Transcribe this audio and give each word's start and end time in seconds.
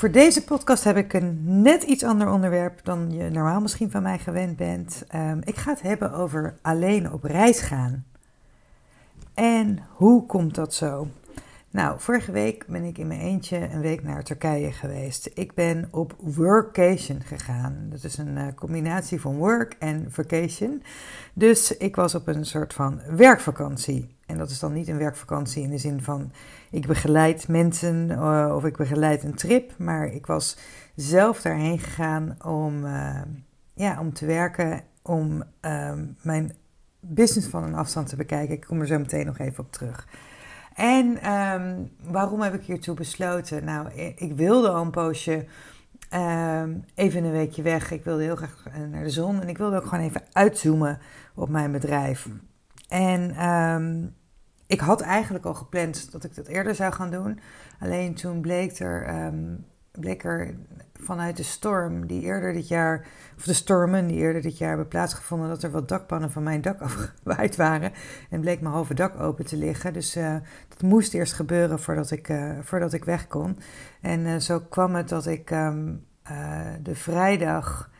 Voor 0.00 0.10
deze 0.10 0.44
podcast 0.44 0.84
heb 0.84 0.96
ik 0.96 1.12
een 1.12 1.62
net 1.62 1.82
iets 1.82 2.04
ander 2.04 2.30
onderwerp 2.30 2.84
dan 2.84 3.12
je 3.12 3.30
normaal 3.30 3.60
misschien 3.60 3.90
van 3.90 4.02
mij 4.02 4.18
gewend 4.18 4.56
bent. 4.56 5.04
Ehm, 5.08 5.40
ik 5.44 5.56
ga 5.56 5.70
het 5.70 5.82
hebben 5.82 6.12
over 6.12 6.54
alleen 6.62 7.12
op 7.12 7.24
reis 7.24 7.60
gaan. 7.60 8.04
En 9.34 9.78
hoe 9.94 10.26
komt 10.26 10.54
dat 10.54 10.74
zo? 10.74 11.08
Nou, 11.72 12.00
vorige 12.00 12.32
week 12.32 12.66
ben 12.66 12.84
ik 12.84 12.98
in 12.98 13.06
mijn 13.06 13.20
eentje 13.20 13.68
een 13.72 13.80
week 13.80 14.02
naar 14.02 14.22
Turkije 14.22 14.72
geweest. 14.72 15.30
Ik 15.34 15.54
ben 15.54 15.88
op 15.90 16.14
workation 16.18 17.22
gegaan. 17.22 17.86
Dat 17.90 18.04
is 18.04 18.18
een 18.18 18.36
uh, 18.36 18.46
combinatie 18.54 19.20
van 19.20 19.36
work 19.36 19.76
en 19.78 20.06
vacation. 20.08 20.82
Dus 21.32 21.76
ik 21.76 21.96
was 21.96 22.14
op 22.14 22.26
een 22.26 22.44
soort 22.44 22.74
van 22.74 23.00
werkvakantie. 23.16 24.16
En 24.26 24.38
dat 24.38 24.50
is 24.50 24.58
dan 24.58 24.72
niet 24.72 24.88
een 24.88 24.98
werkvakantie 24.98 25.62
in 25.62 25.70
de 25.70 25.78
zin 25.78 26.02
van 26.02 26.32
ik 26.70 26.86
begeleid 26.86 27.48
mensen 27.48 28.10
uh, 28.10 28.52
of 28.54 28.64
ik 28.64 28.76
begeleid 28.76 29.22
een 29.22 29.34
trip. 29.34 29.78
Maar 29.78 30.06
ik 30.06 30.26
was 30.26 30.56
zelf 30.94 31.42
daarheen 31.42 31.78
gegaan 31.78 32.36
om, 32.44 32.84
uh, 32.84 33.20
ja, 33.74 34.00
om 34.00 34.12
te 34.12 34.26
werken, 34.26 34.82
om 35.02 35.42
mijn 36.22 36.52
business 37.00 37.48
van 37.48 37.62
een 37.62 37.74
afstand 37.74 38.08
te 38.08 38.16
bekijken. 38.16 38.54
Ik 38.54 38.64
kom 38.66 38.80
er 38.80 38.86
zo 38.86 38.98
meteen 38.98 39.26
nog 39.26 39.38
even 39.38 39.64
op 39.64 39.72
terug. 39.72 40.06
En 40.74 41.32
um, 41.32 41.90
waarom 42.02 42.40
heb 42.40 42.54
ik 42.54 42.64
hiertoe 42.64 42.94
besloten? 42.94 43.64
Nou, 43.64 43.90
ik 44.16 44.32
wilde 44.36 44.68
al 44.68 44.82
een 44.82 44.90
poosje 44.90 45.46
um, 46.14 46.84
even 46.94 47.24
een 47.24 47.32
weekje 47.32 47.62
weg. 47.62 47.90
Ik 47.90 48.04
wilde 48.04 48.22
heel 48.22 48.36
graag 48.36 48.64
naar 48.90 49.04
de 49.04 49.10
zon 49.10 49.40
en 49.40 49.48
ik 49.48 49.58
wilde 49.58 49.76
ook 49.76 49.86
gewoon 49.86 50.04
even 50.04 50.22
uitzoomen 50.32 50.98
op 51.34 51.48
mijn 51.48 51.72
bedrijf. 51.72 52.28
En 52.88 53.48
um, 53.48 54.14
ik 54.66 54.80
had 54.80 55.00
eigenlijk 55.00 55.44
al 55.44 55.54
gepland 55.54 56.12
dat 56.12 56.24
ik 56.24 56.34
dat 56.34 56.46
eerder 56.46 56.74
zou 56.74 56.92
gaan 56.92 57.10
doen. 57.10 57.40
Alleen 57.80 58.14
toen 58.14 58.40
bleek 58.40 58.78
er, 58.78 59.32
er 59.92 60.54
vanuit 61.02 61.36
de 61.36 61.42
storm 61.42 62.06
die 62.06 62.22
eerder 62.22 62.52
dit 62.52 62.68
jaar, 62.68 63.06
of 63.36 63.42
de 63.42 63.52
stormen 63.52 64.06
die 64.06 64.16
eerder 64.16 64.42
dit 64.42 64.58
jaar 64.58 64.68
hebben 64.68 64.88
plaatsgevonden, 64.88 65.48
dat 65.48 65.62
er 65.62 65.70
wat 65.70 65.88
dakpannen 65.88 66.30
van 66.30 66.42
mijn 66.42 66.60
dak 66.60 66.80
afgewaaid 66.90 67.56
waren. 67.56 67.92
En 68.30 68.40
bleek 68.40 68.60
mijn 68.60 68.74
halve 68.74 68.94
dak 68.94 69.20
open 69.20 69.46
te 69.46 69.56
liggen. 69.56 69.92
Dus 69.92 70.16
uh, 70.16 70.36
dat 70.68 70.82
moest 70.82 71.14
eerst 71.14 71.32
gebeuren 71.32 71.80
voordat 71.80 72.10
ik, 72.10 72.28
uh, 72.28 72.52
voordat 72.62 72.92
ik 72.92 73.04
weg 73.04 73.26
kon. 73.26 73.58
En 74.00 74.20
uh, 74.20 74.36
zo 74.36 74.60
kwam 74.60 74.94
het 74.94 75.08
dat 75.08 75.26
ik 75.26 75.50
um, 75.50 76.06
de 76.82 76.94
vrijdag 76.94 77.90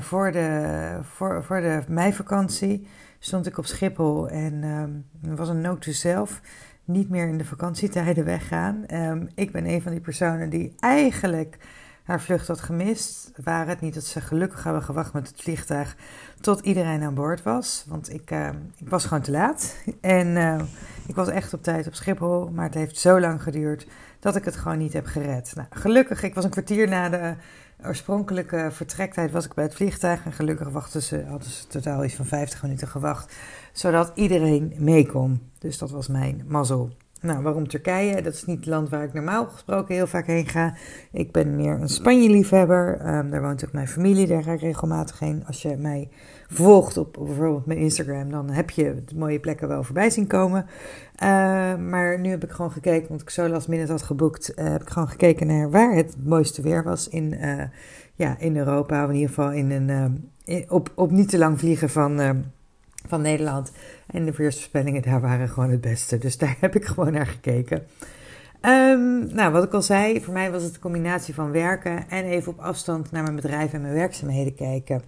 voor, 0.00 0.32
de, 0.32 0.98
voor, 1.02 1.44
voor 1.44 1.60
de 1.60 1.82
meivakantie 1.88 2.88
stond 3.18 3.46
ik 3.46 3.58
op 3.58 3.66
Schiphol. 3.66 4.28
En 4.28 4.64
um, 4.64 5.04
was 5.36 5.48
een 5.48 5.60
note 5.60 5.78
to 5.78 5.92
self 5.92 6.40
niet 6.84 7.08
meer 7.08 7.28
in 7.28 7.38
de 7.38 7.44
vakantietijden 7.44 8.24
weggaan. 8.24 8.84
Um, 8.94 9.28
ik 9.34 9.52
ben 9.52 9.66
een 9.66 9.82
van 9.82 9.92
die 9.92 10.00
personen 10.00 10.50
die 10.50 10.74
eigenlijk 10.80 11.58
haar 12.02 12.20
vlucht 12.20 12.48
had 12.48 12.60
gemist. 12.60 13.32
Waar 13.44 13.68
het 13.68 13.80
niet 13.80 13.94
dat 13.94 14.04
ze 14.04 14.20
gelukkig 14.20 14.64
hebben 14.64 14.82
gewacht 14.82 15.12
met 15.12 15.28
het 15.28 15.42
vliegtuig 15.42 15.96
tot 16.40 16.60
iedereen 16.60 17.02
aan 17.02 17.14
boord 17.14 17.42
was. 17.42 17.84
Want 17.88 18.12
ik, 18.12 18.30
uh, 18.30 18.48
ik 18.76 18.88
was 18.88 19.04
gewoon 19.04 19.22
te 19.22 19.30
laat. 19.30 19.76
En 20.00 20.26
uh, 20.26 20.60
ik 21.06 21.14
was 21.14 21.28
echt 21.28 21.54
op 21.54 21.62
tijd 21.62 21.86
op 21.86 21.94
Schiphol. 21.94 22.50
Maar 22.50 22.64
het 22.64 22.74
heeft 22.74 22.98
zo 22.98 23.20
lang 23.20 23.42
geduurd 23.42 23.86
dat 24.20 24.36
ik 24.36 24.44
het 24.44 24.56
gewoon 24.56 24.78
niet 24.78 24.92
heb 24.92 25.06
gered. 25.06 25.52
Nou, 25.54 25.68
gelukkig, 25.70 26.22
ik 26.22 26.34
was 26.34 26.44
een 26.44 26.50
kwartier 26.50 26.88
na 26.88 27.08
de 27.08 27.34
oorspronkelijke 27.84 28.68
vertrektijd 28.72 29.30
was 29.30 29.44
ik 29.44 29.54
bij 29.54 29.64
het 29.64 29.74
vliegtuig. 29.74 30.24
En 30.24 30.32
gelukkig 30.32 30.68
wachten 30.68 31.02
ze, 31.02 31.24
hadden 31.28 31.50
ze 31.50 31.66
totaal 31.66 32.04
iets 32.04 32.14
van 32.14 32.26
50 32.26 32.62
minuten 32.62 32.88
gewacht. 32.88 33.32
Zodat 33.72 34.12
iedereen 34.14 34.72
mee 34.78 35.06
kon. 35.06 35.40
Dus 35.58 35.78
dat 35.78 35.90
was 35.90 36.08
mijn 36.08 36.44
mazzel. 36.48 36.90
Nou, 37.22 37.42
waarom 37.42 37.68
Turkije? 37.68 38.22
Dat 38.22 38.32
is 38.34 38.44
niet 38.44 38.56
het 38.56 38.66
land 38.66 38.88
waar 38.88 39.04
ik 39.04 39.12
normaal 39.12 39.46
gesproken 39.46 39.94
heel 39.94 40.06
vaak 40.06 40.26
heen 40.26 40.46
ga. 40.46 40.74
Ik 41.12 41.32
ben 41.32 41.56
meer 41.56 41.80
een 41.80 41.88
Spanje-liefhebber. 41.88 43.14
Um, 43.16 43.30
daar 43.30 43.42
woont 43.42 43.64
ook 43.64 43.72
mijn 43.72 43.88
familie, 43.88 44.26
daar 44.26 44.42
ga 44.42 44.52
ik 44.52 44.60
regelmatig 44.60 45.18
heen. 45.18 45.42
Als 45.46 45.62
je 45.62 45.76
mij 45.76 46.08
volgt 46.48 46.96
op, 46.96 47.12
bijvoorbeeld 47.12 47.66
mijn 47.66 47.78
Instagram, 47.78 48.30
dan 48.30 48.50
heb 48.50 48.70
je 48.70 49.02
de 49.04 49.16
mooie 49.16 49.40
plekken 49.40 49.68
wel 49.68 49.82
voorbij 49.82 50.10
zien 50.10 50.26
komen. 50.26 50.66
Uh, 51.22 51.28
maar 51.76 52.20
nu 52.20 52.28
heb 52.28 52.44
ik 52.44 52.50
gewoon 52.50 52.72
gekeken, 52.72 53.08
want 53.08 53.20
ik 53.20 53.30
zo 53.30 53.48
last 53.48 53.68
minute 53.68 53.90
had 53.90 54.02
geboekt, 54.02 54.52
uh, 54.56 54.68
heb 54.68 54.82
ik 54.82 54.90
gewoon 54.90 55.08
gekeken 55.08 55.46
naar 55.46 55.70
waar 55.70 55.94
het 55.94 56.16
mooiste 56.24 56.62
weer 56.62 56.84
was 56.84 57.08
in, 57.08 57.32
uh, 57.32 57.62
ja, 58.14 58.38
in 58.38 58.56
Europa. 58.56 59.02
Of 59.02 59.08
in 59.08 59.14
ieder 59.14 59.28
geval 59.28 59.52
in 59.52 59.70
een, 59.70 60.30
in, 60.44 60.70
op, 60.70 60.92
op 60.94 61.10
niet 61.10 61.28
te 61.28 61.38
lang 61.38 61.58
vliegen 61.58 61.90
van 61.90 62.20
van 63.12 63.22
Nederland. 63.22 63.72
En 64.06 64.24
de 64.24 64.32
weersvoorspellingen 64.32 65.02
daar 65.02 65.20
waren 65.20 65.48
gewoon 65.48 65.70
het 65.70 65.80
beste. 65.80 66.18
Dus 66.18 66.38
daar 66.38 66.56
heb 66.64 66.74
ik 66.74 66.84
gewoon 66.84 67.12
naar 67.12 67.26
gekeken. 67.26 67.86
Um, 68.62 69.34
nou, 69.34 69.52
wat 69.52 69.64
ik 69.64 69.72
al 69.72 69.82
zei, 69.82 70.20
voor 70.20 70.32
mij 70.32 70.50
was 70.50 70.62
het 70.62 70.74
een 70.74 70.80
combinatie 70.80 71.34
van 71.34 71.50
werken 71.50 72.08
en 72.08 72.24
even 72.24 72.52
op 72.52 72.58
afstand 72.58 73.10
naar 73.10 73.22
mijn 73.22 73.34
bedrijf 73.34 73.72
en 73.72 73.80
mijn 73.80 73.94
werkzaamheden 73.94 74.54
kijken. 74.54 75.02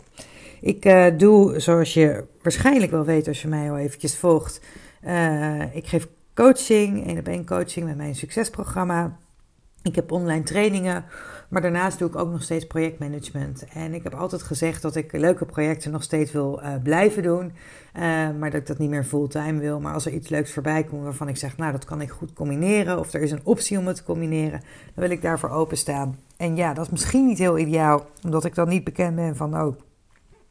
Ik 0.61 0.85
uh, 0.85 1.07
doe, 1.17 1.61
zoals 1.61 1.95
je 1.95 2.25
waarschijnlijk 2.43 2.91
wel 2.91 3.05
weet 3.05 3.29
als 3.29 3.43
je 3.43 3.49
mij 3.49 3.71
al 3.71 3.79
eventjes 3.79 4.17
volgt, 4.17 4.61
uh, 5.07 5.75
ik 5.75 5.87
geef 5.87 6.09
coaching, 6.35 7.07
één 7.07 7.19
op 7.19 7.29
één 7.29 7.47
coaching 7.47 7.87
met 7.87 7.97
mijn 7.97 8.15
succesprogramma. 8.15 9.17
Ik 9.83 9.95
heb 9.95 10.13
online 10.13 10.43
trainingen 10.43 11.05
maar 11.49 11.63
daarnaast 11.63 11.99
doe 11.99 12.09
ik 12.09 12.17
ook 12.17 12.31
nog 12.31 12.43
steeds 12.43 12.67
projectmanagement. 12.67 13.65
En 13.73 13.95
ik 13.95 14.03
heb 14.03 14.15
altijd 14.15 14.43
gezegd 14.43 14.83
dat 14.83 14.97
ik 14.97 15.13
leuke 15.13 15.45
projecten 15.45 15.91
nog 15.91 16.03
steeds 16.03 16.33
wil 16.33 16.61
uh, 16.63 16.75
blijven 16.83 17.23
doen. 17.23 17.53
Uh, 17.97 18.03
maar 18.39 18.51
dat 18.51 18.61
ik 18.61 18.67
dat 18.67 18.79
niet 18.79 18.91
meer 18.91 19.05
fulltime 19.05 19.61
wil. 19.61 19.81
Maar 19.81 19.95
als 19.95 20.07
er 20.07 20.13
iets 20.13 20.29
leuks 20.29 20.53
voorbij 20.53 20.85
komt 20.85 21.03
waarvan 21.03 21.29
ik 21.29 21.37
zeg, 21.37 21.57
nou 21.57 21.73
dat 21.73 21.85
kan 21.85 22.01
ik 22.01 22.11
goed 22.11 22.33
combineren. 22.33 22.99
Of 22.99 23.13
er 23.13 23.23
is 23.23 23.31
een 23.31 23.45
optie 23.45 23.79
om 23.79 23.87
het 23.87 23.97
te 23.97 24.05
combineren. 24.05 24.61
Dan 24.61 25.05
wil 25.05 25.11
ik 25.11 25.23
daarvoor 25.23 25.51
openstaan. 25.51 26.19
En 26.37 26.57
ja, 26.57 26.75
dat 26.75 26.85
is 26.85 26.91
misschien 26.91 27.27
niet 27.27 27.39
heel 27.39 27.59
ideaal. 27.59 28.07
Omdat 28.25 28.45
ik 28.45 28.55
dan 28.55 28.69
niet 28.69 28.85
bekend 28.85 29.17
ben 29.17 29.37
van, 29.37 29.61
oh, 29.61 29.77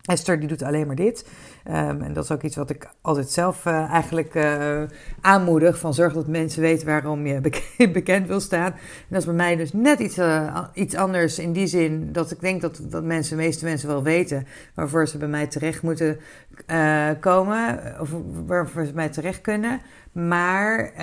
Esther 0.04 0.40
die 0.40 0.48
doet 0.48 0.64
alleen 0.64 0.88
maar 0.88 0.96
dit. 0.96 1.26
Um, 1.68 2.02
en 2.02 2.14
dat 2.14 2.24
is 2.24 2.32
ook 2.32 2.42
iets 2.42 2.56
wat 2.56 2.70
ik 2.70 2.90
altijd 3.02 3.30
zelf 3.30 3.66
uh, 3.66 3.92
eigenlijk 3.92 4.36
uh, 4.36 4.82
aanmoedig. 5.22 5.80
Van 5.80 5.94
zorg 5.94 6.14
dat 6.14 6.28
mensen 6.28 6.62
weten 6.62 6.88
waarom 6.88 7.28
je 7.28 7.42
bekend 7.94 8.28
wil 8.28 8.40
staan. 8.40 8.72
En 8.72 9.08
dat 9.10 9.20
is 9.20 9.26
bij 9.26 9.34
mij 9.34 9.56
dus 9.56 9.74
net 9.74 10.00
iets, 10.00 10.18
uh, 10.18 10.64
iets 10.74 10.96
anders 10.96 11.40
in 11.40 11.54
die 11.54 11.68
zin 11.68 12.12
dat 12.12 12.32
ik 12.32 12.42
denk 12.42 12.62
dat, 12.62 12.82
dat 12.84 13.04
mensen, 13.04 13.38
de 13.38 13.44
meeste 13.44 13.66
mensen 13.66 13.88
wel 13.88 14.04
weten 14.04 14.48
waarvoor 14.74 15.08
ze 15.08 15.18
bij 15.18 15.28
mij 15.28 15.48
terecht 15.48 15.82
moeten 15.82 16.20
komen. 17.20 17.80
Of 18.00 18.10
waarvoor 18.46 18.86
ze 18.86 18.94
bij 18.94 19.04
mij 19.04 19.10
terecht 19.10 19.42
kunnen. 19.42 19.82
Maar 20.14 20.94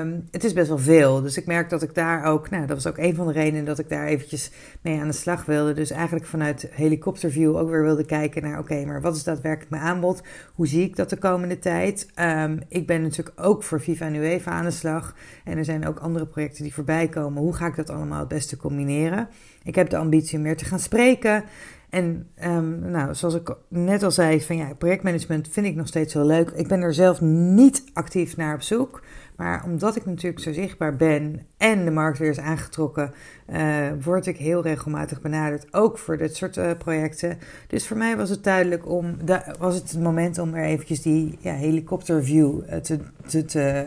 um, 0.00 0.28
het 0.30 0.44
is 0.44 0.52
best 0.52 0.68
wel 0.68 0.78
veel. 0.78 1.22
Dus 1.22 1.36
ik 1.36 1.46
merk 1.46 1.70
dat 1.70 1.82
ik 1.82 1.94
daar 1.94 2.24
ook, 2.24 2.50
nou, 2.50 2.66
dat 2.66 2.82
was 2.82 2.92
ook 2.92 2.98
een 2.98 3.14
van 3.14 3.26
de 3.26 3.32
redenen 3.32 3.64
dat 3.64 3.78
ik 3.78 3.88
daar 3.88 4.06
eventjes 4.06 4.50
mee 4.80 5.00
aan 5.00 5.06
de 5.06 5.12
slag 5.12 5.44
wilde. 5.44 5.72
Dus 5.72 5.90
eigenlijk 5.90 6.26
vanuit 6.26 6.68
helikopterview 6.70 7.56
ook 7.56 7.70
weer 7.70 7.82
wilde 7.82 8.04
kijken 8.04 8.42
naar, 8.42 8.58
oké, 8.58 8.84
maar 8.84 9.00
wat 9.00 9.16
is 9.16 9.24
daadwerkelijk 9.24 9.70
mijn 9.70 9.82
aanbod? 9.82 10.22
Hoe 10.54 10.66
zie 10.66 10.82
ik 10.82 10.96
dat 10.96 11.10
de 11.10 11.16
komende 11.16 11.58
tijd? 11.58 12.08
Um, 12.20 12.60
ik 12.68 12.86
ben 12.86 13.02
natuurlijk 13.02 13.40
ook 13.40 13.62
voor 13.62 13.80
Viva 13.80 14.06
en 14.06 14.14
UEFA 14.14 14.50
aan 14.50 14.64
de 14.64 14.70
slag. 14.70 15.14
En 15.44 15.58
er 15.58 15.64
zijn 15.64 15.86
ook 15.86 15.98
andere 15.98 16.26
projecten 16.26 16.62
die 16.62 16.74
voorbij 16.74 17.08
komen. 17.08 17.42
Hoe 17.42 17.54
ga 17.54 17.66
ik 17.66 17.76
dat 17.76 17.90
allemaal 17.90 18.18
het 18.20 18.28
beste 18.28 18.56
combineren? 18.56 19.28
Ik 19.62 19.74
heb 19.74 19.90
de 19.90 19.96
ambitie 19.96 20.36
om 20.36 20.42
meer 20.42 20.56
te 20.56 20.64
gaan 20.64 20.78
spreken. 20.78 21.44
En 21.90 22.28
um, 22.44 22.90
nou, 22.90 23.14
zoals 23.14 23.34
ik 23.34 23.56
net 23.68 24.02
al 24.02 24.10
zei, 24.10 24.42
van 24.42 24.56
ja, 24.56 24.74
projectmanagement 24.78 25.48
vind 25.48 25.66
ik 25.66 25.74
nog 25.74 25.86
steeds 25.86 26.14
wel 26.14 26.26
leuk. 26.26 26.50
Ik 26.50 26.68
ben 26.68 26.82
er 26.82 26.94
zelf 26.94 27.20
niet 27.20 27.84
actief 27.92 28.36
naar 28.36 28.54
op 28.54 28.62
zoek. 28.62 29.02
Maar 29.36 29.64
omdat 29.64 29.96
ik 29.96 30.06
natuurlijk 30.06 30.42
zo 30.42 30.52
zichtbaar 30.52 30.96
ben 30.96 31.46
en 31.56 31.84
de 31.84 31.90
markt 31.90 32.18
weer 32.18 32.30
is 32.30 32.38
aangetrokken, 32.38 33.12
uh, 33.50 33.86
word 34.02 34.26
ik 34.26 34.36
heel 34.36 34.62
regelmatig 34.62 35.20
benaderd, 35.20 35.74
ook 35.74 35.98
voor 35.98 36.16
dit 36.16 36.36
soort 36.36 36.56
uh, 36.56 36.70
projecten. 36.78 37.38
Dus 37.66 37.86
voor 37.86 37.96
mij 37.96 38.16
was 38.16 38.30
het 38.30 38.44
duidelijk 38.44 38.88
om, 38.88 39.16
was 39.58 39.74
het 39.74 39.90
het 39.90 40.00
moment 40.00 40.38
om 40.38 40.54
er 40.54 40.64
eventjes 40.64 41.02
die 41.02 41.38
ja, 41.40 41.54
helikopterview 41.54 42.60
uh, 42.70 42.76
te, 42.76 42.98
te, 43.26 43.44
te, 43.44 43.86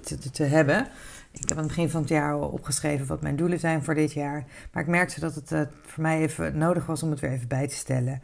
te, 0.00 0.30
te 0.30 0.44
hebben. 0.44 0.86
Ik 1.32 1.48
heb 1.48 1.58
aan 1.58 1.64
het 1.64 1.66
begin 1.66 1.90
van 1.90 2.00
het 2.00 2.10
jaar 2.10 2.40
opgeschreven 2.40 3.06
wat 3.06 3.22
mijn 3.22 3.36
doelen 3.36 3.58
zijn 3.58 3.84
voor 3.84 3.94
dit 3.94 4.12
jaar. 4.12 4.44
Maar 4.72 4.82
ik 4.82 4.88
merkte 4.88 5.20
dat 5.20 5.34
het 5.34 5.50
uh, 5.50 5.60
voor 5.82 6.02
mij 6.02 6.20
even 6.20 6.58
nodig 6.58 6.86
was 6.86 7.02
om 7.02 7.10
het 7.10 7.20
weer 7.20 7.30
even 7.30 7.48
bij 7.48 7.68
te 7.68 7.74
stellen. 7.74 8.22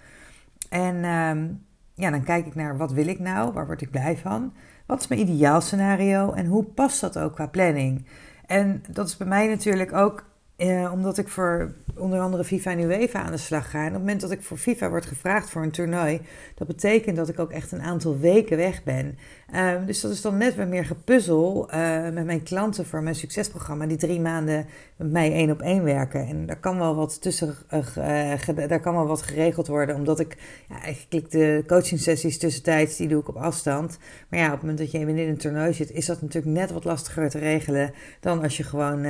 En 0.68 1.04
um, 1.04 1.64
ja, 1.94 2.10
dan 2.10 2.22
kijk 2.22 2.46
ik 2.46 2.54
naar 2.54 2.76
wat 2.76 2.92
wil 2.92 3.06
ik 3.06 3.18
nou? 3.18 3.52
Waar 3.52 3.66
word 3.66 3.80
ik 3.80 3.90
blij 3.90 4.16
van? 4.16 4.52
Wat 4.86 5.00
is 5.00 5.08
mijn 5.08 5.20
ideaal 5.20 5.60
scenario 5.60 6.32
en 6.32 6.46
hoe 6.46 6.64
past 6.64 7.00
dat 7.00 7.18
ook 7.18 7.34
qua 7.34 7.46
planning? 7.46 8.06
En 8.46 8.82
dat 8.88 9.08
is 9.08 9.16
bij 9.16 9.26
mij 9.26 9.46
natuurlijk 9.46 9.92
ook 9.92 10.24
eh, 10.58 10.90
omdat 10.92 11.18
ik 11.18 11.28
voor 11.28 11.72
onder 11.96 12.20
andere 12.20 12.44
FIFA 12.44 12.70
en 12.70 12.80
UEFA 12.80 13.22
aan 13.22 13.32
de 13.32 13.38
slag 13.38 13.70
ga. 13.70 13.78
En 13.78 13.86
op 13.86 13.92
het 13.92 14.00
moment 14.00 14.20
dat 14.20 14.30
ik 14.30 14.42
voor 14.42 14.56
FIFA 14.56 14.88
word 14.88 15.06
gevraagd 15.06 15.50
voor 15.50 15.62
een 15.62 15.70
toernooi, 15.70 16.20
dat 16.54 16.66
betekent 16.66 17.16
dat 17.16 17.28
ik 17.28 17.38
ook 17.38 17.50
echt 17.50 17.72
een 17.72 17.82
aantal 17.82 18.18
weken 18.18 18.56
weg 18.56 18.82
ben. 18.82 19.18
Ehm, 19.52 19.86
dus 19.86 20.00
dat 20.00 20.10
is 20.10 20.20
dan 20.20 20.36
net 20.36 20.54
weer 20.54 20.68
meer 20.68 20.84
gepuzzel 20.84 21.68
uh, 21.74 22.02
met 22.08 22.24
mijn 22.24 22.42
klanten 22.42 22.86
voor 22.86 23.02
mijn 23.02 23.14
succesprogramma, 23.14 23.86
die 23.86 23.96
drie 23.96 24.20
maanden 24.20 24.66
met 24.96 25.10
mij 25.10 25.32
één 25.32 25.50
op 25.50 25.60
één 25.60 25.84
werken. 25.84 26.26
En 26.26 26.46
daar 26.46 26.60
kan 26.60 26.78
wel 26.78 26.94
wat 26.94 27.22
tussen, 27.22 27.54
uh, 27.96 28.68
daar 28.68 28.80
kan 28.80 28.94
wel 28.94 29.06
wat 29.06 29.22
geregeld 29.22 29.66
worden, 29.66 29.96
omdat 29.96 30.20
ik 30.20 30.36
ja, 30.68 30.82
eigenlijk 30.82 31.30
de 31.30 31.64
coaching 31.66 32.00
sessies 32.00 32.38
tussentijds, 32.38 32.96
die 32.96 33.08
doe 33.08 33.20
ik 33.20 33.28
op 33.28 33.36
afstand. 33.36 33.98
Maar 34.28 34.40
ja, 34.40 34.46
op 34.46 34.52
het 34.52 34.60
moment 34.60 34.78
dat 34.78 34.90
je 34.90 34.98
in 34.98 35.18
een 35.18 35.36
toernooi 35.36 35.72
zit, 35.72 35.90
is 35.90 36.06
dat 36.06 36.22
natuurlijk 36.22 36.54
net 36.54 36.70
wat 36.70 36.84
lastiger 36.84 37.30
te 37.30 37.38
regelen 37.38 37.92
dan 38.20 38.42
als 38.42 38.56
je 38.56 38.62
gewoon 38.62 39.06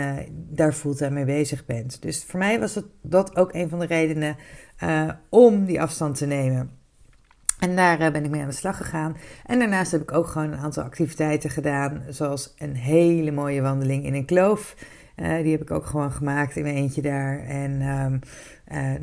daar 0.50 0.72
fulltime 0.72 1.10
mee 1.10 1.24
bezig 1.38 1.66
bent. 1.66 2.02
Dus 2.02 2.24
voor 2.24 2.38
mij 2.38 2.60
was 2.60 2.74
het, 2.74 2.84
dat 3.02 3.36
ook 3.36 3.54
een 3.54 3.68
van 3.68 3.78
de 3.78 3.86
redenen 3.86 4.36
om 5.28 5.64
die 5.64 5.80
afstand 5.82 6.16
te 6.18 6.26
nemen. 6.26 6.78
En 7.58 7.76
daar 7.76 8.00
eh, 8.00 8.12
ben 8.12 8.24
ik 8.24 8.30
mee 8.30 8.42
aan 8.42 8.48
de 8.48 8.54
slag 8.54 8.76
gegaan. 8.76 9.16
En 9.46 9.58
daarnaast 9.58 9.92
heb 9.92 10.02
ik 10.02 10.12
ook 10.12 10.26
gewoon 10.26 10.52
een 10.52 10.58
aantal 10.58 10.82
activiteiten 10.82 11.50
gedaan, 11.50 12.02
zoals 12.08 12.54
een 12.58 12.74
hele 12.74 13.30
mooie 13.30 13.62
wandeling 13.62 14.04
in 14.04 14.14
een 14.14 14.24
kloof. 14.24 14.76
Uh, 15.22 15.42
die 15.42 15.52
heb 15.52 15.62
ik 15.62 15.70
ook 15.70 15.86
gewoon 15.86 16.12
gemaakt 16.12 16.56
in 16.56 16.62
mijn 16.62 16.74
eentje 16.74 17.02
daar. 17.02 17.38
En 17.38 17.82
um, 17.82 18.20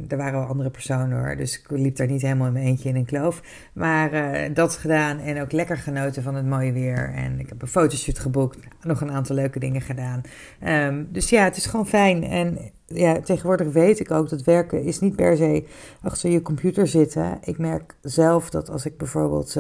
er 0.08 0.18
waren 0.18 0.40
wel 0.40 0.48
andere 0.48 0.70
personen 0.70 1.18
hoor, 1.18 1.36
dus 1.36 1.60
ik 1.60 1.70
liep 1.70 1.96
daar 1.96 2.08
niet 2.08 2.22
helemaal 2.22 2.48
in 2.48 2.54
mijn 2.54 2.66
eentje 2.66 2.90
in 2.90 2.96
een 2.96 3.06
kloof. 3.06 3.42
Maar 3.74 4.14
uh, 4.14 4.56
dat 4.56 4.76
gedaan 4.76 5.20
en 5.20 5.42
ook 5.42 5.52
lekker 5.52 5.78
genoten 5.78 6.24
van 6.24 6.36
het 6.36 6.46
mooie 6.46 6.72
weer. 6.72 7.14
En 7.14 7.40
ik 7.40 7.50
heb 7.50 7.62
een 7.62 7.68
fotoshoot 7.68 8.20
geboekt, 8.20 8.58
nog 8.82 9.02
een 9.02 9.12
aantal 9.12 9.36
leuke 9.36 9.60
dingen 9.60 9.82
gedaan. 9.82 10.22
Um, 10.68 11.08
dus 11.12 11.30
ja, 11.30 11.44
het 11.44 11.58
is 11.58 11.66
gewoon 11.66 11.88
fijn. 11.88 12.24
En 12.24 12.58
ja, 12.86 13.20
tegenwoordig 13.20 13.74
weet 13.74 14.00
ik 14.00 14.12
ook 14.12 14.30
dat 14.30 14.44
werken 14.44 14.84
is 14.84 15.00
niet 15.00 15.16
per 15.16 15.38
se 15.38 15.66
achter 16.02 16.30
je 16.30 16.42
computer 16.42 16.88
zitten. 16.88 17.38
Ik 17.44 17.58
merk 17.58 17.96
zelf 18.02 18.50
dat 18.50 18.70
als 18.70 18.86
ik 18.86 18.98
bijvoorbeeld 18.98 19.56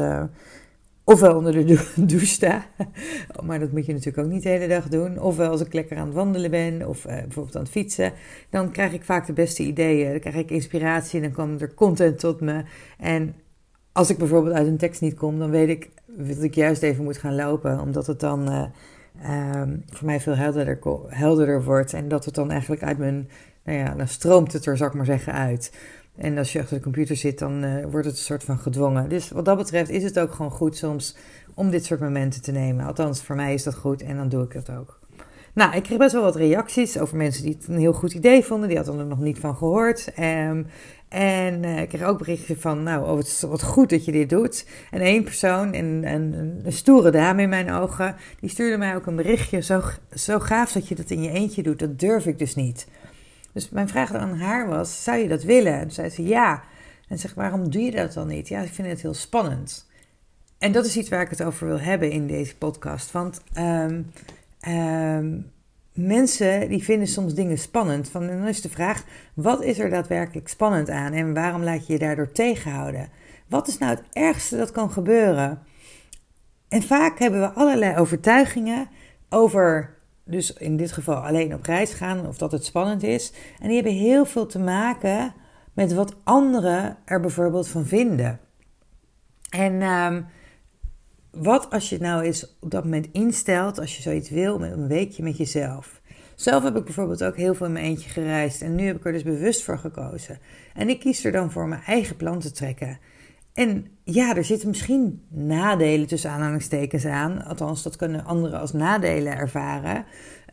ofwel 1.05 1.35
onder 1.35 1.65
de 1.65 1.91
douche 1.95 2.25
sta, 2.25 2.65
maar 3.43 3.59
dat 3.59 3.71
moet 3.71 3.85
je 3.85 3.93
natuurlijk 3.93 4.27
ook 4.27 4.33
niet 4.33 4.43
de 4.43 4.49
hele 4.49 4.67
dag 4.67 4.87
doen, 4.87 5.19
ofwel 5.19 5.51
als 5.51 5.61
ik 5.61 5.73
lekker 5.73 5.97
aan 5.97 6.05
het 6.05 6.15
wandelen 6.15 6.51
ben 6.51 6.87
of 6.87 7.05
uh, 7.05 7.11
bijvoorbeeld 7.11 7.55
aan 7.55 7.61
het 7.61 7.71
fietsen, 7.71 8.13
dan 8.49 8.71
krijg 8.71 8.93
ik 8.93 9.03
vaak 9.03 9.25
de 9.25 9.33
beste 9.33 9.63
ideeën. 9.63 10.11
Dan 10.11 10.19
krijg 10.19 10.35
ik 10.35 10.51
inspiratie 10.51 11.21
en 11.21 11.25
dan 11.25 11.45
komt 11.45 11.61
er 11.61 11.73
content 11.73 12.19
tot 12.19 12.41
me. 12.41 12.63
En 12.97 13.35
als 13.91 14.09
ik 14.09 14.17
bijvoorbeeld 14.17 14.55
uit 14.55 14.67
een 14.67 14.77
tekst 14.77 15.01
niet 15.01 15.15
kom, 15.15 15.39
dan 15.39 15.49
weet 15.49 15.69
ik 15.69 15.89
dat 16.07 16.43
ik 16.43 16.55
juist 16.55 16.81
even 16.81 17.03
moet 17.03 17.17
gaan 17.17 17.35
lopen, 17.35 17.79
omdat 17.79 18.07
het 18.07 18.19
dan... 18.19 18.51
Uh, 18.51 18.63
um, 19.23 19.83
voor 19.89 20.05
mij 20.05 20.19
veel 20.19 20.35
helderder, 20.35 20.79
helderder 21.07 21.63
wordt. 21.63 21.93
En 21.93 22.07
dat 22.07 22.25
het 22.25 22.35
dan 22.35 22.51
eigenlijk 22.51 22.83
uit 22.83 22.97
mijn, 22.97 23.29
nou 23.63 23.77
ja, 23.77 23.93
dan 23.93 24.07
stroomt 24.07 24.53
het 24.53 24.65
er, 24.65 24.77
zal 24.77 24.87
ik 24.87 24.93
maar 24.93 25.05
zeggen, 25.05 25.33
uit. 25.33 25.71
En 26.17 26.37
als 26.37 26.53
je 26.53 26.59
achter 26.59 26.77
de 26.77 26.83
computer 26.83 27.15
zit, 27.15 27.39
dan 27.39 27.63
uh, 27.63 27.85
wordt 27.85 28.05
het 28.05 28.15
een 28.15 28.23
soort 28.23 28.43
van 28.43 28.57
gedwongen. 28.57 29.09
Dus 29.09 29.29
wat 29.29 29.45
dat 29.45 29.57
betreft 29.57 29.89
is 29.89 30.03
het 30.03 30.19
ook 30.19 30.33
gewoon 30.33 30.51
goed 30.51 30.77
soms 30.77 31.15
om 31.53 31.69
dit 31.69 31.85
soort 31.85 31.99
momenten 31.99 32.41
te 32.41 32.51
nemen. 32.51 32.85
Althans, 32.85 33.23
voor 33.23 33.35
mij 33.35 33.53
is 33.53 33.63
dat 33.63 33.75
goed 33.75 34.03
en 34.03 34.15
dan 34.15 34.29
doe 34.29 34.43
ik 34.43 34.53
dat 34.53 34.69
ook. 34.77 34.99
Nou, 35.53 35.75
ik 35.75 35.83
kreeg 35.83 35.97
best 35.97 36.13
wel 36.13 36.21
wat 36.21 36.35
reacties 36.35 36.99
over 36.99 37.17
mensen 37.17 37.43
die 37.43 37.55
het 37.59 37.67
een 37.67 37.77
heel 37.77 37.93
goed 37.93 38.13
idee 38.13 38.43
vonden. 38.43 38.67
Die 38.67 38.77
hadden 38.77 38.99
er 38.99 39.05
nog 39.05 39.19
niet 39.19 39.39
van 39.39 39.55
gehoord. 39.55 40.11
Um, 40.19 40.67
en 41.09 41.63
uh, 41.63 41.81
ik 41.81 41.89
kreeg 41.89 42.03
ook 42.03 42.17
berichtjes 42.17 42.57
van, 42.59 42.83
nou, 42.83 43.09
oh, 43.09 43.17
het 43.17 43.27
is 43.27 43.41
wat 43.41 43.63
goed 43.63 43.89
dat 43.89 44.05
je 44.05 44.11
dit 44.11 44.29
doet. 44.29 44.65
En 44.91 45.01
één 45.01 45.23
persoon, 45.23 45.73
een, 45.73 46.03
een, 46.13 46.61
een 46.63 46.73
stoere 46.73 47.11
dame 47.11 47.41
in 47.41 47.49
mijn 47.49 47.71
ogen, 47.71 48.15
die 48.39 48.49
stuurde 48.49 48.77
mij 48.77 48.95
ook 48.95 49.05
een 49.05 49.15
berichtje. 49.15 49.61
Zo, 49.61 49.81
zo 50.13 50.39
gaaf 50.39 50.71
dat 50.71 50.87
je 50.87 50.95
dat 50.95 51.09
in 51.09 51.23
je 51.23 51.31
eentje 51.31 51.63
doet, 51.63 51.79
dat 51.79 51.99
durf 51.99 52.25
ik 52.25 52.39
dus 52.39 52.55
niet. 52.55 52.87
Dus 53.55 53.69
mijn 53.69 53.87
vraag 53.87 54.13
aan 54.13 54.39
haar 54.39 54.67
was, 54.67 55.03
zou 55.03 55.17
je 55.17 55.27
dat 55.27 55.43
willen? 55.43 55.79
En 55.79 55.91
zei 55.91 56.09
ze 56.09 56.23
ja. 56.23 56.63
En 57.07 57.19
zeg, 57.19 57.33
waarom 57.33 57.69
doe 57.71 57.81
je 57.81 57.91
dat 57.91 58.13
dan 58.13 58.27
niet? 58.27 58.47
Ja, 58.47 58.61
ik 58.61 58.73
vind 58.73 58.87
het 58.87 59.01
heel 59.01 59.13
spannend. 59.13 59.87
En 60.57 60.71
dat 60.71 60.85
is 60.85 60.97
iets 60.97 61.09
waar 61.09 61.21
ik 61.21 61.29
het 61.29 61.43
over 61.43 61.67
wil 61.67 61.79
hebben 61.79 62.11
in 62.11 62.27
deze 62.27 62.57
podcast. 62.57 63.11
Want 63.11 63.41
um, 63.57 64.11
um, 64.67 65.51
mensen 65.93 66.69
die 66.69 66.83
vinden 66.83 67.07
soms 67.07 67.33
dingen 67.33 67.57
spannend. 67.57 68.09
Van, 68.09 68.27
dan 68.27 68.47
is 68.47 68.61
de 68.61 68.69
vraag, 68.69 69.03
wat 69.33 69.63
is 69.63 69.79
er 69.79 69.89
daadwerkelijk 69.89 70.47
spannend 70.47 70.89
aan 70.89 71.13
en 71.13 71.33
waarom 71.33 71.63
laat 71.63 71.87
je 71.87 71.93
je 71.93 71.99
daardoor 71.99 72.31
tegenhouden? 72.31 73.09
Wat 73.47 73.67
is 73.67 73.77
nou 73.77 73.95
het 73.95 74.03
ergste 74.13 74.57
dat 74.57 74.71
kan 74.71 74.91
gebeuren? 74.91 75.59
En 76.67 76.83
vaak 76.83 77.19
hebben 77.19 77.39
we 77.39 77.51
allerlei 77.51 77.97
overtuigingen 77.97 78.87
over, 79.29 79.94
dus 80.25 80.53
in 80.53 80.77
dit 80.77 80.91
geval 80.91 81.15
alleen 81.15 81.53
op 81.53 81.63
reis 81.63 81.93
gaan 81.93 82.27
of 82.27 82.37
dat 82.37 82.51
het 82.51 82.65
spannend 82.65 83.03
is. 83.03 83.31
En 83.59 83.67
die 83.67 83.75
hebben 83.75 83.93
heel 83.93 84.25
veel 84.25 84.45
te 84.45 84.59
maken 84.59 85.33
met 85.73 85.93
wat 85.93 86.15
anderen 86.23 86.97
er 87.05 87.19
bijvoorbeeld 87.19 87.67
van 87.67 87.85
vinden. 87.85 88.39
En 89.49 89.81
um, 89.81 90.25
wat 91.31 91.69
als 91.69 91.89
je 91.89 91.97
nou 91.99 92.23
eens 92.23 92.55
op 92.59 92.71
dat 92.71 92.83
moment 92.83 93.07
instelt, 93.11 93.79
als 93.79 93.95
je 93.95 94.01
zoiets 94.01 94.29
wil, 94.29 94.59
met 94.59 94.71
een 94.71 94.87
weekje 94.87 95.23
met 95.23 95.37
jezelf. 95.37 96.01
Zelf 96.35 96.63
heb 96.63 96.75
ik 96.75 96.83
bijvoorbeeld 96.83 97.23
ook 97.23 97.35
heel 97.35 97.53
veel 97.53 97.65
in 97.65 97.71
mijn 97.71 97.85
eentje 97.85 98.09
gereisd 98.09 98.61
en 98.61 98.75
nu 98.75 98.85
heb 98.85 98.95
ik 98.95 99.05
er 99.05 99.11
dus 99.11 99.23
bewust 99.23 99.63
voor 99.63 99.77
gekozen. 99.77 100.39
En 100.73 100.89
ik 100.89 100.99
kies 100.99 101.25
er 101.25 101.31
dan 101.31 101.51
voor 101.51 101.67
mijn 101.67 101.81
eigen 101.81 102.15
plan 102.15 102.39
te 102.39 102.51
trekken. 102.51 102.99
En 103.55 103.87
ja, 104.03 104.35
er 104.35 104.43
zitten 104.43 104.67
misschien 104.67 105.21
nadelen 105.29 106.07
tussen 106.07 106.29
aanhalingstekens 106.29 107.05
aan. 107.05 107.43
Althans, 107.43 107.83
dat 107.83 107.95
kunnen 107.95 108.25
anderen 108.25 108.59
als 108.59 108.73
nadelen 108.73 109.37
ervaren. 109.37 110.05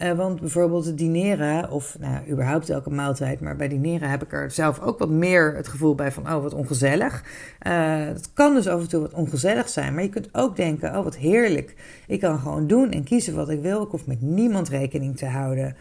Uh, 0.03 0.13
want 0.13 0.41
bijvoorbeeld 0.41 0.99
dineren, 0.99 1.71
of 1.71 1.97
nou, 2.01 2.31
überhaupt 2.31 2.71
elke 2.71 2.91
maaltijd, 2.91 3.41
maar 3.41 3.57
bij 3.57 3.69
dineren 3.69 4.11
heb 4.11 4.23
ik 4.23 4.33
er 4.33 4.51
zelf 4.51 4.81
ook 4.81 4.99
wat 4.99 5.09
meer 5.09 5.55
het 5.57 5.69
gevoel 5.69 5.95
bij 5.95 6.13
van, 6.13 6.33
oh 6.33 6.43
wat 6.43 6.55
ongezellig. 6.55 7.25
Uh, 7.67 8.05
het 8.05 8.33
kan 8.33 8.55
dus 8.55 8.69
af 8.69 8.81
en 8.81 8.89
toe 8.89 9.01
wat 9.01 9.13
ongezellig 9.13 9.69
zijn, 9.69 9.95
maar 9.95 10.03
je 10.03 10.09
kunt 10.09 10.29
ook 10.33 10.57
denken, 10.57 10.97
oh 10.97 11.05
wat 11.05 11.17
heerlijk. 11.17 11.75
Ik 12.07 12.21
kan 12.21 12.39
gewoon 12.39 12.67
doen 12.67 12.91
en 12.91 13.05
kiezen 13.05 13.35
wat 13.35 13.51
ik 13.51 13.61
wil. 13.61 13.83
Ik 13.83 13.91
hoef 13.91 14.07
met 14.07 14.21
niemand 14.21 14.69
rekening 14.69 15.17
te 15.17 15.27
houden. 15.27 15.77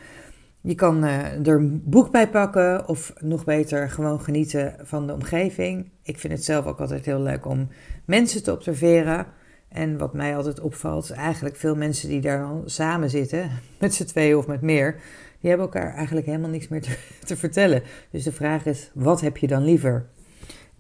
Je 0.62 0.76
kan 0.76 1.04
uh, 1.04 1.48
er 1.48 1.56
een 1.56 1.82
boek 1.86 2.12
bij 2.12 2.30
pakken 2.30 2.88
of 2.88 3.14
nog 3.20 3.44
beter 3.44 3.90
gewoon 3.90 4.22
genieten 4.22 4.76
van 4.82 5.08
de 5.08 5.14
omgeving. 5.14 5.90
Ik 6.04 6.20
vind 6.20 6.34
het 6.34 6.44
zelf 6.44 6.66
ook 6.66 6.80
altijd 6.80 7.06
heel 7.06 7.22
leuk 7.22 7.46
om 7.46 7.68
mensen 8.06 8.44
te 8.44 8.52
observeren. 8.52 9.26
En 9.70 9.98
wat 9.98 10.14
mij 10.14 10.36
altijd 10.36 10.60
opvalt, 10.60 11.12
eigenlijk 11.12 11.56
veel 11.56 11.76
mensen 11.76 12.10
die 12.10 12.22
daar 12.22 12.40
dan 12.40 12.62
samen 12.66 13.10
zitten, 13.10 13.52
met 13.80 13.94
z'n 13.94 14.06
tweeën 14.06 14.38
of 14.38 14.48
met 14.48 14.62
meer, 14.62 14.92
die 15.40 15.50
hebben 15.50 15.68
elkaar 15.68 15.96
eigenlijk 15.96 16.26
helemaal 16.26 16.50
niks 16.50 16.68
meer 16.68 16.82
te, 16.82 16.98
te 17.26 17.38
vertellen. 17.38 17.84
Dus 18.12 18.24
de 18.24 18.32
vraag 18.32 18.66
is, 18.66 18.92
wat 18.94 19.22
heb 19.22 19.38
je 19.38 19.48
dan 19.48 19.64
liever? 19.64 20.06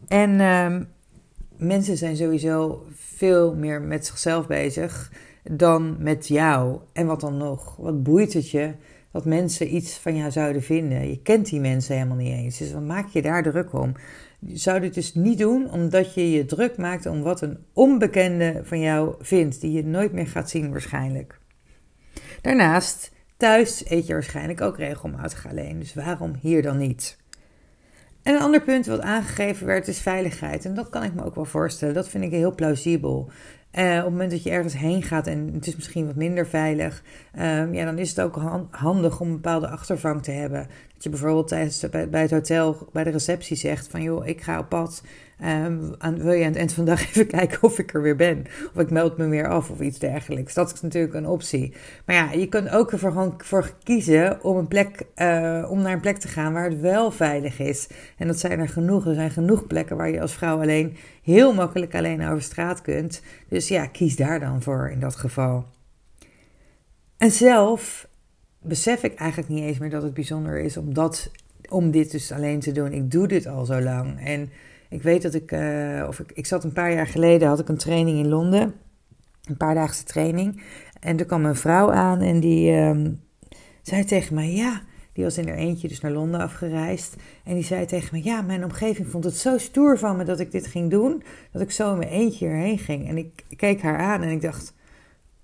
En 0.08 0.40
um, 0.40 0.88
mensen 1.58 1.98
zijn 1.98 2.16
sowieso 2.16 2.86
veel 2.96 3.56
meer 3.56 3.82
met 3.82 4.06
zichzelf 4.06 4.48
bezig 4.48 5.12
dan 5.44 5.96
met 6.00 6.28
jou. 6.28 6.80
En 6.94 7.06
wat 7.06 7.22
dan 7.22 7.38
nog? 7.38 7.76
Wat 7.76 8.04
boeit 8.04 8.34
het 8.34 8.50
je 8.50 8.74
dat 9.12 9.26
mensen 9.26 9.76
iets 9.76 9.98
van 9.98 10.16
jou 10.16 10.32
zouden 10.32 10.64
vinden? 10.64 11.10
Je 11.10 11.22
kent 11.22 11.50
die 11.50 11.60
mensen 11.60 11.96
helemaal 11.96 12.18
niet 12.18 12.34
eens. 12.34 12.58
Dus 12.58 12.74
wat 12.74 12.82
maak 12.82 13.08
je 13.08 13.22
daar 13.22 13.44
druk 13.44 13.74
om? 13.74 13.94
Je 14.40 14.58
zou 14.58 14.80
dit 14.80 14.94
dus 14.94 15.14
niet 15.14 15.38
doen 15.38 15.72
omdat 15.72 16.14
je 16.14 16.32
je 16.32 16.46
druk 16.46 16.78
maakt 16.78 17.06
om 17.06 17.22
wat 17.22 17.42
een 17.42 17.58
onbekende 17.74 18.62
van 18.64 18.80
jou 18.80 19.16
vindt, 19.20 19.62
die 19.62 19.72
je 19.72 19.86
nooit 19.86 20.12
meer 20.12 20.28
gaat 20.28 20.50
zien 20.50 20.72
waarschijnlijk. 20.72 21.40
Daarnaast, 22.42 23.12
thuis 23.38 23.90
eet 23.90 24.08
je 24.08 24.14
waarschijnlijk 24.14 24.62
ook 24.62 24.78
regelmatig 24.78 25.48
alleen, 25.48 25.80
dus 25.80 25.94
waarom 25.94 26.36
hier 26.42 26.62
dan 26.62 26.78
niet? 26.78 27.20
En 28.24 28.34
een 28.34 28.42
ander 28.42 28.62
punt 28.62 28.86
wat 28.86 29.02
aangegeven 29.02 29.66
werd 29.66 29.88
is 29.88 30.00
veiligheid. 30.00 30.66
En 30.66 30.74
dat 30.74 30.90
kan 30.90 31.04
ik 31.04 31.14
me 31.14 31.24
ook 31.24 31.36
wel 31.36 31.46
voorstellen. 31.46 31.94
Dat 31.94 32.10
vind 32.10 32.24
ik 32.24 32.32
heel 32.32 32.56
plausibel. 32.56 33.32
Uh, 33.74 33.98
op 33.98 34.04
het 34.04 34.12
moment 34.12 34.32
dat 34.32 34.44
je 34.44 34.50
ergens 34.50 34.78
heen 34.78 35.04
gaat 35.04 35.28
en 35.28 35.50
het 35.54 35.68
is 35.68 35.76
misschien 35.76 36.06
wat 36.06 36.16
minder 36.16 36.48
veilig, 36.48 37.04
um, 37.40 37.74
ja, 37.74 37.86
dan 37.86 37.98
is 37.98 38.10
het 38.10 38.22
ook 38.22 38.36
handig 38.72 39.20
om 39.20 39.28
een 39.28 39.34
bepaalde 39.34 39.68
achtervang 39.68 40.24
te 40.24 40.32
hebben. 40.32 40.68
Je 41.04 41.10
bijvoorbeeld 41.10 41.48
tijdens, 41.48 41.90
bij, 41.90 42.22
het 42.22 42.32
hotel, 42.32 42.88
bij 42.92 43.04
de 43.04 43.10
receptie 43.10 43.58
zegt 43.58 43.88
van 43.88 44.02
joh, 44.02 44.28
ik 44.28 44.42
ga 44.42 44.60
op 44.60 44.70
pad. 44.70 45.04
Um, 45.46 45.96
wil 46.18 46.34
je 46.34 46.42
aan 46.42 46.50
het 46.50 46.58
eind 46.58 46.74
van 46.74 46.86
de 46.86 46.92
dag 46.92 47.02
even 47.10 47.28
kijken 47.28 47.64
of 47.64 47.80
ik 47.80 47.94
er 47.94 48.02
weer 48.02 48.16
ben? 48.16 48.46
Of 48.74 48.82
ik 48.82 48.90
meld 48.90 49.18
me 49.18 49.28
weer 49.28 49.48
af 49.48 49.70
of 49.70 49.80
iets 49.80 50.00
dergelijks. 50.00 50.54
Dat 50.54 50.74
is 50.74 50.82
natuurlijk 50.82 51.14
een 51.14 51.28
optie. 51.28 51.74
Maar 52.06 52.16
ja, 52.16 52.32
je 52.32 52.48
kunt 52.48 52.70
ook 52.70 52.92
ervoor 52.92 53.12
gewoon 53.12 53.34
voor 53.38 53.74
kiezen 53.84 54.44
om, 54.44 54.58
een 54.58 54.68
plek, 54.68 55.06
uh, 55.16 55.68
om 55.70 55.82
naar 55.82 55.94
een 55.94 56.00
plek 56.00 56.18
te 56.18 56.28
gaan 56.28 56.54
waar 56.54 56.70
het 56.70 56.80
wel 56.80 57.12
veilig 57.12 57.60
is. 57.60 57.88
En 58.18 58.28
dat 58.28 58.40
zijn 58.40 58.60
er 58.60 58.70
genoeg. 58.70 59.08
Er 59.08 59.14
zijn 59.14 59.32
genoeg 59.32 59.68
plekken 59.68 59.98
waar 59.98 60.10
je 60.10 60.22
als 60.22 60.34
vrouw 60.34 60.62
alleen 60.62 60.98
heel 61.24 61.54
makkelijk 61.54 61.96
alleen 61.96 62.28
over 62.28 62.42
straat 62.42 62.82
kunt. 62.82 63.22
Dus 63.48 63.68
ja, 63.68 63.86
kies 63.86 64.16
daar 64.16 64.40
dan 64.40 64.62
voor 64.62 64.90
in 64.90 65.00
dat 65.00 65.16
geval. 65.16 65.66
En 67.18 67.32
zelf 67.32 68.08
besef 68.62 69.04
ik 69.04 69.16
eigenlijk 69.16 69.50
niet 69.50 69.64
eens 69.64 69.78
meer 69.78 69.90
dat 69.90 70.04
het 70.04 70.14
bijzonder 70.14 70.60
is 70.60 70.78
om, 70.78 70.94
dat, 70.94 71.32
om 71.70 71.92
dit 71.92 72.12
dus 72.12 72.32
alleen 72.32 72.60
te 72.60 72.72
doen. 72.72 72.92
Ik 72.92 73.12
doe 73.12 73.28
dit 73.28 73.48
al 73.48 73.66
zo 73.66 73.82
lang. 73.82 74.26
En 74.26 74.50
ik 74.90 75.02
weet 75.02 75.22
dat 75.22 75.34
ik, 75.34 75.52
uh, 75.52 76.06
of 76.08 76.20
ik, 76.20 76.32
ik 76.32 76.46
zat 76.46 76.64
een 76.64 76.74
paar 76.74 76.94
jaar 76.94 77.08
geleden, 77.08 77.48
had 77.48 77.60
ik 77.60 77.70
een 77.70 77.78
training 77.78 78.18
in 78.18 78.28
Londen. 78.28 78.74
Een 79.44 79.58
paar 79.58 79.76
daagse 79.76 80.04
training. 80.04 80.62
En 81.00 81.20
er 81.20 81.26
kwam 81.26 81.46
een 81.46 81.56
vrouw 81.56 81.92
aan 81.92 82.22
en 82.22 82.40
die 82.40 82.72
ehm, 82.72 83.12
zei 83.82 84.04
tegen 84.04 84.36
mij: 84.36 84.52
Ja, 84.52 84.82
die 85.14 85.24
was 85.24 85.38
in 85.38 85.48
haar 85.48 85.58
eentje 85.58 85.88
dus 85.88 86.02
naar 86.02 86.12
Londen 86.12 86.42
afgereisd. 86.42 87.16
En 87.44 87.54
die 87.54 87.64
zei 87.64 87.86
tegen 87.86 88.10
me: 88.12 88.24
Ja, 88.24 88.42
mijn 88.42 88.64
omgeving 88.64 89.08
vond 89.08 89.24
het 89.24 89.38
zo 89.38 89.58
stoer 89.58 89.98
van 89.98 90.18
me 90.18 90.24
dat 90.24 90.40
ik 90.40 90.52
dit 90.52 90.68
ging 90.68 90.90
doen. 90.90 91.24
Dat 91.52 91.62
ik 91.62 91.72
zo 91.72 91.92
in 91.92 91.98
mijn 91.98 92.10
eentje 92.10 92.48
erheen 92.48 92.78
ging. 92.78 93.08
En 93.08 93.18
ik 93.18 93.46
keek 93.56 93.82
haar 93.82 93.98
aan 93.98 94.22
en 94.22 94.30
ik 94.30 94.42
dacht: 94.42 94.74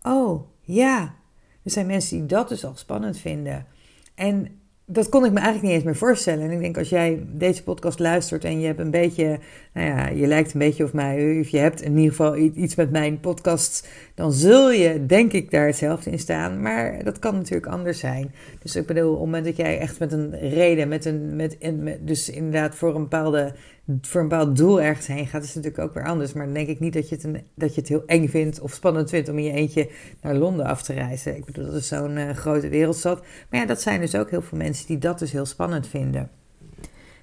Oh 0.01 0.47
ja. 0.61 1.15
Er 1.67 1.73
zijn 1.73 1.87
mensen 1.87 2.17
die 2.17 2.25
dat 2.25 2.49
dus 2.49 2.65
al 2.65 2.75
spannend 2.75 3.17
vinden. 3.17 3.65
En 4.15 4.47
dat 4.85 5.09
kon 5.09 5.25
ik 5.25 5.31
me 5.31 5.39
eigenlijk 5.39 5.65
niet 5.65 5.73
eens 5.73 5.83
meer 5.83 5.95
voorstellen. 5.95 6.43
En 6.43 6.51
ik 6.51 6.59
denk, 6.59 6.77
als 6.77 6.89
jij 6.89 7.25
deze 7.31 7.63
podcast 7.63 7.99
luistert 7.99 8.43
en 8.43 8.59
je 8.59 8.65
hebt 8.65 8.79
een 8.79 8.91
beetje, 8.91 9.39
nou 9.73 9.87
ja, 9.87 10.07
je 10.07 10.27
lijkt 10.27 10.53
een 10.53 10.59
beetje 10.59 10.83
op 10.83 10.93
mij, 10.93 11.39
of 11.39 11.47
je 11.47 11.57
hebt 11.57 11.81
in 11.81 11.97
ieder 11.97 12.09
geval 12.09 12.35
iets 12.35 12.75
met 12.75 12.91
mijn 12.91 13.19
podcast, 13.19 13.87
dan 14.15 14.33
zul 14.33 14.71
je, 14.71 15.05
denk 15.05 15.33
ik, 15.33 15.51
daar 15.51 15.65
hetzelfde 15.65 16.11
in 16.11 16.19
staan. 16.19 16.61
Maar 16.61 17.03
dat 17.03 17.19
kan 17.19 17.35
natuurlijk 17.35 17.71
anders 17.71 17.99
zijn. 17.99 18.33
Dus 18.59 18.75
ik 18.75 18.85
bedoel, 18.85 19.07
op 19.07 19.15
het 19.15 19.25
moment 19.25 19.45
dat 19.45 19.57
jij 19.57 19.79
echt 19.79 19.99
met 19.99 20.11
een 20.11 20.39
reden, 20.39 20.87
met 20.87 21.05
een, 21.05 21.35
met, 21.35 21.57
dus 22.01 22.29
inderdaad 22.29 22.75
voor 22.75 22.95
een 22.95 23.01
bepaalde 23.01 23.53
voor 24.01 24.21
een 24.21 24.27
bepaald 24.27 24.57
doel 24.57 24.81
ergens 24.81 25.07
heen 25.07 25.27
gaat, 25.27 25.43
is 25.43 25.55
natuurlijk 25.55 25.83
ook 25.83 25.93
weer 25.93 26.05
anders. 26.05 26.33
Maar 26.33 26.45
dan 26.45 26.53
denk 26.53 26.67
ik 26.67 26.79
niet 26.79 26.93
dat 26.93 27.09
je, 27.09 27.15
het 27.15 27.23
een, 27.23 27.43
dat 27.55 27.75
je 27.75 27.81
het 27.81 27.89
heel 27.89 28.03
eng 28.05 28.27
vindt 28.27 28.59
of 28.59 28.73
spannend 28.73 29.09
vindt 29.09 29.29
om 29.29 29.37
in 29.37 29.43
je 29.43 29.51
eentje 29.51 29.89
naar 30.21 30.35
Londen 30.35 30.65
af 30.65 30.81
te 30.81 30.93
reizen. 30.93 31.35
Ik 31.35 31.45
bedoel, 31.45 31.65
dat 31.65 31.73
is 31.73 31.87
zo'n 31.87 32.17
uh, 32.17 32.29
grote 32.29 32.69
wereldstad. 32.69 33.23
Maar 33.49 33.59
ja, 33.59 33.65
dat 33.65 33.81
zijn 33.81 33.99
dus 33.99 34.15
ook 34.15 34.29
heel 34.29 34.41
veel 34.41 34.57
mensen 34.57 34.87
die 34.87 34.97
dat 34.97 35.19
dus 35.19 35.31
heel 35.31 35.45
spannend 35.45 35.87
vinden. 35.87 36.29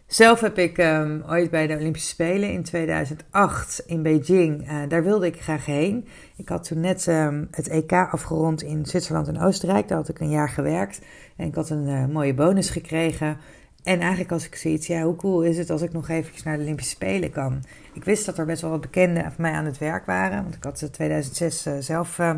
Zelf 0.07 0.41
heb 0.41 0.59
ik 0.59 0.79
um, 0.79 1.23
ooit 1.29 1.51
bij 1.51 1.67
de 1.67 1.75
Olympische 1.75 2.09
Spelen 2.09 2.53
in 2.53 2.63
2008 2.63 3.83
in 3.87 4.03
Beijing, 4.03 4.71
uh, 4.71 4.79
daar 4.89 5.05
wilde 5.05 5.27
ik 5.27 5.43
graag 5.43 5.67
heen. 5.67 6.07
Ik 6.37 6.49
had 6.49 6.65
toen 6.65 6.81
net 6.81 7.07
um, 7.07 7.49
het 7.51 7.69
EK 7.69 7.93
afgerond 7.93 8.63
in 8.63 8.87
Zwitserland 8.87 9.29
en 9.29 9.41
Oostenrijk. 9.41 9.89
Daar 9.89 9.99
had 9.99 10.09
ik 10.09 10.21
een 10.21 10.31
jaar 10.31 10.49
gewerkt 10.49 11.01
en 11.37 11.47
ik 11.47 11.55
had 11.55 11.71
een 11.71 11.89
uh, 11.89 12.07
mooie 12.07 12.35
bonus 12.35 12.71
gekregen. 12.71 13.37
En 13.85 14.01
eigenlijk 14.01 14.33
als 14.33 14.47
ik 14.47 14.57
zoiets, 14.57 14.87
ja, 14.87 15.03
hoe 15.03 15.17
cool 15.17 15.43
is 15.43 15.59
het 15.59 15.71
als 15.71 15.83
ik 15.83 15.93
nog 15.93 16.09
eventjes 16.09 16.43
naar 16.43 16.57
de 16.57 16.63
Olympische 16.63 16.91
Spelen 16.91 17.31
kan? 17.31 17.65
Ik 17.93 18.05
wist 18.05 18.27
dat 18.27 18.39
er 18.39 18.47
best 18.47 18.63
wel 18.63 18.71
wat 18.71 18.81
bekenden 18.81 19.23
van 19.23 19.33
mij 19.37 19.53
aan 19.53 19.65
het 19.65 19.79
werk 19.79 20.07
waren. 20.07 20.43
Want 20.43 20.55
ik 20.55 20.65
had 20.65 20.81
in 20.81 20.91
2006 20.91 21.67
uh, 21.67 21.75
zelf 21.79 22.19
uh, 22.19 22.35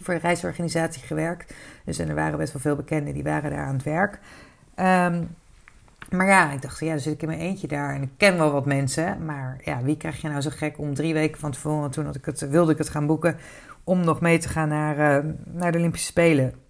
voor 0.00 0.14
de 0.14 0.20
reisorganisatie 0.20 1.02
gewerkt. 1.02 1.54
Dus 1.84 1.98
en 1.98 2.08
er 2.08 2.14
waren 2.14 2.38
best 2.38 2.52
wel 2.52 2.62
veel 2.62 2.76
bekenden 2.76 3.14
die 3.14 3.22
waren 3.22 3.50
daar 3.50 3.64
aan 3.64 3.74
het 3.74 3.82
werk. 3.82 4.18
Um, 4.76 5.28
maar 6.10 6.26
ja, 6.26 6.52
ik 6.52 6.62
dacht, 6.62 6.80
ja, 6.80 6.90
dan 6.90 7.00
zit 7.00 7.12
ik 7.12 7.22
in 7.22 7.28
mijn 7.28 7.40
eentje 7.40 7.66
daar. 7.66 7.94
En 7.94 8.02
ik 8.02 8.10
ken 8.16 8.38
wel 8.38 8.50
wat 8.50 8.66
mensen. 8.66 9.24
Maar 9.24 9.60
ja, 9.64 9.82
wie 9.82 9.96
krijg 9.96 10.20
je 10.20 10.28
nou 10.28 10.40
zo 10.40 10.50
gek 10.52 10.78
om 10.78 10.94
drie 10.94 11.14
weken 11.14 11.40
van 11.40 11.50
tevoren, 11.50 11.90
toen 11.90 12.04
had 12.04 12.16
ik 12.16 12.24
het, 12.24 12.48
wilde 12.48 12.72
ik 12.72 12.78
het 12.78 12.88
gaan 12.88 13.06
boeken, 13.06 13.36
om 13.84 14.04
nog 14.04 14.20
mee 14.20 14.38
te 14.38 14.48
gaan 14.48 14.68
naar, 14.68 15.24
uh, 15.24 15.32
naar 15.44 15.72
de 15.72 15.78
Olympische 15.78 16.06
Spelen? 16.06 16.67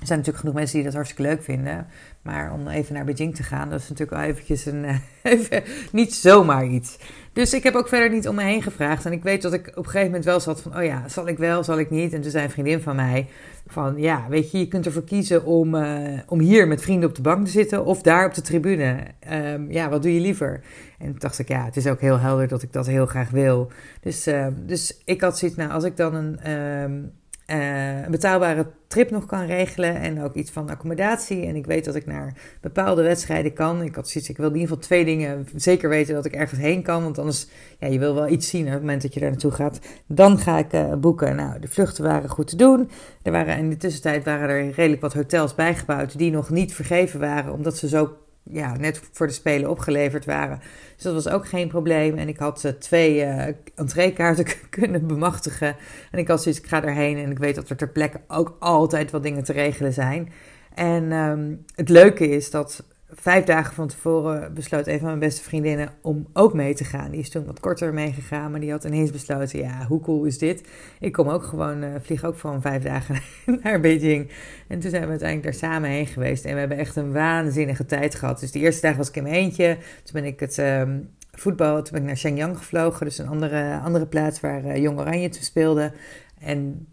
Er 0.00 0.06
zijn 0.06 0.18
natuurlijk 0.18 0.38
genoeg 0.38 0.54
mensen 0.54 0.76
die 0.76 0.84
dat 0.84 0.94
hartstikke 0.94 1.30
leuk 1.30 1.42
vinden. 1.42 1.86
Maar 2.22 2.52
om 2.52 2.68
even 2.68 2.94
naar 2.94 3.04
Beijing 3.04 3.34
te 3.34 3.42
gaan, 3.42 3.70
dat 3.70 3.80
is 3.80 3.88
natuurlijk 3.88 4.18
wel 4.18 4.28
eventjes 4.28 4.66
een, 4.66 4.84
even, 5.22 5.62
niet 5.92 6.14
zomaar 6.14 6.66
iets. 6.66 6.98
Dus 7.32 7.54
ik 7.54 7.62
heb 7.62 7.74
ook 7.74 7.88
verder 7.88 8.10
niet 8.10 8.28
om 8.28 8.34
me 8.34 8.42
heen 8.42 8.62
gevraagd. 8.62 9.06
En 9.06 9.12
ik 9.12 9.22
weet 9.22 9.42
dat 9.42 9.52
ik 9.52 9.66
op 9.66 9.76
een 9.76 9.84
gegeven 9.84 10.06
moment 10.06 10.24
wel 10.24 10.40
zat 10.40 10.60
van, 10.60 10.76
oh 10.76 10.84
ja, 10.84 11.08
zal 11.08 11.28
ik 11.28 11.38
wel, 11.38 11.64
zal 11.64 11.78
ik 11.78 11.90
niet? 11.90 12.12
En 12.12 12.20
toen 12.20 12.30
zei 12.30 12.44
een 12.44 12.50
vriendin 12.50 12.80
van 12.80 12.96
mij 12.96 13.28
van, 13.66 13.98
ja, 13.98 14.26
weet 14.28 14.50
je, 14.50 14.58
je 14.58 14.68
kunt 14.68 14.86
ervoor 14.86 15.04
kiezen 15.04 15.44
om, 15.44 15.74
uh, 15.74 16.18
om 16.26 16.40
hier 16.40 16.68
met 16.68 16.82
vrienden 16.82 17.08
op 17.08 17.14
de 17.14 17.22
bank 17.22 17.44
te 17.44 17.50
zitten 17.50 17.84
of 17.84 18.02
daar 18.02 18.26
op 18.26 18.34
de 18.34 18.40
tribune. 18.40 18.96
Um, 19.32 19.70
ja, 19.70 19.88
wat 19.88 20.02
doe 20.02 20.14
je 20.14 20.20
liever? 20.20 20.60
En 20.98 21.06
toen 21.06 21.18
dacht 21.18 21.38
ik, 21.38 21.48
ja, 21.48 21.64
het 21.64 21.76
is 21.76 21.86
ook 21.86 22.00
heel 22.00 22.18
helder 22.18 22.48
dat 22.48 22.62
ik 22.62 22.72
dat 22.72 22.86
heel 22.86 23.06
graag 23.06 23.30
wil. 23.30 23.70
Dus, 24.00 24.28
uh, 24.28 24.46
dus 24.66 25.00
ik 25.04 25.20
had 25.20 25.38
zoiets, 25.38 25.56
nou, 25.56 25.70
als 25.70 25.84
ik 25.84 25.96
dan 25.96 26.14
een... 26.14 26.50
Um, 26.50 27.12
uh, 27.50 28.02
een 28.04 28.10
betaalbare 28.10 28.66
trip 28.86 29.10
nog 29.10 29.26
kan 29.26 29.46
regelen 29.46 29.94
en 29.94 30.22
ook 30.22 30.34
iets 30.34 30.50
van 30.50 30.70
accommodatie. 30.70 31.46
En 31.46 31.56
ik 31.56 31.66
weet 31.66 31.84
dat 31.84 31.94
ik 31.94 32.06
naar 32.06 32.34
bepaalde 32.60 33.02
wedstrijden 33.02 33.52
kan. 33.52 33.82
Ik 33.82 33.94
had 33.94 34.08
zoiets, 34.08 34.30
ik 34.30 34.36
wil 34.36 34.46
in 34.46 34.52
ieder 34.52 34.68
geval 34.68 34.82
twee 34.84 35.04
dingen 35.04 35.48
zeker 35.54 35.88
weten 35.88 36.14
dat 36.14 36.24
ik 36.24 36.34
ergens 36.34 36.60
heen 36.60 36.82
kan. 36.82 37.02
Want 37.02 37.18
anders, 37.18 37.46
ja, 37.78 37.86
je 37.86 37.98
wil 37.98 38.14
wel 38.14 38.28
iets 38.28 38.48
zien 38.48 38.66
op 38.66 38.72
het 38.72 38.80
moment 38.80 39.02
dat 39.02 39.14
je 39.14 39.20
daar 39.20 39.30
naartoe 39.30 39.50
gaat. 39.50 39.80
Dan 40.06 40.38
ga 40.38 40.58
ik 40.58 40.72
uh, 40.72 40.94
boeken. 40.94 41.36
Nou, 41.36 41.60
de 41.60 41.68
vluchten 41.68 42.04
waren 42.04 42.28
goed 42.28 42.46
te 42.46 42.56
doen. 42.56 42.90
Er 43.22 43.32
waren 43.32 43.56
in 43.56 43.70
de 43.70 43.76
tussentijd 43.76 44.24
waren 44.24 44.48
er 44.48 44.70
redelijk 44.70 45.02
wat 45.02 45.14
hotels 45.14 45.54
bijgebouwd 45.54 46.18
die 46.18 46.30
nog 46.30 46.50
niet 46.50 46.74
vergeven 46.74 47.20
waren, 47.20 47.52
omdat 47.52 47.76
ze 47.76 47.88
zo 47.88 48.16
ja, 48.42 48.76
net 48.76 49.00
voor 49.12 49.26
de 49.26 49.32
Spelen 49.32 49.70
opgeleverd 49.70 50.24
waren. 50.24 50.60
Dus 50.94 51.02
dat 51.02 51.14
was 51.14 51.28
ook 51.28 51.48
geen 51.48 51.68
probleem. 51.68 52.18
En 52.18 52.28
ik 52.28 52.38
had 52.38 52.64
uh, 52.64 52.72
twee 52.72 53.16
uh, 53.16 53.46
entreekaarten 53.74 54.44
kunnen 54.70 55.06
bemachtigen. 55.06 55.76
En 56.10 56.18
ik 56.18 56.28
had 56.28 56.42
zoiets, 56.42 56.60
ik 56.60 56.68
ga 56.68 56.84
erheen 56.84 57.18
en 57.18 57.30
ik 57.30 57.38
weet 57.38 57.54
dat 57.54 57.68
er 57.68 57.76
ter 57.76 57.88
plekke 57.88 58.20
ook 58.28 58.56
altijd 58.58 59.10
wat 59.10 59.22
dingen 59.22 59.44
te 59.44 59.52
regelen 59.52 59.92
zijn. 59.92 60.32
En 60.74 61.12
um, 61.12 61.64
het 61.74 61.88
leuke 61.88 62.28
is 62.28 62.50
dat 62.50 62.84
vijf 63.12 63.44
dagen 63.44 63.74
van 63.74 63.88
tevoren 63.88 64.54
besloot 64.54 64.86
een 64.86 64.98
van 64.98 65.06
mijn 65.06 65.18
beste 65.18 65.42
vriendinnen 65.42 65.88
om 66.02 66.26
ook 66.32 66.54
mee 66.54 66.74
te 66.74 66.84
gaan. 66.84 67.10
Die 67.10 67.20
is 67.20 67.30
toen 67.30 67.44
wat 67.44 67.60
korter 67.60 67.94
meegegaan, 67.94 68.50
maar 68.50 68.60
die 68.60 68.70
had 68.70 68.84
ineens 68.84 69.10
besloten: 69.10 69.58
ja, 69.58 69.86
hoe 69.86 70.00
cool 70.00 70.24
is 70.24 70.38
dit? 70.38 70.68
Ik 71.00 71.12
kom 71.12 71.28
ook 71.28 71.42
gewoon, 71.42 71.82
uh, 71.82 71.90
vlieg 72.00 72.24
ook 72.24 72.38
gewoon 72.38 72.60
vijf 72.60 72.82
dagen 72.82 73.20
naar 73.62 73.80
Beijing. 73.80 74.30
En 74.68 74.78
toen 74.78 74.90
zijn 74.90 75.02
we 75.02 75.08
uiteindelijk 75.08 75.50
daar 75.50 75.70
samen 75.70 75.90
heen 75.90 76.06
geweest. 76.06 76.44
En 76.44 76.52
we 76.52 76.58
hebben 76.58 76.78
echt 76.78 76.96
een 76.96 77.12
waanzinnige 77.12 77.86
tijd 77.86 78.14
gehad. 78.14 78.40
Dus 78.40 78.52
de 78.52 78.58
eerste 78.58 78.86
dag 78.86 78.96
was 78.96 79.08
ik 79.08 79.16
in 79.16 79.22
mijn 79.22 79.34
eentje. 79.34 79.76
Toen 80.04 80.22
ben 80.22 80.24
ik 80.24 80.40
het. 80.40 80.58
Um, 80.58 81.08
voetbal, 81.32 81.82
toen 81.82 81.92
ben 81.92 82.00
ik 82.00 82.06
naar 82.06 82.16
Shenyang 82.16 82.56
gevlogen, 82.56 83.06
dus 83.06 83.18
een 83.18 83.28
andere, 83.28 83.78
andere 83.78 84.06
plaats 84.06 84.40
waar 84.40 84.64
uh, 84.64 84.76
Jong 84.76 84.98
Oranje 84.98 85.28
toen 85.28 85.42
speelde. 85.42 85.92
En 86.38 86.86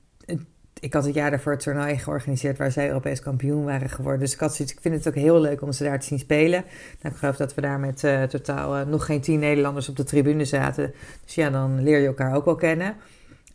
ik 0.79 0.93
had 0.93 1.05
het 1.05 1.13
jaar 1.13 1.29
daarvoor 1.29 1.51
het 1.51 1.61
toernooi 1.61 1.97
georganiseerd 1.97 2.57
waar 2.57 2.71
zij 2.71 2.87
Europees 2.87 3.19
kampioen 3.19 3.63
waren 3.63 3.89
geworden. 3.89 4.19
Dus 4.19 4.33
ik 4.33 4.39
had 4.39 4.55
zoiets, 4.55 4.73
ik 4.73 4.81
vind 4.81 4.95
het 4.95 5.07
ook 5.07 5.21
heel 5.21 5.41
leuk 5.41 5.61
om 5.61 5.71
ze 5.71 5.83
daar 5.83 5.99
te 5.99 6.05
zien 6.05 6.19
spelen. 6.19 6.63
Nou, 7.01 7.13
ik 7.13 7.19
geloof 7.19 7.35
dat 7.35 7.53
we 7.53 7.61
daar 7.61 7.79
met 7.79 8.03
uh, 8.03 8.23
totaal 8.23 8.77
uh, 8.77 8.85
nog 8.85 9.05
geen 9.05 9.21
tien 9.21 9.39
Nederlanders 9.39 9.89
op 9.89 9.95
de 9.95 10.03
tribune 10.03 10.45
zaten. 10.45 10.93
Dus 11.25 11.35
ja, 11.35 11.49
dan 11.49 11.83
leer 11.83 11.99
je 11.99 12.07
elkaar 12.07 12.35
ook 12.35 12.45
wel 12.45 12.55
kennen. 12.55 12.95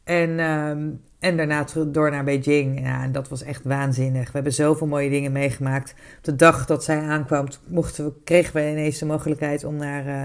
En, 0.04 0.40
um, 0.40 1.00
en 1.18 1.36
daarna 1.36 1.66
door 1.86 2.10
naar 2.10 2.24
Beijing. 2.24 2.80
Ja, 2.80 3.02
en 3.02 3.12
dat 3.12 3.28
was 3.28 3.42
echt 3.42 3.64
waanzinnig. 3.64 4.24
We 4.24 4.32
hebben 4.32 4.52
zoveel 4.52 4.86
mooie 4.86 5.10
dingen 5.10 5.32
meegemaakt. 5.32 5.94
De 6.20 6.36
dag 6.36 6.66
dat 6.66 6.84
zij 6.84 7.00
aankwam, 7.00 7.46
mochten 7.66 8.04
we, 8.04 8.12
kregen 8.24 8.54
we 8.54 8.70
ineens 8.70 8.98
de 8.98 9.06
mogelijkheid 9.06 9.64
om 9.64 9.76
naar... 9.76 10.06
Uh, 10.06 10.22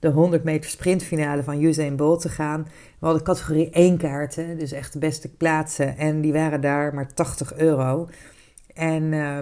de 0.00 0.08
100 0.08 0.44
meter 0.44 0.70
sprintfinale 0.70 1.42
van 1.42 1.62
Usain 1.62 1.96
Bolt 1.96 2.20
te 2.20 2.28
gaan. 2.28 2.62
We 2.98 3.06
hadden 3.06 3.22
categorie 3.22 3.70
1 3.70 3.96
kaarten, 3.96 4.58
dus 4.58 4.72
echt 4.72 4.92
de 4.92 4.98
beste 4.98 5.28
plaatsen. 5.28 5.96
En 5.96 6.20
die 6.20 6.32
waren 6.32 6.60
daar 6.60 6.94
maar 6.94 7.14
80 7.14 7.54
euro. 7.54 8.08
En, 8.74 9.02
uh, 9.02 9.38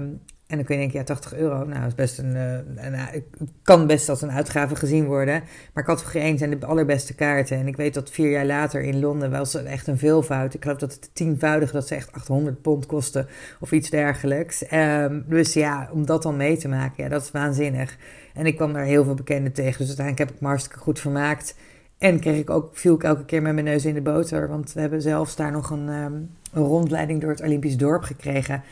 en 0.48 0.56
dan 0.56 0.64
kun 0.64 0.74
je 0.74 0.80
denken, 0.80 0.98
ja, 0.98 1.04
80 1.04 1.34
euro, 1.34 1.64
nou, 1.64 1.86
is 1.86 1.94
best 1.94 2.18
een, 2.18 2.34
een, 2.34 3.24
kan 3.62 3.86
best 3.86 4.08
als 4.08 4.22
een 4.22 4.30
uitgave 4.30 4.76
gezien 4.76 5.04
worden. 5.04 5.42
Maar 5.72 5.84
categorie 5.84 6.22
1 6.22 6.38
zijn 6.38 6.58
de 6.60 6.66
allerbeste 6.66 7.14
kaarten. 7.14 7.56
En 7.56 7.66
ik 7.66 7.76
weet 7.76 7.94
dat 7.94 8.10
vier 8.10 8.30
jaar 8.30 8.46
later 8.46 8.82
in 8.82 9.00
Londen 9.00 9.30
was 9.30 9.52
het 9.52 9.64
echt 9.64 9.86
een 9.86 9.98
veelvoud. 9.98 10.54
Ik 10.54 10.62
geloof 10.62 10.78
dat 10.78 10.92
het 10.92 11.10
tienvoudige, 11.12 11.72
dat 11.72 11.86
ze 11.86 11.94
echt 11.94 12.12
800 12.12 12.62
pond 12.62 12.86
kosten 12.86 13.26
of 13.60 13.72
iets 13.72 13.90
dergelijks. 13.90 14.72
Um, 14.72 15.24
dus 15.26 15.52
ja, 15.52 15.88
om 15.92 16.06
dat 16.06 16.22
dan 16.22 16.36
mee 16.36 16.56
te 16.56 16.68
maken, 16.68 17.04
ja, 17.04 17.08
dat 17.08 17.22
is 17.22 17.30
waanzinnig. 17.30 17.96
En 18.34 18.46
ik 18.46 18.56
kwam 18.56 18.72
daar 18.72 18.84
heel 18.84 19.04
veel 19.04 19.14
bekenden 19.14 19.52
tegen. 19.52 19.78
Dus 19.78 19.86
uiteindelijk 19.86 20.28
heb 20.28 20.30
ik 20.30 20.40
me 20.70 20.80
goed 20.80 21.00
vermaakt. 21.00 21.54
En 21.98 22.20
kreeg 22.20 22.38
ik 22.38 22.50
ook, 22.50 22.76
viel 22.76 22.94
ik 22.94 23.02
elke 23.02 23.24
keer 23.24 23.42
met 23.42 23.52
mijn 23.52 23.64
neus 23.64 23.84
in 23.84 23.94
de 23.94 24.00
boter. 24.00 24.48
Want 24.48 24.72
we 24.72 24.80
hebben 24.80 25.02
zelfs 25.02 25.36
daar 25.36 25.52
nog 25.52 25.70
een, 25.70 25.88
um, 25.88 26.30
een 26.52 26.62
rondleiding 26.62 27.20
door 27.20 27.30
het 27.30 27.42
Olympisch 27.42 27.76
dorp 27.76 28.02
gekregen. 28.02 28.62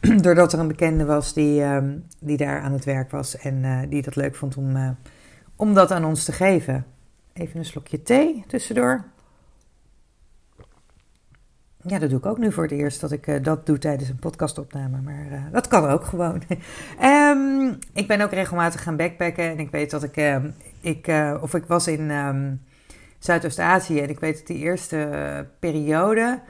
Doordat 0.22 0.52
er 0.52 0.58
een 0.58 0.68
bekende 0.68 1.04
was 1.04 1.32
die, 1.32 1.62
um, 1.62 2.04
die 2.18 2.36
daar 2.36 2.60
aan 2.60 2.72
het 2.72 2.84
werk 2.84 3.10
was. 3.10 3.36
En 3.36 3.54
uh, 3.54 3.80
die 3.88 4.02
dat 4.02 4.16
leuk 4.16 4.34
vond 4.34 4.56
om, 4.56 4.76
uh, 4.76 4.90
om 5.56 5.74
dat 5.74 5.90
aan 5.90 6.04
ons 6.04 6.24
te 6.24 6.32
geven. 6.32 6.86
Even 7.32 7.58
een 7.58 7.64
slokje 7.64 8.02
thee 8.02 8.44
tussendoor. 8.46 9.04
Ja, 11.82 11.98
dat 11.98 12.10
doe 12.10 12.18
ik 12.18 12.26
ook 12.26 12.38
nu 12.38 12.52
voor 12.52 12.62
het 12.62 12.72
eerst 12.72 13.00
dat 13.00 13.12
ik 13.12 13.26
uh, 13.26 13.42
dat 13.42 13.66
doe 13.66 13.78
tijdens 13.78 14.08
een 14.08 14.18
podcastopname. 14.18 15.00
Maar 15.00 15.48
dat 15.52 15.68
kan 15.68 15.88
ook 15.88 16.04
gewoon. 16.04 16.42
um, 17.02 17.78
ik 17.92 18.06
ben 18.06 18.20
ook 18.20 18.32
regelmatig 18.32 18.82
gaan 18.82 18.96
backpacken. 18.96 19.44
En 19.44 19.58
ik 19.58 19.70
weet 19.70 19.90
dat 19.90 20.02
ik. 20.02 20.40
Ik 20.80 21.12
of 21.40 21.54
ik 21.54 21.64
was 21.66 21.86
in 21.86 22.10
Zuidoost-Azië. 23.20 24.00
En 24.00 24.08
ik 24.08 24.20
weet 24.20 24.36
dat 24.36 24.46
die 24.46 24.58
eerste 24.58 25.46
periode. 25.58 26.40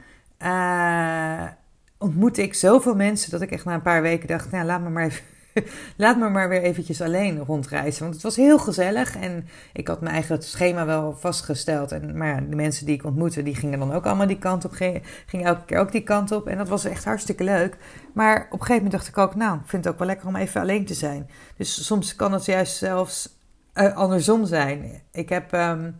ontmoette 1.97 2.41
ik 2.41 2.53
zoveel 2.53 2.95
mensen 2.95 3.31
dat 3.31 3.41
ik 3.41 3.51
echt 3.51 3.65
na 3.65 3.73
een 3.73 3.81
paar 3.81 4.01
weken 4.01 4.27
dacht: 4.27 4.51
nou, 4.51 4.65
laat 4.65 4.81
me 4.81 4.89
maar 4.89 5.05
even 5.05 5.23
laat 5.97 6.17
me 6.17 6.29
maar 6.29 6.49
weer 6.49 6.61
eventjes 6.61 7.01
alleen 7.01 7.39
rondreizen. 7.39 8.01
Want 8.01 8.13
het 8.13 8.23
was 8.23 8.35
heel 8.35 8.59
gezellig 8.59 9.15
en 9.15 9.47
ik 9.73 9.87
had 9.87 10.01
mijn 10.01 10.13
eigen 10.13 10.43
schema 10.43 10.85
wel 10.85 11.15
vastgesteld. 11.17 11.91
En, 11.91 12.17
maar 12.17 12.49
de 12.49 12.55
mensen 12.55 12.85
die 12.85 12.95
ik 12.95 13.05
ontmoette, 13.05 13.43
die 13.43 13.55
gingen 13.55 13.79
dan 13.79 13.93
ook 13.93 14.05
allemaal 14.05 14.27
die 14.27 14.37
kant 14.37 14.65
op. 14.65 14.71
Gingen 14.71 15.01
elke 15.31 15.65
keer 15.65 15.79
ook 15.79 15.91
die 15.91 16.03
kant 16.03 16.31
op. 16.31 16.47
En 16.47 16.57
dat 16.57 16.69
was 16.69 16.85
echt 16.85 17.05
hartstikke 17.05 17.43
leuk. 17.43 17.77
Maar 18.13 18.35
op 18.35 18.59
een 18.59 18.65
gegeven 18.65 18.75
moment 18.75 18.91
dacht 18.91 19.07
ik 19.07 19.17
ook, 19.17 19.35
nou, 19.35 19.55
ik 19.55 19.67
vind 19.67 19.83
het 19.83 19.93
ook 19.93 19.99
wel 19.99 20.07
lekker 20.07 20.27
om 20.27 20.35
even 20.35 20.61
alleen 20.61 20.85
te 20.85 20.93
zijn. 20.93 21.29
Dus 21.57 21.85
soms 21.85 22.15
kan 22.15 22.33
het 22.33 22.45
juist 22.45 22.77
zelfs 22.77 23.37
uh, 23.73 23.95
andersom 23.95 24.45
zijn. 24.45 25.01
Ik 25.11 25.29
heb... 25.29 25.53
Um, 25.53 25.95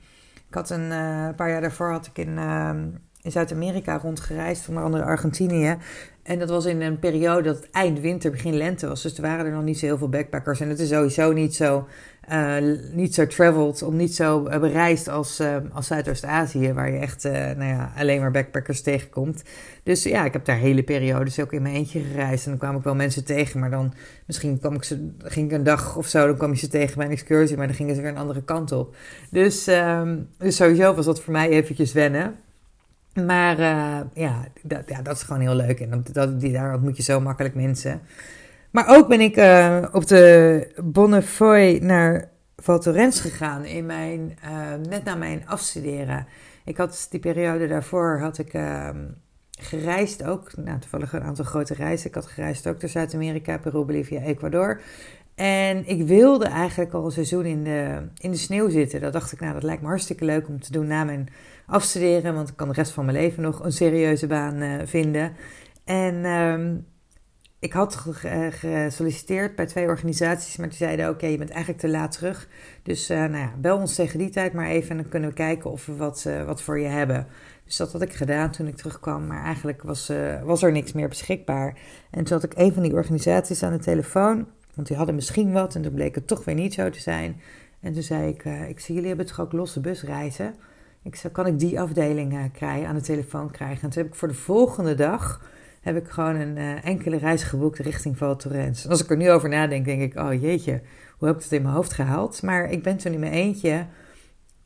ik 0.51 0.57
had 0.57 0.69
een 0.69 0.91
uh, 0.91 1.29
paar 1.35 1.49
jaar 1.49 1.61
daarvoor 1.61 1.91
had 1.91 2.05
ik 2.05 2.17
in, 2.17 2.37
uh, 2.37 2.69
in 3.21 3.31
Zuid-Amerika 3.31 3.97
rondgereisd, 3.97 4.67
onder 4.67 4.83
andere 4.83 5.03
Argentinië. 5.03 5.77
En 6.23 6.39
dat 6.39 6.49
was 6.49 6.65
in 6.65 6.81
een 6.81 6.99
periode 6.99 7.41
dat 7.41 7.55
het 7.55 7.69
eind 7.71 7.99
winter, 7.99 8.31
begin 8.31 8.57
lente 8.57 8.87
was. 8.87 9.01
Dus 9.01 9.15
er 9.15 9.21
waren 9.21 9.45
er 9.45 9.51
nog 9.51 9.63
niet 9.63 9.79
zo 9.79 9.85
heel 9.85 9.97
veel 9.97 10.09
backpackers. 10.09 10.59
En 10.59 10.69
het 10.69 10.79
is 10.79 10.89
sowieso 10.89 11.31
niet 11.31 11.55
zo, 11.55 11.87
uh, 12.31 12.55
niet 12.91 13.13
zo 13.13 13.27
traveled, 13.27 13.81
om 13.83 13.95
niet 13.95 14.15
zo 14.15 14.47
uh, 14.47 14.59
bereisd 14.59 15.07
als, 15.07 15.39
uh, 15.39 15.55
als 15.73 15.87
Zuidoost-Azië, 15.87 16.73
waar 16.73 16.91
je 16.91 16.97
echt 16.97 17.23
nou 17.23 17.63
ja, 17.63 17.91
alleen 17.97 18.19
maar 18.19 18.31
backpackers 18.31 18.81
tegenkomt. 18.81 19.43
Dus 19.83 20.03
ja, 20.03 20.25
ik 20.25 20.33
heb 20.33 20.45
daar 20.45 20.57
hele 20.57 20.83
periodes 20.83 21.39
ook 21.39 21.53
in 21.53 21.61
mijn 21.61 21.75
eentje 21.75 21.99
gereisd. 21.99 22.45
En 22.45 22.51
dan 22.51 22.59
kwam 22.59 22.75
ik 22.75 22.83
wel 22.83 22.95
mensen 22.95 23.25
tegen, 23.25 23.59
maar 23.59 23.71
dan 23.71 23.93
misschien 24.25 24.59
kwam 24.59 24.73
ik 24.73 24.83
ze, 24.83 25.09
ging 25.17 25.51
ik 25.51 25.57
een 25.57 25.63
dag 25.63 25.95
of 25.95 26.07
zo, 26.07 26.27
dan 26.27 26.37
kwam 26.37 26.51
je 26.51 26.57
ze 26.57 26.67
tegen 26.67 26.97
bij 26.97 27.05
een 27.05 27.11
excursie, 27.11 27.57
maar 27.57 27.67
dan 27.67 27.75
gingen 27.75 27.95
ze 27.95 28.01
weer 28.01 28.11
een 28.11 28.17
andere 28.17 28.43
kant 28.43 28.71
op. 28.71 28.95
Dus, 29.31 29.67
um, 29.67 30.27
dus 30.37 30.55
sowieso 30.55 30.93
was 30.93 31.05
dat 31.05 31.21
voor 31.21 31.33
mij 31.33 31.49
eventjes 31.49 31.93
wennen. 31.93 32.35
Maar 33.13 33.59
uh, 33.59 33.99
ja, 34.13 34.45
dat, 34.61 34.83
ja, 34.87 35.01
dat 35.01 35.15
is 35.15 35.23
gewoon 35.23 35.41
heel 35.41 35.55
leuk. 35.55 35.79
En 35.79 36.03
dat, 36.11 36.39
die, 36.39 36.51
daar 36.51 36.73
ontmoet 36.73 36.97
je 36.97 37.03
zo 37.03 37.19
makkelijk 37.19 37.55
mensen. 37.55 38.01
Maar 38.71 38.87
ook 38.87 39.07
ben 39.07 39.21
ik 39.21 39.37
uh, 39.37 39.85
op 39.91 40.07
de 40.07 40.67
Bonnefoy 40.83 41.79
naar 41.81 42.29
Val 42.57 42.79
Thorens 42.79 43.19
gegaan. 43.19 43.65
In 43.65 43.85
mijn, 43.85 44.37
uh, 44.45 44.89
net 44.89 45.03
na 45.03 45.15
mijn 45.15 45.47
afstuderen. 45.47 46.27
Ik 46.65 46.77
had 46.77 47.07
die 47.09 47.19
periode 47.19 47.67
daarvoor 47.67 48.19
had 48.19 48.37
ik 48.37 48.53
gereisd 49.59 50.23
ook. 50.23 50.51
Nou, 50.55 50.79
toevallig 50.79 51.13
een 51.13 51.23
aantal 51.23 51.45
grote 51.45 51.73
reizen. 51.73 52.07
Ik 52.07 52.15
had 52.15 52.25
gereisd 52.25 52.67
ook 52.67 52.79
door 52.79 52.89
Zuid-Amerika, 52.89 53.57
Peru, 53.57 53.83
Bolivia, 53.83 54.21
Ecuador. 54.21 54.81
En 55.35 55.87
ik 55.87 56.07
wilde 56.07 56.45
eigenlijk 56.45 56.93
al 56.93 57.05
een 57.05 57.11
seizoen 57.11 57.45
in 57.45 57.63
de, 57.63 58.07
in 58.17 58.31
de 58.31 58.37
sneeuw 58.37 58.69
zitten. 58.69 59.01
Dat 59.01 59.13
dacht 59.13 59.31
ik, 59.31 59.39
nou, 59.39 59.53
dat 59.53 59.63
lijkt 59.63 59.81
me 59.81 59.87
hartstikke 59.87 60.25
leuk 60.25 60.47
om 60.47 60.59
te 60.59 60.71
doen 60.71 60.87
na 60.87 61.03
mijn 61.03 61.29
afstuderen. 61.71 62.33
Want 62.33 62.49
ik 62.49 62.55
kan 62.55 62.67
de 62.67 62.73
rest 62.73 62.91
van 62.91 63.05
mijn 63.05 63.17
leven 63.17 63.43
nog 63.43 63.63
een 63.63 63.71
serieuze 63.71 64.27
baan 64.27 64.61
uh, 64.61 64.81
vinden. 64.85 65.33
En 65.83 66.25
um, 66.25 66.85
ik 67.59 67.73
had 67.73 67.95
gesolliciteerd 67.95 69.55
bij 69.55 69.65
twee 69.65 69.87
organisaties, 69.87 70.57
maar 70.57 70.67
die 70.67 70.77
zeiden: 70.77 71.09
Oké, 71.09 71.25
je 71.25 71.37
bent 71.37 71.49
eigenlijk 71.49 71.81
te 71.81 71.89
laat 71.89 72.11
terug. 72.11 72.47
Dus 72.83 73.09
uh, 73.09 73.17
nou 73.17 73.37
ja, 73.37 73.53
bel 73.57 73.77
ons 73.77 73.95
tegen 73.95 74.19
die 74.19 74.29
tijd 74.29 74.53
maar 74.53 74.67
even 74.67 74.89
en 74.89 74.97
dan 74.97 75.09
kunnen 75.09 75.29
we 75.29 75.35
kijken 75.35 75.71
of 75.71 75.85
we 75.85 75.95
wat, 75.95 76.29
wat 76.45 76.61
voor 76.61 76.79
je 76.79 76.87
hebben. 76.87 77.27
Dus 77.65 77.77
dat 77.77 77.91
had 77.91 78.01
ik 78.01 78.13
gedaan 78.13 78.51
toen 78.51 78.67
ik 78.67 78.75
terugkwam, 78.75 79.27
maar 79.27 79.43
eigenlijk 79.43 79.83
was, 79.83 80.11
was 80.43 80.63
er 80.63 80.71
niks 80.71 80.91
meer 80.91 81.07
beschikbaar. 81.07 81.77
En 82.09 82.23
toen 82.23 82.37
had 82.41 82.51
ik 82.51 82.57
een 82.57 82.73
van 82.73 82.83
die 82.83 82.93
organisaties 82.93 83.63
aan 83.63 83.71
de 83.71 83.79
telefoon. 83.79 84.47
Want 84.75 84.87
die 84.87 84.97
hadden 84.97 85.15
misschien 85.15 85.51
wat 85.51 85.75
en 85.75 85.81
toen 85.81 85.93
bleek 85.93 86.15
het 86.15 86.27
toch 86.27 86.45
weer 86.45 86.55
niet 86.55 86.73
zo 86.73 86.89
te 86.89 86.99
zijn. 86.99 87.41
En 87.79 87.93
toen 87.93 88.03
zei 88.03 88.29
ik, 88.29 88.45
ik 88.69 88.79
zie 88.79 88.93
jullie 88.93 89.09
hebben 89.09 89.25
toch 89.25 89.39
ook 89.39 89.51
losse 89.51 89.79
busreizen? 89.79 90.55
Ik 91.03 91.15
zei, 91.15 91.33
kan 91.33 91.47
ik 91.47 91.59
die 91.59 91.79
afdeling 91.79 92.33
uh, 92.33 92.43
krijgen, 92.53 92.87
aan 92.87 92.95
de 92.95 93.01
telefoon 93.01 93.51
krijgen? 93.51 93.83
En 93.83 93.89
toen 93.89 94.01
heb 94.01 94.11
ik 94.11 94.17
voor 94.17 94.27
de 94.27 94.33
volgende 94.33 94.95
dag 94.95 95.49
heb 95.81 95.97
ik 95.97 96.09
gewoon 96.09 96.35
een 96.35 96.57
uh, 96.57 96.85
enkele 96.85 97.17
reis 97.17 97.43
geboekt 97.43 97.79
richting 97.79 98.17
Val 98.17 98.35
Thorens. 98.35 98.83
En 98.83 98.89
als 98.89 99.03
ik 99.03 99.09
er 99.09 99.17
nu 99.17 99.31
over 99.31 99.49
nadenk, 99.49 99.85
denk 99.85 100.01
ik, 100.01 100.19
oh 100.19 100.41
jeetje, 100.41 100.81
hoe 101.17 101.27
heb 101.27 101.37
ik 101.37 101.43
het 101.43 101.51
in 101.51 101.61
mijn 101.61 101.73
hoofd 101.73 101.93
gehaald? 101.93 102.41
Maar 102.41 102.69
ik 102.69 102.83
ben 102.83 102.97
toen 102.97 103.13
in 103.13 103.19
mijn 103.19 103.31
eentje 103.31 103.85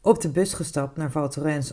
op 0.02 0.22
de 0.22 0.30
bus 0.30 0.54
gestapt 0.54 0.98
naar 0.98 1.12
Val 1.12 1.32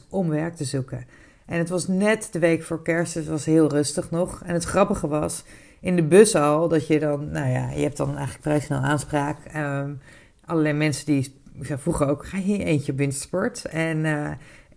om 0.08 0.28
werk 0.28 0.56
te 0.56 0.64
zoeken. 0.64 1.06
En 1.46 1.58
het 1.58 1.68
was 1.68 1.88
net 1.88 2.28
de 2.32 2.38
week 2.38 2.62
voor 2.62 2.82
kerst, 2.82 3.14
dus 3.14 3.22
het 3.22 3.32
was 3.32 3.44
heel 3.44 3.68
rustig 3.68 4.10
nog. 4.10 4.42
En 4.44 4.54
het 4.54 4.64
grappige 4.64 5.08
was, 5.08 5.44
in 5.80 5.96
de 5.96 6.02
bus 6.02 6.34
al, 6.34 6.68
dat 6.68 6.86
je 6.86 6.98
dan, 6.98 7.30
nou 7.30 7.48
ja, 7.50 7.70
je 7.70 7.82
hebt 7.82 7.96
dan 7.96 8.08
eigenlijk 8.08 8.42
vrij 8.42 8.60
snel 8.60 8.78
aanspraak. 8.78 9.36
Um, 9.56 10.00
allerlei 10.44 10.74
mensen 10.74 11.06
die, 11.06 11.40
ik 11.60 11.78
vroeger 11.78 12.08
ook, 12.08 12.26
ga 12.26 12.38
je 12.38 12.64
eentje 12.64 12.92
op 12.92 12.98
wintersport? 12.98 13.64
En, 13.64 13.98
uh, 14.04 14.30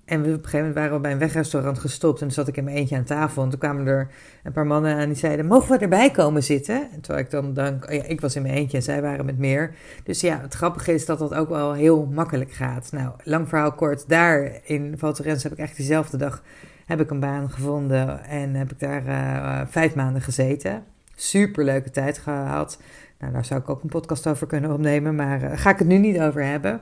en 0.05 0.22
we, 0.22 0.27
op 0.27 0.34
een 0.34 0.34
gegeven 0.34 0.58
moment 0.58 0.75
waren 0.75 0.94
we 0.94 1.00
bij 1.00 1.12
een 1.12 1.17
wegrestaurant 1.17 1.79
gestopt 1.79 2.22
en 2.22 2.25
toen 2.25 2.36
zat 2.36 2.48
ik 2.48 2.58
in 2.58 2.63
mijn 2.63 2.75
eentje 2.75 2.96
aan 2.96 3.03
tafel. 3.03 3.44
En 3.44 3.50
toen 3.50 3.59
kwamen 3.59 3.88
er 3.88 4.11
een 4.44 4.51
paar 4.51 4.68
mannen 4.68 4.98
en 4.98 5.07
die 5.07 5.18
zeiden, 5.18 5.46
mogen 5.46 5.77
we 5.77 5.83
erbij 5.83 6.11
komen 6.11 6.44
zitten? 6.44 6.90
En 6.92 7.01
terwijl 7.01 7.25
ik 7.25 7.31
dan 7.31 7.53
denk, 7.53 7.90
oh 7.90 8.09
ik 8.09 8.22
was 8.22 8.35
in 8.35 8.42
mijn 8.42 8.53
eentje 8.53 8.77
en 8.77 8.83
zij 8.83 9.01
waren 9.01 9.25
met 9.25 9.38
meer. 9.38 9.75
Dus 10.03 10.22
ja, 10.22 10.40
het 10.42 10.53
grappige 10.53 10.94
is 10.94 11.05
dat 11.05 11.20
dat 11.20 11.33
ook 11.33 11.50
wel 11.50 11.74
heel 11.74 12.05
makkelijk 12.05 12.51
gaat. 12.51 12.92
Nou, 12.92 13.11
lang 13.24 13.50
verhaal 13.50 13.74
kort, 13.74 14.09
daar 14.09 14.59
in 14.64 14.94
Valterens 14.98 15.44
heb 15.44 15.51
ik 15.51 15.57
echt 15.57 15.75
diezelfde 15.75 16.18
dag 16.18 16.44
heb 16.85 17.00
ik 17.00 17.09
een 17.09 17.20
baan 17.20 17.50
gevonden 17.50 18.24
en 18.24 18.53
heb 18.53 18.72
ik 18.72 18.79
daar 18.79 19.05
uh, 19.05 19.61
vijf 19.68 19.96
maanden 19.96 20.22
gezeten. 20.22 20.83
Super 21.16 21.64
leuke 21.64 21.90
tijd 21.90 22.18
gehad. 22.18 22.79
Nou, 23.25 23.38
daar 23.38 23.46
zou 23.46 23.61
ik 23.61 23.70
ook 23.70 23.83
een 23.83 23.90
podcast 23.90 24.27
over 24.27 24.48
kunnen 24.48 24.72
opnemen, 24.72 25.16
maar 25.16 25.44
uh, 25.44 25.51
ga 25.55 25.70
ik 25.70 25.77
het 25.79 25.88
nu 25.88 25.98
niet 25.98 26.20
over 26.20 26.44
hebben. 26.44 26.81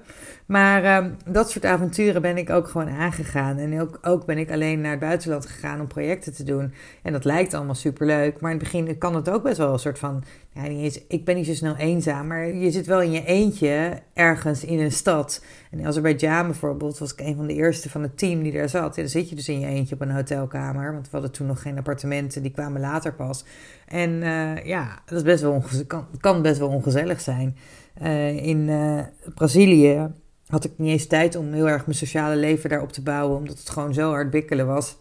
Maar 0.53 0.83
uh, 0.83 1.11
dat 1.25 1.51
soort 1.51 1.65
avonturen 1.65 2.21
ben 2.21 2.37
ik 2.37 2.49
ook 2.49 2.67
gewoon 2.67 2.89
aangegaan. 2.89 3.57
En 3.57 3.81
ook, 3.81 3.99
ook 4.01 4.25
ben 4.25 4.37
ik 4.37 4.51
alleen 4.51 4.81
naar 4.81 4.91
het 4.91 4.99
buitenland 4.99 5.45
gegaan 5.45 5.79
om 5.79 5.87
projecten 5.87 6.33
te 6.33 6.43
doen. 6.43 6.73
En 7.01 7.13
dat 7.13 7.25
lijkt 7.25 7.53
allemaal 7.53 7.75
super 7.75 8.05
leuk. 8.05 8.39
Maar 8.39 8.51
in 8.51 8.57
het 8.57 8.71
begin 8.71 8.97
kan 8.97 9.15
het 9.15 9.29
ook 9.29 9.43
best 9.43 9.57
wel 9.57 9.73
een 9.73 9.79
soort 9.79 9.99
van. 9.99 10.23
Ja, 10.51 10.63
ik 11.07 11.25
ben 11.25 11.35
niet 11.35 11.45
zo 11.45 11.53
snel 11.53 11.75
eenzaam, 11.75 12.27
maar 12.27 12.47
je 12.47 12.71
zit 12.71 12.85
wel 12.85 13.01
in 13.01 13.11
je 13.11 13.25
eentje 13.25 13.99
ergens 14.13 14.63
in 14.65 14.79
een 14.79 14.91
stad. 14.91 15.43
En 15.71 15.85
Azerbeidzjan 15.85 16.45
bijvoorbeeld 16.45 16.97
was 16.97 17.13
ik 17.13 17.19
een 17.19 17.35
van 17.35 17.47
de 17.47 17.53
eerste 17.53 17.89
van 17.89 18.01
het 18.01 18.17
team 18.17 18.43
die 18.43 18.51
daar 18.51 18.69
zat. 18.69 18.95
En 18.95 19.01
dan 19.01 19.11
zit 19.11 19.29
je 19.29 19.35
dus 19.35 19.49
in 19.49 19.59
je 19.59 19.67
eentje 19.67 19.95
op 19.95 20.01
een 20.01 20.11
hotelkamer. 20.11 20.93
Want 20.93 21.05
we 21.05 21.11
hadden 21.11 21.31
toen 21.31 21.47
nog 21.47 21.61
geen 21.61 21.77
appartementen, 21.77 22.41
die 22.41 22.51
kwamen 22.51 22.81
later 22.81 23.13
pas. 23.13 23.45
En 23.87 24.09
uh, 24.09 24.65
ja, 24.65 25.01
dat 25.05 25.17
is 25.17 25.23
best 25.23 25.41
wel 25.41 25.63
kan, 25.87 26.05
kan 26.19 26.41
best 26.41 26.59
wel 26.59 26.69
ongezellig 26.69 27.21
zijn. 27.21 27.57
Uh, 28.01 28.45
in 28.45 28.67
uh, 28.67 28.99
Brazilië 29.35 30.11
had 30.53 30.63
ik 30.63 30.71
niet 30.75 30.91
eens 30.91 31.07
tijd 31.07 31.35
om 31.35 31.53
heel 31.53 31.69
erg 31.69 31.85
mijn 31.85 31.97
sociale 31.97 32.35
leven 32.35 32.69
daarop 32.69 32.91
te 32.91 33.01
bouwen, 33.01 33.37
omdat 33.37 33.57
het 33.57 33.69
gewoon 33.69 33.93
zo 33.93 34.09
hard 34.09 34.29
bikkelen 34.29 34.67
was. 34.67 34.97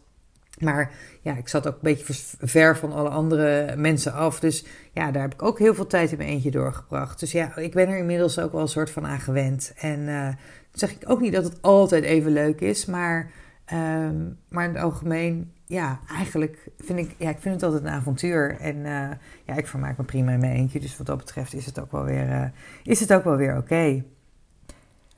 Maar 0.59 0.91
ja, 1.21 1.37
ik 1.37 1.49
zat 1.49 1.67
ook 1.67 1.75
een 1.75 1.79
beetje 1.83 2.15
ver 2.39 2.77
van 2.77 2.93
alle 2.93 3.09
andere 3.09 3.77
mensen 3.77 4.13
af. 4.13 4.41
Dus 4.41 4.65
ja, 4.93 5.11
daar 5.11 5.23
heb 5.23 5.33
ik 5.33 5.43
ook 5.43 5.59
heel 5.59 5.75
veel 5.75 5.87
tijd 5.87 6.11
in 6.11 6.17
mijn 6.17 6.29
eentje 6.29 6.51
doorgebracht. 6.51 7.21
Dus 7.21 7.33
ja, 7.33 7.57
ik 7.57 7.73
ben 7.73 7.89
er 7.89 7.99
inmiddels 7.99 8.39
ook 8.39 8.53
wel 8.53 8.61
een 8.61 8.69
soort 8.69 8.91
van 8.91 9.07
aan 9.07 9.21
gewend. 9.21 9.73
En 9.77 10.01
uh, 10.01 10.29
zeg 10.73 10.91
ik 10.91 11.11
ook 11.11 11.21
niet 11.21 11.33
dat 11.33 11.45
het 11.45 11.63
altijd 11.63 12.05
even 12.05 12.33
leuk 12.33 12.61
is. 12.61 12.87
Maar, 12.87 13.31
um, 13.73 14.39
maar 14.49 14.65
in 14.65 14.75
het 14.75 14.83
algemeen, 14.83 15.53
ja, 15.67 16.01
eigenlijk 16.09 16.69
vind 16.79 16.99
ik, 16.99 17.15
ja, 17.19 17.31
ik 17.31 17.39
vind 17.39 17.55
het 17.55 17.65
altijd 17.65 17.83
een 17.83 17.99
avontuur. 17.99 18.57
En 18.61 18.77
uh, 18.77 19.11
ja, 19.45 19.57
ik 19.57 19.67
vermaak 19.67 19.97
me 19.97 20.05
prima 20.05 20.33
in 20.33 20.41
mijn 20.41 20.57
eentje. 20.57 20.81
Dus 20.81 20.97
wat 20.97 21.07
dat 21.07 21.19
betreft 21.19 21.55
is 21.55 21.67
het 21.67 21.81
ook 21.81 21.93
wel 21.93 22.05
weer, 22.05 22.29
uh, 22.29 22.45
is 22.83 23.01
het 23.01 23.13
ook 23.13 23.25
wel 23.25 23.37
weer 23.37 23.57
oké. 23.57 24.03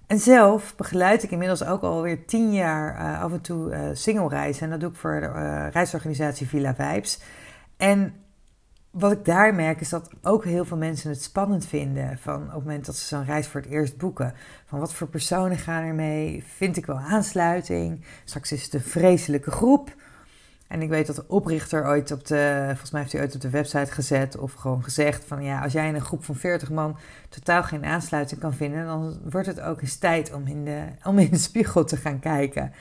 En 0.06 0.18
zelf 0.18 0.76
begeleid 0.76 1.22
ik 1.22 1.30
inmiddels 1.30 1.64
ook 1.64 1.82
alweer 1.82 2.26
tien 2.26 2.52
jaar 2.52 3.00
uh, 3.00 3.22
af 3.22 3.32
en 3.32 3.40
toe 3.40 3.70
uh, 3.70 3.80
single 3.92 4.28
reizen. 4.28 4.62
En 4.62 4.70
dat 4.70 4.80
doe 4.80 4.90
ik 4.90 4.96
voor 4.96 5.20
de 5.20 5.26
uh, 5.26 5.66
reisorganisatie 5.70 6.48
Villa 6.48 6.74
Vibes. 6.74 7.20
En 7.76 8.14
wat 8.90 9.12
ik 9.12 9.24
daar 9.24 9.54
merk 9.54 9.80
is 9.80 9.88
dat 9.88 10.10
ook 10.22 10.44
heel 10.44 10.64
veel 10.64 10.76
mensen 10.76 11.10
het 11.10 11.22
spannend 11.22 11.66
vinden. 11.66 12.18
Van 12.18 12.42
op 12.42 12.54
het 12.54 12.64
moment 12.64 12.86
dat 12.86 12.96
ze 12.96 13.06
zo'n 13.06 13.24
reis 13.24 13.46
voor 13.46 13.60
het 13.60 13.70
eerst 13.70 13.96
boeken. 13.96 14.34
Van 14.66 14.78
wat 14.78 14.94
voor 14.94 15.08
personen 15.08 15.58
gaan 15.58 15.82
er 15.82 15.94
mee? 15.94 16.44
Vind 16.56 16.76
ik 16.76 16.86
wel 16.86 16.98
aansluiting? 16.98 18.04
Straks 18.24 18.52
is 18.52 18.64
het 18.64 18.74
een 18.74 18.80
vreselijke 18.80 19.50
groep. 19.50 19.94
En 20.68 20.82
ik 20.82 20.88
weet 20.88 21.06
dat 21.06 21.16
de 21.16 21.24
oprichter 21.28 21.86
ooit 21.86 22.10
op 22.10 22.26
de, 22.26 22.62
volgens 22.66 22.90
mij 22.90 23.00
heeft 23.00 23.12
hij 23.12 23.22
ooit 23.22 23.34
op 23.34 23.40
de 23.40 23.50
website 23.50 23.92
gezet 23.92 24.36
of 24.36 24.52
gewoon 24.52 24.82
gezegd 24.82 25.24
van 25.24 25.42
ja, 25.42 25.60
als 25.60 25.72
jij 25.72 25.88
in 25.88 25.94
een 25.94 26.00
groep 26.00 26.24
van 26.24 26.34
40 26.34 26.70
man 26.70 26.96
totaal 27.28 27.62
geen 27.62 27.84
aansluiting 27.84 28.40
kan 28.40 28.54
vinden, 28.54 28.86
dan 28.86 29.20
wordt 29.30 29.46
het 29.46 29.60
ook 29.60 29.80
eens 29.80 29.96
tijd 29.96 30.32
om 30.32 30.46
in 30.46 30.64
de, 30.64 30.84
om 31.04 31.18
in 31.18 31.30
de 31.30 31.38
spiegel 31.38 31.84
te 31.84 31.96
gaan 31.96 32.18
kijken. 32.18 32.72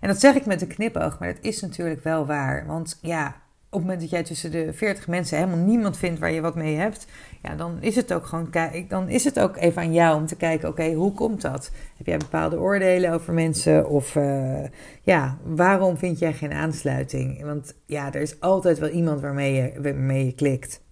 En 0.00 0.08
dat 0.08 0.20
zeg 0.20 0.34
ik 0.34 0.46
met 0.46 0.62
een 0.62 0.68
knipoog, 0.68 1.18
maar 1.18 1.34
dat 1.34 1.44
is 1.44 1.60
natuurlijk 1.60 2.02
wel 2.02 2.26
waar. 2.26 2.66
Want 2.66 2.98
ja, 3.00 3.36
op 3.70 3.78
het 3.78 3.82
moment 3.82 4.00
dat 4.00 4.10
jij 4.10 4.22
tussen 4.22 4.50
de 4.50 4.72
40 4.72 5.08
mensen 5.08 5.38
helemaal 5.38 5.64
niemand 5.64 5.96
vindt 5.96 6.20
waar 6.20 6.32
je 6.32 6.40
wat 6.40 6.54
mee 6.54 6.76
hebt, 6.76 7.06
ja, 7.42 7.54
dan 7.54 7.76
is 7.80 7.96
het 7.96 8.12
ook 8.12 8.26
gewoon 8.26 8.50
dan 8.88 9.08
is 9.08 9.24
het 9.24 9.40
ook 9.40 9.56
even 9.56 9.82
aan 9.82 9.92
jou 9.92 10.16
om 10.16 10.26
te 10.26 10.36
kijken, 10.36 10.68
oké, 10.68 10.92
hoe 10.92 11.12
komt 11.12 11.40
dat? 11.40 11.70
Heb 11.96 12.06
jij 12.06 12.16
bepaalde 12.16 12.58
oordelen 12.58 13.12
over 13.12 13.32
mensen? 13.32 13.88
Of 13.88 14.14
uh, 14.14 14.64
ja, 15.02 15.38
waarom 15.44 15.96
vind 15.96 16.18
jij 16.18 16.32
geen 16.32 16.52
aansluiting? 16.52 17.44
Want 17.44 17.74
ja, 17.86 18.12
er 18.12 18.20
is 18.20 18.40
altijd 18.40 18.78
wel 18.78 18.88
iemand 18.88 19.20
waarmee 19.20 19.54
je, 19.54 20.32
klikt. 20.36 20.82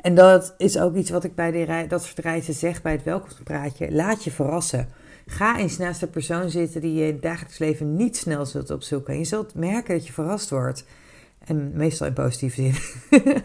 En 0.00 0.14
dat 0.14 0.54
is 0.56 0.78
ook 0.78 0.94
iets 0.94 1.10
wat 1.10 1.24
ik 1.24 1.34
bij 1.34 1.50
die, 1.50 1.86
dat 1.86 2.04
soort 2.04 2.18
reizen 2.18 2.54
zeg 2.54 2.82
bij 2.82 2.92
het 2.92 3.04
welkomstpraatje. 3.04 3.92
Laat 3.92 4.24
je 4.24 4.30
verrassen. 4.30 4.88
Ga 5.26 5.58
eens 5.58 5.78
naast 5.78 6.02
een 6.02 6.10
persoon 6.10 6.50
zitten 6.50 6.80
die 6.80 6.94
je 6.94 7.06
in 7.06 7.12
het 7.12 7.22
dagelijks 7.22 7.58
leven 7.58 7.96
niet 7.96 8.16
snel 8.16 8.46
zult 8.46 8.70
opzoeken. 8.70 9.12
En 9.12 9.18
je 9.18 9.24
zult 9.24 9.54
merken 9.54 9.94
dat 9.94 10.06
je 10.06 10.12
verrast 10.12 10.50
wordt. 10.50 10.84
En 11.44 11.72
meestal 11.74 12.06
in 12.06 12.12
positieve 12.12 12.62
zin. 12.62 12.74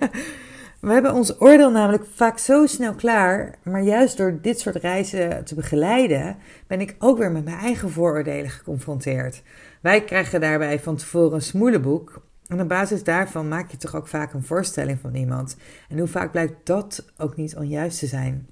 We 0.84 0.92
hebben 0.92 1.14
ons 1.14 1.42
oordeel 1.42 1.72
namelijk 1.72 2.06
vaak 2.14 2.38
zo 2.38 2.66
snel 2.66 2.94
klaar, 2.94 3.56
maar 3.64 3.82
juist 3.82 4.18
door 4.18 4.40
dit 4.42 4.60
soort 4.60 4.76
reizen 4.76 5.44
te 5.44 5.56
begeleiden, 5.56 6.38
ben 6.68 6.82
ik 6.82 6.96
ook 7.00 7.18
weer 7.18 7.32
met 7.32 7.44
mijn 7.44 7.58
eigen 7.58 7.92
vooroordelen 7.92 8.50
geconfronteerd. 8.50 9.42
Wij 9.82 10.04
krijgen 10.04 10.42
daarbij 10.42 10.80
van 10.80 10.96
tevoren 10.96 11.34
een 11.34 11.42
smoelenboek 11.42 12.22
en 12.48 12.62
op 12.62 12.68
basis 12.68 13.04
daarvan 13.04 13.48
maak 13.48 13.72
je 13.72 13.78
toch 13.78 13.96
ook 13.96 14.08
vaak 14.08 14.34
een 14.34 14.44
voorstelling 14.44 15.00
van 15.00 15.16
iemand. 15.16 15.58
En 15.90 15.98
hoe 15.98 16.08
vaak 16.08 16.32
blijkt 16.32 16.66
dat 16.66 17.06
ook 17.18 17.36
niet 17.36 17.56
onjuist 17.56 18.00
te 18.00 18.08
zijn? 18.08 18.48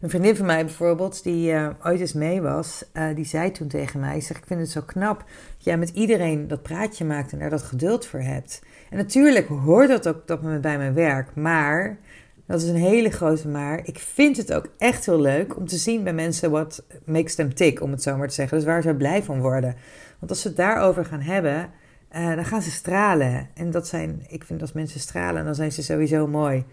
Een 0.00 0.10
vriendin 0.10 0.36
van 0.36 0.46
mij 0.46 0.64
bijvoorbeeld, 0.64 1.22
die 1.22 1.52
uh, 1.52 1.68
ooit 1.84 2.00
eens 2.00 2.12
mee 2.12 2.42
was, 2.42 2.84
uh, 2.92 3.14
die 3.14 3.24
zei 3.24 3.50
toen 3.50 3.68
tegen 3.68 4.00
mij: 4.00 4.20
zeg, 4.20 4.36
Ik 4.36 4.46
vind 4.46 4.60
het 4.60 4.70
zo 4.70 4.80
knap 4.86 5.18
dat 5.18 5.64
jij 5.64 5.78
met 5.78 5.88
iedereen 5.88 6.48
dat 6.48 6.62
praatje 6.62 7.04
maakt 7.04 7.32
en 7.32 7.38
daar 7.38 7.50
dat 7.50 7.62
geduld 7.62 8.06
voor 8.06 8.20
hebt. 8.20 8.62
En 8.90 8.96
natuurlijk 8.96 9.48
hoort 9.48 9.88
dat 9.88 10.08
ook 10.08 10.26
dat 10.26 10.42
me 10.42 10.58
bij 10.58 10.78
mijn 10.78 10.94
werk, 10.94 11.34
maar 11.34 11.98
dat 12.46 12.62
is 12.62 12.68
een 12.68 12.76
hele 12.76 13.10
grote 13.10 13.48
maar. 13.48 13.80
Ik 13.84 13.98
vind 13.98 14.36
het 14.36 14.52
ook 14.52 14.68
echt 14.78 15.06
heel 15.06 15.20
leuk 15.20 15.56
om 15.56 15.66
te 15.66 15.76
zien 15.76 16.04
bij 16.04 16.12
mensen 16.12 16.50
wat 16.50 16.84
makes 17.04 17.34
them 17.34 17.54
tick, 17.54 17.82
om 17.82 17.90
het 17.90 18.02
zo 18.02 18.16
maar 18.16 18.28
te 18.28 18.34
zeggen. 18.34 18.56
Dus 18.56 18.66
waar 18.66 18.82
ze 18.82 18.94
blij 18.94 19.22
van 19.22 19.40
worden. 19.40 19.76
Want 20.18 20.30
als 20.30 20.40
ze 20.40 20.48
het 20.48 20.56
daarover 20.56 21.04
gaan 21.04 21.20
hebben, 21.20 21.70
uh, 22.16 22.34
dan 22.34 22.44
gaan 22.44 22.62
ze 22.62 22.70
stralen. 22.70 23.48
En 23.54 23.70
dat 23.70 23.86
zijn, 23.86 24.24
ik 24.28 24.44
vind 24.44 24.60
als 24.60 24.72
mensen 24.72 25.00
stralen, 25.00 25.44
dan 25.44 25.54
zijn 25.54 25.72
ze 25.72 25.82
sowieso 25.82 26.26
mooi. 26.26 26.64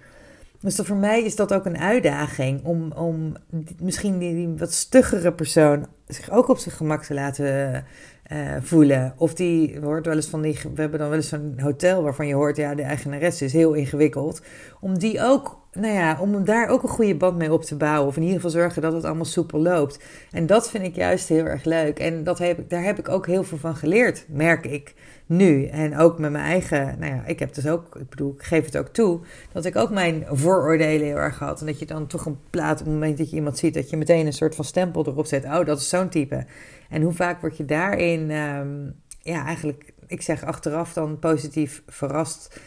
Dus 0.64 0.76
voor 0.76 0.96
mij 0.96 1.24
is 1.24 1.36
dat 1.36 1.54
ook 1.54 1.66
een 1.66 1.78
uitdaging 1.78 2.64
om, 2.66 2.92
om 2.92 3.36
misschien 3.80 4.18
die, 4.18 4.54
wat 4.58 4.74
stuggere 4.74 5.34
persoon 5.34 5.88
zich 6.08 6.30
ook 6.30 6.48
op 6.48 6.58
zijn 6.58 6.76
gemak 6.76 7.04
te 7.04 7.14
laten 7.14 7.86
uh, 8.32 8.56
voelen. 8.62 9.14
Of 9.18 9.34
die 9.34 9.80
hoort 9.80 10.06
wel 10.06 10.16
eens 10.16 10.28
van 10.28 10.42
die. 10.42 10.60
We 10.74 10.82
hebben 10.82 11.00
dan 11.00 11.08
wel 11.08 11.18
eens 11.18 11.30
zo'n 11.30 11.54
hotel 11.58 12.04
waarvan 12.04 12.28
je 12.28 12.34
hoort, 12.34 12.58
ja, 12.58 12.76
de 12.76 12.82
eigenares 12.82 13.42
is 13.42 13.54
heel 13.54 13.74
ingewikkeld. 13.74 14.42
Om 14.80 14.98
die 14.98 15.22
ook 15.22 15.62
nou 15.72 15.94
ja, 15.94 16.18
om 16.20 16.46
daar 16.46 16.70
ook 16.70 16.84
een 16.84 16.90
goede 16.90 17.16
band 17.16 17.38
mee 17.38 17.54
op 17.54 17.64
te 17.64 17.76
bouwen. 17.76 18.08
Of 18.08 18.16
in 18.16 18.22
ieder 18.22 18.36
geval 18.36 18.52
zorgen 18.52 18.82
dat 18.82 18.94
het 18.94 19.04
allemaal 19.04 19.26
soepel 19.26 19.60
loopt. 19.60 20.00
En 20.32 20.46
dat 20.46 20.70
vind 20.70 20.84
ik 20.84 20.96
juist 20.96 21.30
heel 21.30 21.46
erg 21.46 21.64
leuk. 21.64 22.00
En 22.00 22.24
dat 22.24 22.40
heb, 22.40 22.70
daar 22.70 22.84
heb 22.84 23.00
ik 23.00 23.10
ook 23.10 23.28
heel 23.28 23.44
veel 23.44 23.58
van 23.58 23.76
geleerd, 23.76 24.26
merk 24.28 24.66
ik 24.66 24.94
nu. 25.26 25.66
En 25.66 25.98
ook 25.98 26.20
met 26.20 26.32
mijn 26.32 26.44
eigen, 26.44 27.00
nou 27.00 27.16
ja, 27.16 27.26
ik 27.26 27.40
heb 27.40 27.54
dus 27.54 27.68
ook, 27.68 27.96
ik 27.96 28.10
bedoel, 28.10 28.34
ik 28.34 28.44
geef 28.44 28.66
het 28.66 28.78
ook 28.78 28.88
toe, 28.88 29.20
dat 29.52 29.66
ik 29.66 29.76
ook 29.76 29.90
mijn 29.90 30.26
vooroordelen 30.32 31.08
heel 31.08 31.16
erg 31.16 31.40
had. 31.40 31.60
En 31.60 31.66
dat 31.66 31.80
je 31.80 31.86
dan 31.86 32.08
toch 32.08 32.26
een 32.26 32.38
plaat, 32.50 32.80
op 32.80 32.86
het 32.86 32.94
moment 32.94 33.18
dat 33.18 33.30
je 33.30 33.36
iemand 33.36 33.58
ziet, 33.58 33.74
dat 33.74 33.90
je 33.90 33.98
meteen 33.98 34.26
een 34.26 34.34
soort 34.34 34.56
van 34.56 34.66
stempel 34.66 35.08
erop 35.08 35.26
zet. 35.26 35.46
Oh, 35.46 35.66
dat 35.66 35.80
is 35.80 35.90
zo'n 35.90 36.10
type. 36.10 36.46
En 36.90 37.02
hoe 37.02 37.14
vaak 37.14 37.42
word 37.42 37.58
je 37.58 37.66
daarin, 37.66 38.32
um, 38.32 38.96
ja, 39.22 39.46
eigenlijk, 39.46 39.94
ik 40.08 40.22
zeg 40.22 40.44
achteraf 40.44 40.94
dan 40.94 41.20
positief 41.20 41.84
verrast 41.88 42.60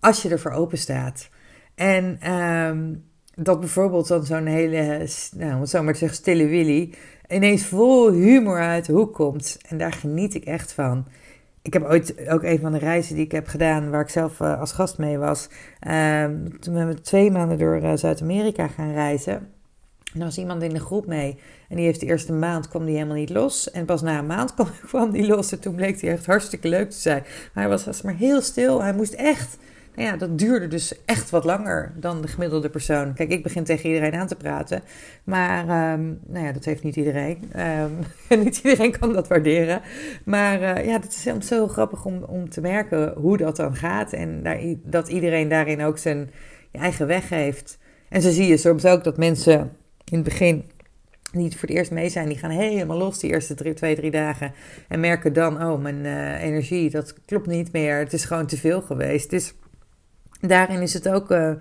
als 0.00 0.22
je 0.22 0.28
ervoor 0.28 0.52
open 0.52 0.78
staat. 0.78 1.28
En 1.74 2.32
um, 2.32 3.04
dat 3.34 3.60
bijvoorbeeld 3.60 4.08
dan 4.08 4.24
zo'n 4.24 4.46
hele, 4.46 5.08
nou, 5.36 5.54
om 5.54 5.60
het 5.60 5.70
zo 5.70 5.82
maar 5.82 5.96
zeggen, 5.96 6.18
stille 6.18 6.46
Willy 6.46 6.94
ineens 7.28 7.66
vol 7.66 8.12
humor 8.12 8.60
uit 8.60 8.86
de 8.86 8.92
hoek 8.92 9.14
komt. 9.14 9.58
En 9.68 9.78
daar 9.78 9.92
geniet 9.92 10.34
ik 10.34 10.44
echt 10.44 10.72
van. 10.72 11.06
Ik 11.62 11.72
heb 11.72 11.84
ooit 11.84 12.28
ook 12.28 12.42
een 12.42 12.58
van 12.58 12.72
de 12.72 12.78
reizen 12.78 13.14
die 13.14 13.24
ik 13.24 13.32
heb 13.32 13.46
gedaan, 13.46 13.90
waar 13.90 14.00
ik 14.00 14.08
zelf 14.08 14.40
uh, 14.40 14.60
als 14.60 14.72
gast 14.72 14.98
mee 14.98 15.18
was. 15.18 15.48
Um, 15.88 16.60
toen 16.60 16.86
we 16.86 17.00
twee 17.00 17.30
maanden 17.30 17.58
door 17.58 17.82
uh, 17.82 17.92
Zuid-Amerika 17.94 18.68
gaan 18.68 18.92
reizen. 18.92 19.32
En 20.12 20.20
er 20.20 20.24
was 20.24 20.38
iemand 20.38 20.62
in 20.62 20.72
de 20.72 20.80
groep 20.80 21.06
mee. 21.06 21.38
En 21.68 21.76
die 21.76 21.84
heeft 21.84 22.00
de 22.00 22.06
eerste 22.06 22.32
maand 22.32 22.68
kwam 22.68 22.84
die 22.84 22.94
helemaal 22.94 23.16
niet 23.16 23.30
los. 23.30 23.70
En 23.70 23.84
pas 23.84 24.02
na 24.02 24.18
een 24.18 24.26
maand 24.26 24.54
kwam, 24.54 24.68
kwam 24.86 25.10
die 25.10 25.26
los. 25.26 25.52
En 25.52 25.60
toen 25.60 25.74
bleek 25.74 26.00
hij 26.00 26.10
echt 26.10 26.26
hartstikke 26.26 26.68
leuk 26.68 26.90
te 26.90 26.98
zijn. 26.98 27.22
Maar 27.22 27.62
hij 27.62 27.68
was, 27.68 27.84
was 27.84 28.02
maar 28.02 28.16
heel 28.16 28.40
stil. 28.40 28.82
Hij 28.82 28.94
moest 28.94 29.12
echt 29.12 29.58
nou 29.94 30.08
ja, 30.08 30.16
dat 30.16 30.38
duurde 30.38 30.68
dus 30.68 31.04
echt 31.04 31.30
wat 31.30 31.44
langer 31.44 31.92
dan 31.96 32.22
de 32.22 32.28
gemiddelde 32.28 32.70
persoon. 32.70 33.14
Kijk, 33.14 33.30
ik 33.30 33.42
begin 33.42 33.64
tegen 33.64 33.88
iedereen 33.88 34.14
aan 34.14 34.26
te 34.26 34.36
praten. 34.36 34.82
Maar 35.24 35.92
um, 35.92 36.20
nou 36.26 36.46
ja, 36.46 36.52
dat 36.52 36.64
heeft 36.64 36.82
niet 36.82 36.96
iedereen. 36.96 37.38
Um, 38.28 38.42
niet 38.42 38.56
iedereen 38.56 38.98
kan 38.98 39.12
dat 39.12 39.28
waarderen. 39.28 39.80
Maar 40.24 40.60
uh, 40.60 40.86
ja, 40.86 40.92
het 41.00 41.22
is 41.24 41.46
zo 41.46 41.68
grappig 41.68 42.04
om, 42.04 42.22
om 42.22 42.48
te 42.48 42.60
merken 42.60 43.12
hoe 43.16 43.36
dat 43.36 43.56
dan 43.56 43.76
gaat. 43.76 44.12
En 44.12 44.42
dat 44.82 45.08
iedereen 45.08 45.48
daarin 45.48 45.82
ook 45.82 45.98
zijn 45.98 46.30
eigen 46.72 47.06
weg 47.06 47.28
heeft. 47.28 47.78
En 48.08 48.22
zo 48.22 48.30
zie 48.30 48.46
je 48.46 48.56
soms 48.56 48.84
ook 48.84 49.04
dat 49.04 49.16
mensen 49.16 49.60
in 50.04 50.18
het 50.18 50.24
begin 50.24 50.64
niet 51.32 51.56
voor 51.56 51.68
het 51.68 51.78
eerst 51.78 51.90
mee 51.90 52.08
zijn, 52.08 52.28
die 52.28 52.38
gaan 52.38 52.50
helemaal 52.50 52.96
los 52.96 53.18
die 53.18 53.30
eerste 53.30 53.54
drie, 53.54 53.74
twee, 53.74 53.96
drie 53.96 54.10
dagen. 54.10 54.52
En 54.88 55.00
merken 55.00 55.32
dan, 55.32 55.62
oh, 55.62 55.80
mijn 55.80 56.04
uh, 56.04 56.42
energie, 56.42 56.90
dat 56.90 57.14
klopt 57.24 57.46
niet 57.46 57.72
meer. 57.72 57.98
Het 57.98 58.12
is 58.12 58.24
gewoon 58.24 58.46
te 58.46 58.56
veel 58.56 58.82
geweest. 58.82 59.30
Dus 59.30 59.54
daarin 60.40 60.80
is 60.80 60.94
het 60.94 61.08
ook, 61.08 61.30
uh, 61.30 61.38
nou 61.38 61.60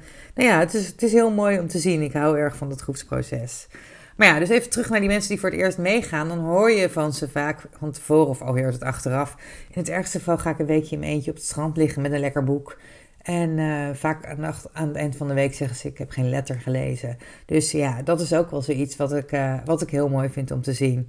ja, 0.49 0.59
het 0.59 0.73
is, 0.73 0.87
het 0.87 1.03
is 1.03 1.11
heel 1.11 1.31
mooi 1.31 1.59
om 1.59 1.67
te 1.67 1.79
zien. 1.79 2.01
Ik 2.01 2.13
hou 2.13 2.37
erg 2.37 2.55
van 2.55 2.69
dat 2.69 2.81
groepsproces. 2.81 3.67
Maar 4.15 4.27
ja, 4.27 4.39
dus 4.39 4.49
even 4.49 4.69
terug 4.69 4.89
naar 4.89 4.99
die 4.99 5.09
mensen 5.09 5.29
die 5.29 5.39
voor 5.39 5.49
het 5.49 5.59
eerst 5.59 5.77
meegaan. 5.77 6.27
Dan 6.27 6.39
hoor 6.39 6.71
je 6.71 6.89
van 6.89 7.13
ze 7.13 7.29
vaak 7.29 7.61
van 7.77 7.91
tevoren 7.91 8.27
of 8.27 8.41
alweer 8.41 8.67
het 8.71 8.83
achteraf. 8.83 9.35
In 9.71 9.79
het 9.79 9.89
ergste 9.89 10.17
geval 10.17 10.37
ga 10.37 10.49
ik 10.49 10.59
een 10.59 10.65
weekje 10.65 10.95
in 10.95 10.99
mijn 10.99 11.11
eentje 11.11 11.31
op 11.31 11.37
het 11.37 11.45
strand 11.45 11.77
liggen 11.77 12.01
met 12.01 12.11
een 12.11 12.19
lekker 12.19 12.43
boek. 12.43 12.77
En 13.21 13.49
uh, 13.49 13.89
vaak 13.93 14.25
aan, 14.25 14.45
aan, 14.73 14.87
het 14.87 14.95
eind 14.95 15.15
van 15.15 15.27
de 15.27 15.33
week 15.33 15.53
zeggen 15.53 15.77
ze: 15.77 15.87
Ik 15.87 15.97
heb 15.97 16.09
geen 16.09 16.29
letter 16.29 16.59
gelezen. 16.59 17.17
Dus 17.45 17.71
ja, 17.71 18.01
dat 18.01 18.21
is 18.21 18.33
ook 18.33 18.51
wel 18.51 18.61
zoiets 18.61 18.95
wat 18.95 19.13
ik, 19.13 19.31
uh, 19.31 19.57
wat 19.65 19.81
ik 19.81 19.89
heel 19.89 20.09
mooi 20.09 20.29
vind 20.29 20.51
om 20.51 20.61
te 20.61 20.73
zien. 20.73 21.07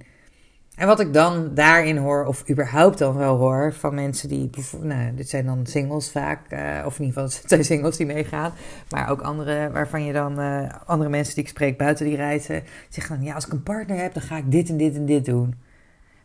En 0.75 0.87
wat 0.87 0.99
ik 0.99 1.13
dan 1.13 1.53
daarin 1.53 1.97
hoor, 1.97 2.25
of 2.25 2.49
überhaupt 2.49 2.97
dan 2.97 3.15
wel 3.15 3.37
hoor, 3.37 3.73
van 3.73 3.95
mensen 3.95 4.29
die, 4.29 4.49
nou, 4.81 5.15
dit 5.15 5.29
zijn 5.29 5.45
dan 5.45 5.65
singles 5.65 6.11
vaak, 6.11 6.51
uh, 6.53 6.83
of 6.85 6.99
in 6.99 7.05
ieder 7.05 7.21
geval 7.21 7.23
het 7.41 7.49
zijn 7.49 7.65
singles 7.65 7.97
die 7.97 8.05
meegaan, 8.05 8.51
maar 8.89 9.09
ook 9.09 9.21
andere, 9.21 9.71
waarvan 9.71 10.03
je 10.03 10.13
dan, 10.13 10.39
uh, 10.39 10.69
andere 10.85 11.09
mensen 11.09 11.35
die 11.35 11.43
ik 11.43 11.49
spreek 11.49 11.77
buiten 11.77 12.05
die 12.05 12.15
reizen, 12.15 12.63
zeggen 12.89 13.15
dan, 13.15 13.25
ja, 13.25 13.33
als 13.33 13.45
ik 13.45 13.51
een 13.51 13.63
partner 13.63 13.97
heb, 13.97 14.13
dan 14.13 14.23
ga 14.23 14.37
ik 14.37 14.51
dit 14.51 14.69
en 14.69 14.77
dit 14.77 14.95
en 14.95 15.05
dit 15.05 15.25
doen. 15.25 15.55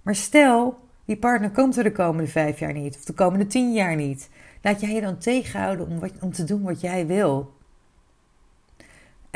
Maar 0.03 0.15
stel, 0.15 0.79
die 1.05 1.17
partner 1.17 1.51
komt 1.51 1.77
er 1.77 1.85
de 1.85 1.93
komende 1.93 2.31
vijf 2.31 2.59
jaar 2.59 2.73
niet, 2.73 2.97
of 2.97 3.05
de 3.05 3.13
komende 3.13 3.47
tien 3.47 3.73
jaar 3.73 3.97
niet. 3.97 4.29
Laat 4.63 4.81
jij 4.81 4.95
je 4.95 5.01
dan 5.01 5.19
tegenhouden 5.19 5.87
om, 5.87 5.99
wat, 5.99 6.13
om 6.21 6.33
te 6.33 6.45
doen 6.45 6.63
wat 6.63 6.81
jij 6.81 7.07
wil. 7.07 7.56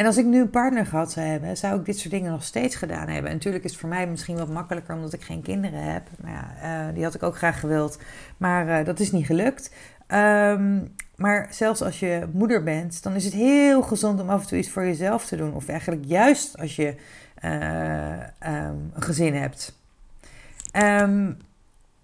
En 0.01 0.07
als 0.07 0.17
ik 0.17 0.25
nu 0.25 0.41
een 0.41 0.51
partner 0.51 0.87
gehad 0.87 1.13
zou 1.13 1.27
hebben, 1.27 1.57
zou 1.57 1.79
ik 1.79 1.85
dit 1.85 1.99
soort 1.99 2.11
dingen 2.11 2.31
nog 2.31 2.43
steeds 2.43 2.77
gedaan 2.77 3.09
hebben. 3.09 3.31
En 3.31 3.37
natuurlijk 3.37 3.65
is 3.65 3.71
het 3.71 3.81
voor 3.81 3.89
mij 3.89 4.07
misschien 4.07 4.37
wat 4.37 4.49
makkelijker 4.49 4.95
omdat 4.95 5.13
ik 5.13 5.23
geen 5.23 5.43
kinderen 5.43 5.83
heb. 5.93 6.03
Maar 6.23 6.33
ja, 6.33 6.89
uh, 6.89 6.95
die 6.95 7.05
had 7.05 7.15
ik 7.15 7.23
ook 7.23 7.37
graag 7.37 7.61
gewild. 7.61 7.99
Maar 8.37 8.67
uh, 8.67 8.85
dat 8.85 9.01
is 9.01 9.13
niet 9.13 9.27
gelukt. 9.27 9.75
Um, 10.09 10.95
maar 11.17 11.47
zelfs 11.51 11.83
als 11.83 12.01
je 12.01 12.29
moeder 12.33 12.63
bent, 12.63 13.03
dan 13.03 13.15
is 13.15 13.25
het 13.25 13.33
heel 13.33 13.83
gezond 13.83 14.21
om 14.21 14.31
af 14.31 14.41
en 14.41 14.47
toe 14.47 14.59
iets 14.59 14.71
voor 14.71 14.85
jezelf 14.85 15.27
te 15.27 15.37
doen. 15.37 15.55
Of 15.55 15.69
eigenlijk 15.69 16.05
juist 16.05 16.59
als 16.59 16.77
je 16.77 16.95
uh, 17.45 18.13
um, 18.47 18.91
een 18.95 19.03
gezin 19.03 19.35
hebt. 19.35 19.79
Um, 20.77 21.37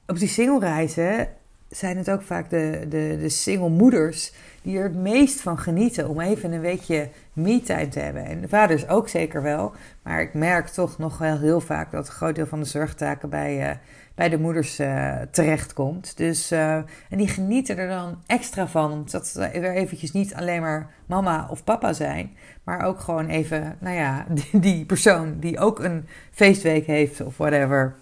op 0.07 0.19
die 0.19 0.29
singelreizen 0.29 1.29
zijn 1.69 1.97
het 1.97 2.11
ook 2.11 2.23
vaak 2.23 2.51
de, 2.51 2.87
de, 2.89 3.19
de 3.21 3.29
single 3.29 3.69
moeders 3.69 4.33
die 4.63 4.79
er 4.79 4.83
het 4.85 4.95
meest 4.95 5.41
van 5.41 5.59
genieten 5.59 6.09
om 6.09 6.21
even 6.21 6.53
een 6.53 6.61
weekje 6.61 7.09
me-time 7.33 7.89
te 7.89 8.01
hebben. 8.01 8.25
En 8.25 8.41
de 8.41 8.49
vaders 8.49 8.89
ook 8.89 9.09
zeker 9.09 9.43
wel. 9.43 9.73
Maar 10.03 10.21
ik 10.21 10.35
merk 10.35 10.69
toch 10.69 10.99
nog 10.99 11.19
wel 11.19 11.39
heel 11.39 11.61
vaak 11.61 11.91
dat 11.91 12.07
een 12.07 12.13
groot 12.13 12.35
deel 12.35 12.47
van 12.47 12.61
de 12.61 12.67
zorgtaken 12.67 13.29
bij, 13.29 13.71
uh, 13.71 13.77
bij 14.15 14.29
de 14.29 14.39
moeders 14.39 14.81
uh, 14.81 15.17
terechtkomt. 15.31 16.17
Dus, 16.17 16.53
uh, 16.53 16.75
en 16.75 16.87
die 17.17 17.29
genieten 17.29 17.79
er 17.79 17.89
dan 17.89 18.23
extra 18.27 18.67
van. 18.67 18.93
Omdat 18.93 19.27
ze 19.27 19.51
weer 19.53 19.75
eventjes 19.75 20.13
niet 20.13 20.35
alleen 20.35 20.61
maar 20.61 20.91
mama 21.07 21.47
of 21.51 21.65
papa 21.65 21.93
zijn. 21.93 22.37
Maar 22.65 22.85
ook 22.85 23.01
gewoon 23.01 23.29
even, 23.29 23.77
nou 23.81 23.97
ja, 23.97 24.27
die 24.53 24.85
persoon 24.85 25.37
die 25.41 25.59
ook 25.59 25.79
een 25.81 26.07
feestweek 26.31 26.87
heeft 26.87 27.21
of 27.21 27.37
whatever. 27.37 27.95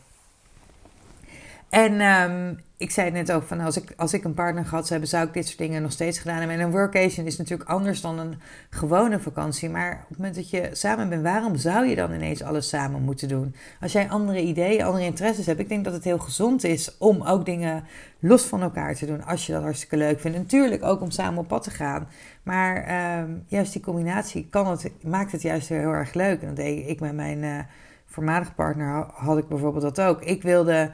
En 1.69 2.01
um, 2.01 2.59
ik 2.77 2.91
zei 2.91 3.11
net 3.11 3.33
ook 3.33 3.43
van 3.43 3.61
als 3.61 3.77
ik, 3.77 3.93
als 3.97 4.13
ik 4.13 4.25
een 4.25 4.35
partner 4.35 4.65
gehad 4.65 4.87
zou 4.87 5.07
zou 5.07 5.27
ik 5.27 5.33
dit 5.33 5.47
soort 5.47 5.59
dingen 5.59 5.83
nog 5.83 5.93
steeds 5.93 6.19
gedaan 6.19 6.39
hebben. 6.39 6.57
En 6.57 6.63
een 6.63 6.71
workation 6.71 7.27
is 7.27 7.37
natuurlijk 7.37 7.71
anders 7.71 8.01
dan 8.01 8.19
een 8.19 8.41
gewone 8.71 9.21
vakantie. 9.21 9.71
Maar 9.71 9.93
op 10.03 10.09
het 10.09 10.19
moment 10.19 10.35
dat 10.35 10.51
je 10.51 10.69
samen 10.73 11.09
bent, 11.09 11.23
waarom 11.23 11.57
zou 11.57 11.87
je 11.87 11.97
dan 11.97 12.13
ineens 12.13 12.43
alles 12.43 12.69
samen 12.69 13.03
moeten 13.03 13.29
doen? 13.29 13.55
Als 13.81 13.93
jij 13.93 14.09
andere 14.09 14.43
ideeën, 14.43 14.85
andere 14.85 15.05
interesses 15.05 15.47
hebt, 15.47 15.61
ik 15.61 15.69
denk 15.69 15.85
dat 15.85 15.93
het 15.93 16.05
heel 16.05 16.19
gezond 16.19 16.65
is 16.65 16.99
om 16.99 17.23
ook 17.23 17.45
dingen 17.45 17.85
los 18.19 18.43
van 18.43 18.63
elkaar 18.63 18.95
te 18.95 19.07
doen. 19.07 19.25
Als 19.25 19.47
je 19.47 19.53
dat 19.53 19.63
hartstikke 19.63 19.97
leuk 19.97 20.21
vindt. 20.21 20.39
natuurlijk 20.39 20.85
ook 20.85 21.01
om 21.01 21.11
samen 21.11 21.39
op 21.39 21.49
pad 21.49 21.63
te 21.63 21.71
gaan. 21.71 22.09
Maar 22.43 22.77
um, 23.23 23.45
juist 23.47 23.73
die 23.73 23.83
combinatie 23.83 24.47
kan 24.51 24.67
het, 24.67 24.91
maakt 25.03 25.33
het 25.33 25.43
juist 25.43 25.69
heel 25.69 25.93
erg 25.93 26.15
leuk. 26.15 26.41
En 26.41 26.47
dat 26.47 26.57
deed 26.57 26.89
ik 26.89 27.01
met 27.01 27.15
mijn 27.15 27.43
uh, 27.43 27.59
voormalige 28.07 28.53
partner 28.53 29.07
had 29.13 29.39
ik 29.39 29.49
bijvoorbeeld 29.49 29.83
dat 29.83 30.01
ook. 30.01 30.23
Ik 30.23 30.43
wilde 30.43 30.91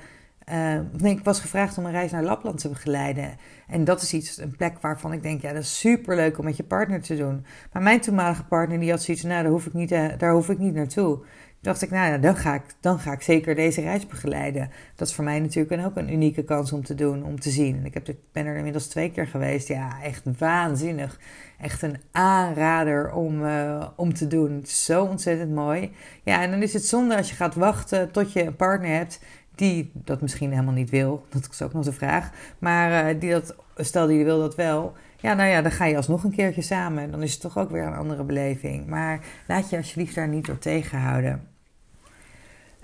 uh, 0.48 0.80
nee, 0.98 1.16
ik 1.16 1.24
was 1.24 1.40
gevraagd 1.40 1.78
om 1.78 1.84
een 1.84 1.92
reis 1.92 2.10
naar 2.10 2.22
Lapland 2.22 2.58
te 2.58 2.68
begeleiden. 2.68 3.36
En 3.66 3.84
dat 3.84 4.02
is 4.02 4.12
iets, 4.12 4.38
een 4.38 4.56
plek 4.56 4.78
waarvan 4.80 5.12
ik 5.12 5.22
denk, 5.22 5.42
ja, 5.42 5.52
dat 5.52 5.62
is 5.62 5.78
super 5.78 6.16
leuk 6.16 6.38
om 6.38 6.44
met 6.44 6.56
je 6.56 6.62
partner 6.62 7.00
te 7.00 7.16
doen. 7.16 7.44
Maar 7.72 7.82
mijn 7.82 8.00
toenmalige 8.00 8.44
partner, 8.44 8.80
die 8.80 8.90
had 8.90 9.02
zoiets 9.02 9.22
nou, 9.22 9.42
daar 9.42 9.52
hoef 9.52 9.66
ik 9.66 9.72
niet, 9.72 9.92
uh, 9.92 10.08
daar 10.18 10.32
hoef 10.32 10.48
ik 10.48 10.58
niet 10.58 10.74
naartoe. 10.74 11.18
Toen 11.60 11.72
dacht 11.72 11.82
ik, 11.82 11.90
nou 11.90 12.10
ja, 12.10 12.18
dan 12.18 12.36
ga 12.36 12.54
ik, 12.54 12.62
dan 12.80 12.98
ga 12.98 13.12
ik 13.12 13.22
zeker 13.22 13.54
deze 13.54 13.80
reis 13.80 14.06
begeleiden. 14.06 14.70
Dat 14.96 15.08
is 15.08 15.14
voor 15.14 15.24
mij 15.24 15.40
natuurlijk 15.40 15.86
ook 15.86 15.96
een 15.96 16.12
unieke 16.12 16.44
kans 16.44 16.72
om 16.72 16.84
te 16.84 16.94
doen, 16.94 17.24
om 17.24 17.40
te 17.40 17.50
zien. 17.50 17.76
En 17.76 17.84
ik 17.84 17.94
heb, 17.94 18.14
ben 18.32 18.46
er 18.46 18.56
inmiddels 18.56 18.86
twee 18.86 19.10
keer 19.10 19.26
geweest. 19.26 19.68
Ja, 19.68 20.02
echt 20.02 20.22
waanzinnig. 20.38 21.18
Echt 21.58 21.82
een 21.82 22.00
aanrader 22.12 23.12
om, 23.12 23.44
uh, 23.44 23.88
om 23.96 24.14
te 24.14 24.26
doen. 24.26 24.62
Zo 24.66 25.04
ontzettend 25.04 25.54
mooi. 25.54 25.92
Ja, 26.22 26.42
en 26.42 26.50
dan 26.50 26.62
is 26.62 26.72
het 26.72 26.86
zonde 26.86 27.16
als 27.16 27.28
je 27.28 27.36
gaat 27.36 27.54
wachten 27.54 28.10
tot 28.10 28.32
je 28.32 28.42
een 28.42 28.56
partner 28.56 28.96
hebt 28.96 29.20
die 29.60 29.90
dat 29.94 30.20
misschien 30.20 30.50
helemaal 30.50 30.74
niet 30.74 30.90
wil. 30.90 31.24
Dat 31.28 31.48
is 31.50 31.62
ook 31.62 31.72
nog 31.72 31.84
de 31.84 31.92
vraag. 31.92 32.30
Maar 32.58 33.14
uh, 33.14 33.20
die 33.20 33.30
dat, 33.30 33.54
stel 33.76 34.06
die 34.06 34.24
wil 34.24 34.38
dat 34.38 34.54
wel. 34.54 34.92
Ja, 35.16 35.34
nou 35.34 35.48
ja, 35.48 35.62
dan 35.62 35.70
ga 35.70 35.84
je 35.84 35.96
alsnog 35.96 36.24
een 36.24 36.34
keertje 36.34 36.62
samen. 36.62 37.10
Dan 37.10 37.22
is 37.22 37.32
het 37.32 37.40
toch 37.40 37.58
ook 37.58 37.70
weer 37.70 37.86
een 37.86 37.94
andere 37.94 38.22
beleving. 38.22 38.86
Maar 38.86 39.20
laat 39.46 39.70
je 39.70 39.76
alsjeblieft 39.76 40.14
daar 40.14 40.28
niet 40.28 40.46
door 40.46 40.58
tegenhouden. 40.58 41.48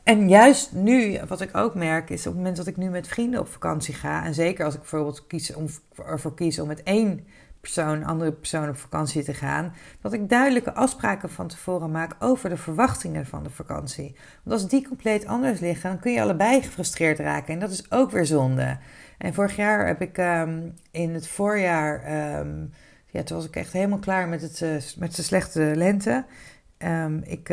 En 0.03 0.29
juist 0.29 0.73
nu, 0.73 1.19
wat 1.29 1.41
ik 1.41 1.57
ook 1.57 1.75
merk, 1.75 2.11
is 2.11 2.21
op 2.21 2.25
het 2.27 2.35
moment 2.35 2.57
dat 2.57 2.67
ik 2.67 2.77
nu 2.77 2.89
met 2.89 3.09
vrienden 3.09 3.41
op 3.41 3.49
vakantie 3.49 3.95
ga. 3.95 4.25
En 4.25 4.35
zeker 4.35 4.65
als 4.65 4.75
ik 4.75 4.81
bijvoorbeeld 4.81 5.27
kies 5.27 5.55
om, 5.55 5.67
ervoor 6.07 6.35
kies 6.35 6.59
om 6.59 6.67
met 6.69 6.83
één 6.83 7.27
persoon, 7.67 8.05
andere 8.05 8.33
persoon 8.33 8.69
op 8.69 8.77
vakantie 8.77 9.23
te 9.23 9.35
gaan, 9.35 9.75
dat 10.01 10.13
ik 10.13 10.29
duidelijke 10.29 10.75
afspraken 10.75 11.31
van 11.31 11.49
tevoren 11.49 11.91
maak 11.91 12.17
over 12.19 12.49
de 12.49 12.57
verwachtingen 12.57 13.27
van 13.27 13.43
de 13.43 13.51
vakantie. 13.51 14.17
Want 14.43 14.61
als 14.61 14.71
die 14.71 14.89
compleet 14.89 15.27
anders 15.27 15.61
liggen, 15.61 15.91
dan 15.91 15.99
kun 15.99 16.13
je 16.13 16.23
allebei 16.23 16.63
gefrustreerd 16.63 17.19
raken 17.19 17.55
en 17.55 17.61
dat 17.61 17.71
is 17.71 17.91
ook 17.91 18.11
weer 18.11 18.27
zonde. 18.27 18.79
En 19.19 19.35
vorig 19.35 19.57
jaar 19.57 19.87
heb 19.87 20.01
ik 20.01 20.19
ehm, 20.19 20.61
in 20.91 21.15
het 21.15 21.29
voorjaar, 21.29 22.03
ehm, 22.03 22.65
ja, 23.07 23.23
toen 23.23 23.37
was 23.37 23.47
ik 23.47 23.57
echt 23.57 23.73
helemaal 23.73 23.99
klaar 23.99 24.29
met, 24.29 24.43
het, 24.43 24.61
uh, 24.61 24.77
met 24.99 25.17
de 25.17 25.23
slechte 25.23 25.73
lente. 25.75 26.25
Um, 26.79 27.23
ik 27.25 27.49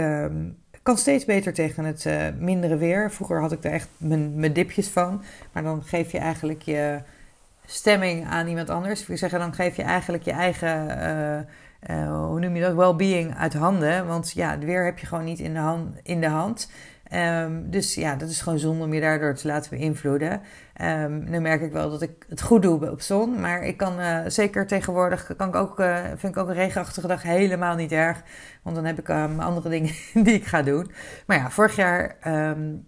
kan 0.84 0.98
steeds 0.98 1.26
beter 1.26 1.54
tegen 1.54 1.86
het 1.86 2.06
uh, 2.06 2.28
mindere 2.40 2.78
weer. 2.78 3.12
Vroeger 3.12 3.42
had 3.42 3.52
ik 3.52 3.62
daar 3.62 3.72
echt 3.72 3.90
mijn, 3.98 4.36
mijn 4.36 4.54
dipjes 4.54 4.88
van, 4.88 5.24
maar 5.52 5.64
dan 5.64 5.84
geef 5.84 6.12
je 6.12 6.18
eigenlijk 6.18 6.62
je 6.62 7.02
stemming 7.66 8.28
aan 8.28 8.48
iemand 8.48 8.70
anders. 8.70 9.08
Ik 9.08 9.18
zeggen, 9.18 9.40
dan 9.40 9.54
geef 9.54 9.76
je 9.76 9.84
eigenlijk 9.84 10.24
je 10.24 10.32
eigen, 10.32 10.98
uh, 11.90 12.28
hoe 12.28 12.40
noem 12.40 12.56
je 12.56 12.62
dat, 12.62 12.76
well-being 12.76 13.38
uit 13.38 13.54
handen. 13.54 14.08
Want 14.08 14.32
ja, 14.32 14.52
het 14.52 14.64
weer 14.64 14.86
heb 14.86 15.00
je 15.00 15.06
gewoon 15.06 15.24
niet 15.24 15.40
in 15.40 15.54
de 15.54 15.60
hand. 15.60 15.96
In 16.04 16.22
de 16.22 16.28
hand. 16.28 16.70
Um, 17.14 17.70
dus 17.70 17.96
ja, 17.96 18.16
dat 18.16 18.30
is 18.30 18.42
gewoon 18.42 18.60
zonde 18.60 18.84
om 18.84 18.94
je 18.94 19.02
daardoor 19.02 19.34
te 19.34 19.48
laten 19.48 19.78
beïnvloeden. 19.78 20.42
Um, 20.82 21.30
nu 21.30 21.40
merk 21.40 21.62
ik 21.62 21.72
wel 21.72 21.90
dat 21.90 22.02
ik 22.02 22.26
het 22.30 22.42
goed 22.42 22.62
doe 22.62 22.92
op 22.92 23.02
zon. 23.02 23.40
Maar 23.40 23.64
ik 23.64 23.78
kan 23.78 24.00
uh, 24.00 24.20
zeker 24.28 24.68
tegenwoordig, 24.68 25.36
kan 25.38 25.48
ik 25.48 25.56
ook, 25.56 25.76
vind 26.16 26.36
ik 26.36 26.38
ook 26.38 26.48
een 26.48 26.54
regenachtige 26.54 27.08
dag 27.08 27.24
helemaal 27.24 27.76
niet 27.76 27.92
erg. 27.92 28.24
Want 28.62 28.76
dan 28.76 28.86
heb 28.86 29.00
ik 29.00 29.08
um, 29.08 29.40
andere 29.40 29.70
dingen 29.70 29.94
die 30.26 30.34
ik 30.34 30.46
ga 30.46 30.62
doen. 30.62 30.92
Maar 31.26 31.38
ja, 31.38 31.50
vorig 31.50 31.76
jaar, 31.76 32.18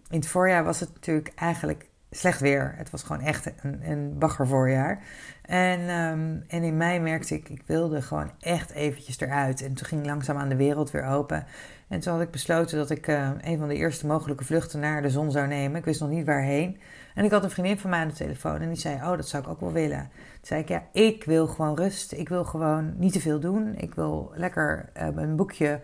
in 0.09 0.19
het 0.19 0.27
voorjaar 0.27 0.63
was 0.63 0.79
het 0.79 0.89
natuurlijk 0.93 1.31
eigenlijk 1.35 1.89
slecht 2.15 2.39
weer. 2.39 2.73
Het 2.78 2.89
was 2.89 3.04
gewoon 3.04 3.21
echt 3.21 3.51
een, 3.62 3.82
een 3.89 4.47
voorjaar. 4.47 5.04
En, 5.41 5.80
um, 5.80 6.43
en 6.47 6.63
in 6.63 6.78
mei 6.78 6.99
merkte 6.99 7.36
ik, 7.36 7.49
ik 7.49 7.62
wilde 7.65 8.01
gewoon 8.01 8.32
echt 8.39 8.71
eventjes 8.71 9.19
eruit. 9.19 9.62
En 9.62 9.73
toen 9.73 9.88
ging 9.88 10.06
langzaam 10.06 10.38
aan 10.38 10.49
de 10.49 10.56
wereld 10.56 10.91
weer 10.91 11.06
open. 11.06 11.45
En 11.88 11.99
toen 11.99 12.13
had 12.13 12.21
ik 12.21 12.32
besloten 12.32 12.78
dat 12.78 12.89
ik 12.89 13.08
uh, 13.08 13.30
een 13.41 13.58
van 13.58 13.67
de 13.67 13.75
eerste 13.75 14.08
mogelijke 14.08 14.43
vluchten 14.43 14.80
naar 14.80 15.01
de 15.01 15.10
zon 15.10 15.32
zou 15.32 15.47
nemen. 15.47 15.78
Ik 15.78 15.86
wist 15.86 15.99
nog 15.99 16.10
niet 16.10 16.25
waarheen. 16.25 16.80
En 17.15 17.25
ik 17.25 17.32
had 17.32 17.43
een 17.43 17.49
vriendin 17.49 17.78
van 17.78 17.89
mij 17.89 17.99
aan 17.99 18.08
de 18.08 18.13
telefoon 18.13 18.62
en 18.62 18.67
die 18.67 18.80
zei: 18.80 18.95
Oh, 18.95 19.15
dat 19.15 19.28
zou 19.28 19.43
ik 19.43 19.49
ook 19.49 19.60
wel 19.60 19.71
willen. 19.71 20.10
Toen 20.10 20.39
zei 20.41 20.62
ik: 20.62 20.67
Ja, 20.67 20.84
ik 20.91 21.23
wil 21.23 21.47
gewoon 21.47 21.75
rust. 21.75 22.12
Ik 22.12 22.30
wil 22.30 22.43
gewoon 22.43 22.93
niet 22.97 23.13
te 23.13 23.19
veel 23.19 23.39
doen. 23.39 23.73
Ik 23.78 23.95
wil 23.95 24.32
lekker 24.36 24.89
uh, 24.97 25.08
een 25.15 25.36
boekje 25.36 25.80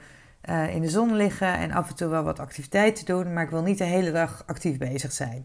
uh, 0.50 0.76
in 0.76 0.82
de 0.82 0.90
zon 0.90 1.16
liggen 1.16 1.58
en 1.58 1.72
af 1.72 1.90
en 1.90 1.96
toe 1.96 2.10
wel 2.10 2.24
wat 2.24 2.40
activiteiten 2.40 3.06
doen. 3.06 3.34
Maar 3.34 3.44
ik 3.44 3.50
wil 3.50 3.62
niet 3.62 3.78
de 3.78 3.84
hele 3.84 4.12
dag 4.12 4.44
actief 4.46 4.78
bezig 4.78 5.12
zijn. 5.12 5.44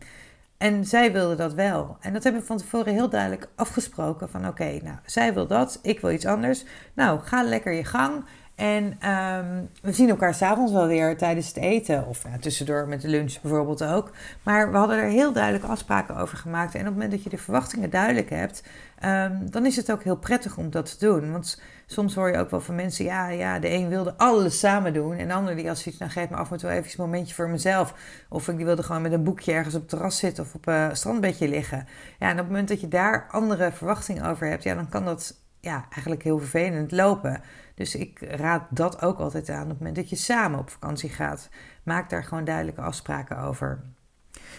En 0.58 0.84
zij 0.84 1.12
wilde 1.12 1.34
dat 1.34 1.54
wel. 1.54 1.96
En 2.00 2.12
dat 2.12 2.22
hebben 2.22 2.40
we 2.40 2.46
van 2.46 2.58
tevoren 2.58 2.92
heel 2.92 3.08
duidelijk 3.08 3.48
afgesproken. 3.54 4.28
Van 4.28 4.48
oké, 4.48 4.78
nou, 4.82 4.96
zij 5.06 5.34
wil 5.34 5.46
dat, 5.46 5.78
ik 5.82 6.00
wil 6.00 6.10
iets 6.10 6.26
anders. 6.26 6.64
Nou, 6.94 7.20
ga 7.20 7.42
lekker 7.42 7.72
je 7.72 7.84
gang. 7.84 8.24
En 8.56 8.84
um, 8.84 9.68
we 9.82 9.92
zien 9.92 10.08
elkaar 10.08 10.34
s'avonds 10.34 10.72
wel 10.72 10.86
weer 10.86 11.16
tijdens 11.16 11.46
het 11.46 11.56
eten. 11.56 12.06
Of 12.06 12.22
ja, 12.22 12.38
tussendoor 12.38 12.88
met 12.88 13.00
de 13.00 13.08
lunch 13.08 13.40
bijvoorbeeld 13.40 13.84
ook. 13.84 14.10
Maar 14.42 14.70
we 14.70 14.76
hadden 14.76 14.96
er 14.96 15.08
heel 15.08 15.32
duidelijke 15.32 15.66
afspraken 15.66 16.16
over 16.16 16.38
gemaakt. 16.38 16.74
En 16.74 16.80
op 16.80 16.86
het 16.86 16.94
moment 16.94 17.10
dat 17.10 17.22
je 17.22 17.30
de 17.30 17.38
verwachtingen 17.38 17.90
duidelijk 17.90 18.30
hebt, 18.30 18.62
um, 19.04 19.50
dan 19.50 19.66
is 19.66 19.76
het 19.76 19.92
ook 19.92 20.02
heel 20.02 20.16
prettig 20.16 20.56
om 20.56 20.70
dat 20.70 20.98
te 20.98 21.06
doen. 21.06 21.32
Want 21.32 21.60
soms 21.86 22.14
hoor 22.14 22.30
je 22.30 22.38
ook 22.38 22.50
wel 22.50 22.60
van 22.60 22.74
mensen, 22.74 23.04
ja, 23.04 23.28
ja, 23.28 23.58
de 23.58 23.70
een 23.70 23.88
wilde 23.88 24.16
alles 24.16 24.58
samen 24.58 24.92
doen. 24.92 25.16
En 25.16 25.28
de 25.28 25.34
ander 25.34 25.56
die 25.56 25.68
als 25.68 25.82
zoiets, 25.82 26.00
nou 26.00 26.12
geef 26.12 26.28
me 26.28 26.36
af 26.36 26.50
en 26.50 26.58
toe 26.58 26.70
even 26.70 26.90
een 26.90 27.10
momentje 27.10 27.34
voor 27.34 27.48
mezelf. 27.48 27.94
Of 28.28 28.48
ik 28.48 28.56
die 28.56 28.64
wilde 28.64 28.82
gewoon 28.82 29.02
met 29.02 29.12
een 29.12 29.24
boekje 29.24 29.52
ergens 29.52 29.74
op 29.74 29.80
het 29.80 29.90
terras 29.90 30.18
zitten 30.18 30.44
of 30.44 30.54
op 30.54 30.66
een 30.66 30.96
strandbedje 30.96 31.48
liggen. 31.48 31.86
Ja, 32.18 32.26
en 32.26 32.32
op 32.32 32.38
het 32.38 32.46
moment 32.46 32.68
dat 32.68 32.80
je 32.80 32.88
daar 32.88 33.26
andere 33.30 33.72
verwachtingen 33.72 34.24
over 34.24 34.48
hebt, 34.48 34.62
ja, 34.62 34.74
dan 34.74 34.88
kan 34.88 35.04
dat 35.04 35.40
ja, 35.60 35.86
eigenlijk 35.90 36.22
heel 36.22 36.38
vervelend 36.38 36.92
lopen. 36.92 37.42
Dus 37.74 37.94
ik 37.94 38.20
raad 38.20 38.62
dat 38.70 39.02
ook 39.02 39.18
altijd 39.18 39.48
aan 39.48 39.62
op 39.62 39.68
het 39.68 39.78
moment 39.78 39.96
dat 39.96 40.10
je 40.10 40.16
samen 40.16 40.58
op 40.58 40.70
vakantie 40.70 41.10
gaat. 41.10 41.48
Maak 41.82 42.10
daar 42.10 42.24
gewoon 42.24 42.44
duidelijke 42.44 42.80
afspraken 42.80 43.38
over. 43.38 43.82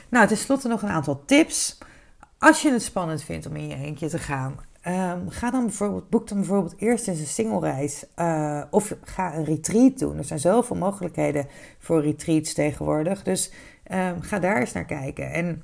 Nou, 0.10 0.28
tenslotte 0.28 0.68
nog 0.68 0.82
een 0.82 0.90
aantal 0.90 1.26
tips. 1.26 1.78
Als 2.38 2.62
je 2.62 2.72
het 2.72 2.84
spannend 2.84 3.24
vindt 3.24 3.46
om 3.46 3.56
in 3.56 3.68
je 3.68 3.76
eentje 3.76 4.10
te 4.10 4.20
gaan, 4.20 4.60
um, 4.88 5.30
ga 5.30 5.52
dan 5.52 5.65
bijvoorbeeld, 5.65 6.10
boek 6.10 6.28
dan 6.28 6.38
bijvoorbeeld 6.38 6.76
eerst 6.78 7.08
eens 7.08 7.19
een 7.19 7.26
singlereis 7.26 8.06
uh, 8.19 8.63
of 8.69 8.95
ga 9.04 9.36
een 9.36 9.45
retreat 9.45 10.00
doen. 10.00 10.17
Er 10.17 10.23
zijn 10.23 10.39
zoveel 10.39 10.76
mogelijkheden 10.76 11.47
voor 11.80 12.02
retreats 12.02 12.54
tegenwoordig. 12.54 13.23
Dus 13.23 13.52
um, 13.91 14.21
ga 14.21 14.39
daar 14.39 14.60
eens 14.60 14.73
naar 14.73 14.86
kijken. 14.86 15.32
En 15.32 15.63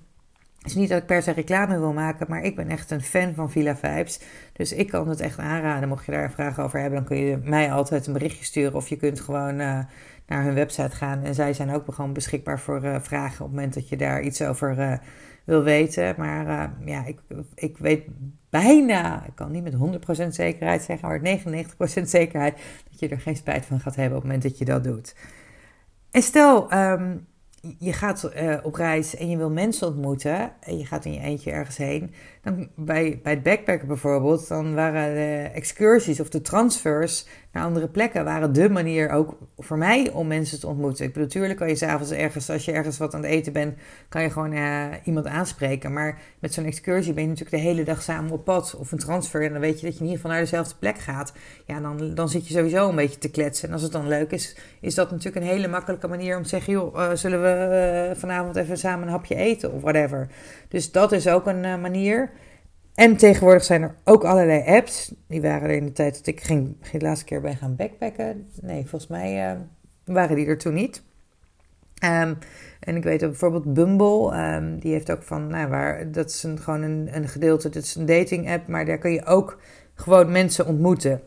het 0.57 0.71
is 0.71 0.75
niet 0.75 0.89
dat 0.89 1.01
ik 1.01 1.05
per 1.05 1.21
se 1.21 1.31
reclame 1.31 1.79
wil 1.79 1.93
maken, 1.93 2.25
maar 2.29 2.43
ik 2.43 2.55
ben 2.55 2.69
echt 2.69 2.91
een 2.91 3.01
fan 3.01 3.33
van 3.33 3.51
Villa 3.51 3.75
Vibes. 3.75 4.19
Dus 4.53 4.73
ik 4.73 4.87
kan 4.87 5.09
het 5.09 5.19
echt 5.19 5.39
aanraden. 5.39 5.89
Mocht 5.89 6.05
je 6.05 6.11
daar 6.11 6.31
vragen 6.31 6.63
over 6.63 6.79
hebben, 6.79 6.99
dan 6.99 7.07
kun 7.07 7.17
je 7.17 7.39
mij 7.43 7.71
altijd 7.71 8.07
een 8.07 8.13
berichtje 8.13 8.45
sturen. 8.45 8.75
Of 8.75 8.87
je 8.87 8.97
kunt 8.97 9.19
gewoon 9.19 9.59
uh, 9.59 9.79
naar 10.27 10.43
hun 10.43 10.53
website 10.53 10.95
gaan. 10.95 11.23
En 11.23 11.35
zij 11.35 11.53
zijn 11.53 11.71
ook 11.71 11.93
gewoon 11.93 12.13
beschikbaar 12.13 12.59
voor 12.59 12.83
uh, 12.83 12.95
vragen 13.01 13.45
op 13.45 13.51
het 13.51 13.55
moment 13.55 13.73
dat 13.73 13.89
je 13.89 13.97
daar 13.97 14.21
iets 14.21 14.41
over 14.41 14.99
wil 15.43 15.63
weten. 15.63 16.15
Maar 16.17 16.73
ja, 16.85 17.05
ik, 17.05 17.19
ik 17.55 17.77
weet 17.77 18.05
bijna, 18.49 19.25
ik 19.25 19.35
kan 19.35 19.51
niet 19.51 19.63
met 19.63 20.01
100% 20.25 20.27
zekerheid 20.27 20.81
zeggen, 20.81 21.07
maar 21.07 21.39
99% 22.01 22.03
zekerheid 22.03 22.57
dat 22.89 22.99
je 22.99 23.07
er 23.07 23.19
geen 23.19 23.35
spijt 23.35 23.65
van 23.65 23.79
gaat 23.79 23.95
hebben 23.95 24.17
op 24.17 24.23
het 24.23 24.31
moment 24.31 24.49
dat 24.49 24.57
je 24.57 24.65
dat 24.65 24.83
doet. 24.83 25.15
En 26.11 26.21
stel, 26.21 26.73
um, 26.73 27.27
je 27.79 27.93
gaat 27.93 28.31
uh, 28.35 28.57
op 28.63 28.75
reis 28.75 29.15
en 29.15 29.29
je 29.29 29.37
wil 29.37 29.49
mensen 29.49 29.87
ontmoeten 29.87 30.51
en 30.59 30.77
je 30.77 30.85
gaat 30.85 31.05
in 31.05 31.13
je 31.13 31.19
eentje 31.19 31.51
ergens 31.51 31.77
heen. 31.77 32.13
Dan 32.43 32.69
bij, 32.75 33.19
bij 33.23 33.33
het 33.33 33.43
backpacken 33.43 33.87
bijvoorbeeld, 33.87 34.47
dan 34.47 34.75
waren 34.75 35.13
de 35.13 35.49
excursies 35.53 36.19
of 36.19 36.29
de 36.29 36.41
transfers 36.41 37.25
naar 37.51 37.63
andere 37.63 37.87
plekken 37.87 38.23
waren 38.23 38.53
de 38.53 38.69
manier 38.69 39.09
ook 39.09 39.37
voor 39.57 39.77
mij 39.77 40.09
om 40.11 40.27
mensen 40.27 40.59
te 40.59 40.67
ontmoeten. 40.67 41.05
Ik 41.05 41.13
bedoel, 41.13 41.27
natuurlijk 41.27 41.59
kan 41.59 41.67
je 41.67 41.75
s'avonds 41.75 42.11
ergens, 42.11 42.49
als 42.49 42.65
je 42.65 42.71
ergens 42.71 42.97
wat 42.97 43.13
aan 43.13 43.21
het 43.21 43.31
eten 43.31 43.53
bent, 43.53 43.77
kan 44.09 44.21
je 44.21 44.29
gewoon 44.29 44.51
uh, 44.51 44.85
iemand 45.03 45.25
aanspreken. 45.25 45.93
Maar 45.93 46.19
met 46.39 46.53
zo'n 46.53 46.65
excursie 46.65 47.13
ben 47.13 47.23
je 47.23 47.29
natuurlijk 47.29 47.55
de 47.55 47.69
hele 47.69 47.83
dag 47.83 48.01
samen 48.01 48.31
op 48.31 48.45
pad 48.45 48.75
of 48.75 48.91
een 48.91 48.97
transfer. 48.97 49.43
En 49.43 49.51
dan 49.51 49.61
weet 49.61 49.79
je 49.79 49.85
dat 49.85 49.93
je 49.93 49.99
in 49.99 50.05
ieder 50.05 50.15
geval 50.15 50.31
naar 50.31 50.41
dezelfde 50.41 50.75
plek 50.79 50.97
gaat. 50.97 51.33
Ja, 51.65 51.79
dan, 51.79 52.15
dan 52.15 52.29
zit 52.29 52.47
je 52.47 52.53
sowieso 52.53 52.89
een 52.89 52.95
beetje 52.95 53.19
te 53.19 53.31
kletsen. 53.31 53.67
En 53.67 53.73
als 53.73 53.83
het 53.83 53.91
dan 53.91 54.07
leuk 54.07 54.31
is, 54.31 54.57
is 54.81 54.95
dat 54.95 55.11
natuurlijk 55.11 55.45
een 55.45 55.51
hele 55.51 55.67
makkelijke 55.67 56.07
manier 56.07 56.37
om 56.37 56.43
te 56.43 56.49
zeggen, 56.49 56.73
joh, 56.73 56.95
uh, 56.95 57.13
zullen 57.13 57.41
we 57.41 58.09
uh, 58.09 58.19
vanavond 58.19 58.55
even 58.55 58.77
samen 58.77 59.07
een 59.07 59.13
hapje 59.13 59.35
eten 59.35 59.73
of 59.73 59.81
whatever. 59.81 60.27
Dus 60.67 60.91
dat 60.91 61.11
is 61.11 61.27
ook 61.27 61.47
een 61.47 61.81
manier. 61.81 62.31
En 62.95 63.17
tegenwoordig 63.17 63.63
zijn 63.63 63.81
er 63.81 63.95
ook 64.03 64.23
allerlei 64.23 64.63
apps. 64.65 65.13
Die 65.27 65.41
waren 65.41 65.69
er 65.69 65.75
in 65.75 65.85
de 65.85 65.91
tijd 65.91 66.17
dat 66.17 66.27
ik 66.27 66.41
ging, 66.41 66.75
de 66.91 66.99
laatste 66.99 67.25
keer 67.25 67.41
bij 67.41 67.55
gaan 67.55 67.75
backpacken. 67.75 68.47
Nee, 68.61 68.81
volgens 68.81 69.07
mij 69.07 69.53
uh, 69.53 69.59
waren 70.05 70.35
die 70.35 70.45
er 70.45 70.57
toen 70.57 70.73
niet. 70.73 71.03
Um, 72.03 72.37
en 72.79 72.95
ik 72.95 73.03
weet 73.03 73.19
dat 73.19 73.29
bijvoorbeeld 73.29 73.73
Bumble, 73.73 74.55
um, 74.55 74.79
die 74.79 74.91
heeft 74.91 75.11
ook 75.11 75.23
van, 75.23 75.47
nou, 75.47 75.67
waar, 75.67 76.11
dat 76.11 76.29
is 76.29 76.43
een, 76.43 76.59
gewoon 76.59 76.81
een, 76.81 77.09
een 77.11 77.27
gedeelte, 77.27 77.69
dat 77.69 77.83
is 77.83 77.95
een 77.95 78.05
dating 78.05 78.49
app, 78.51 78.67
maar 78.67 78.85
daar 78.85 78.97
kun 78.97 79.11
je 79.11 79.25
ook 79.25 79.59
gewoon 79.95 80.31
mensen 80.31 80.65
ontmoeten. 80.65 81.21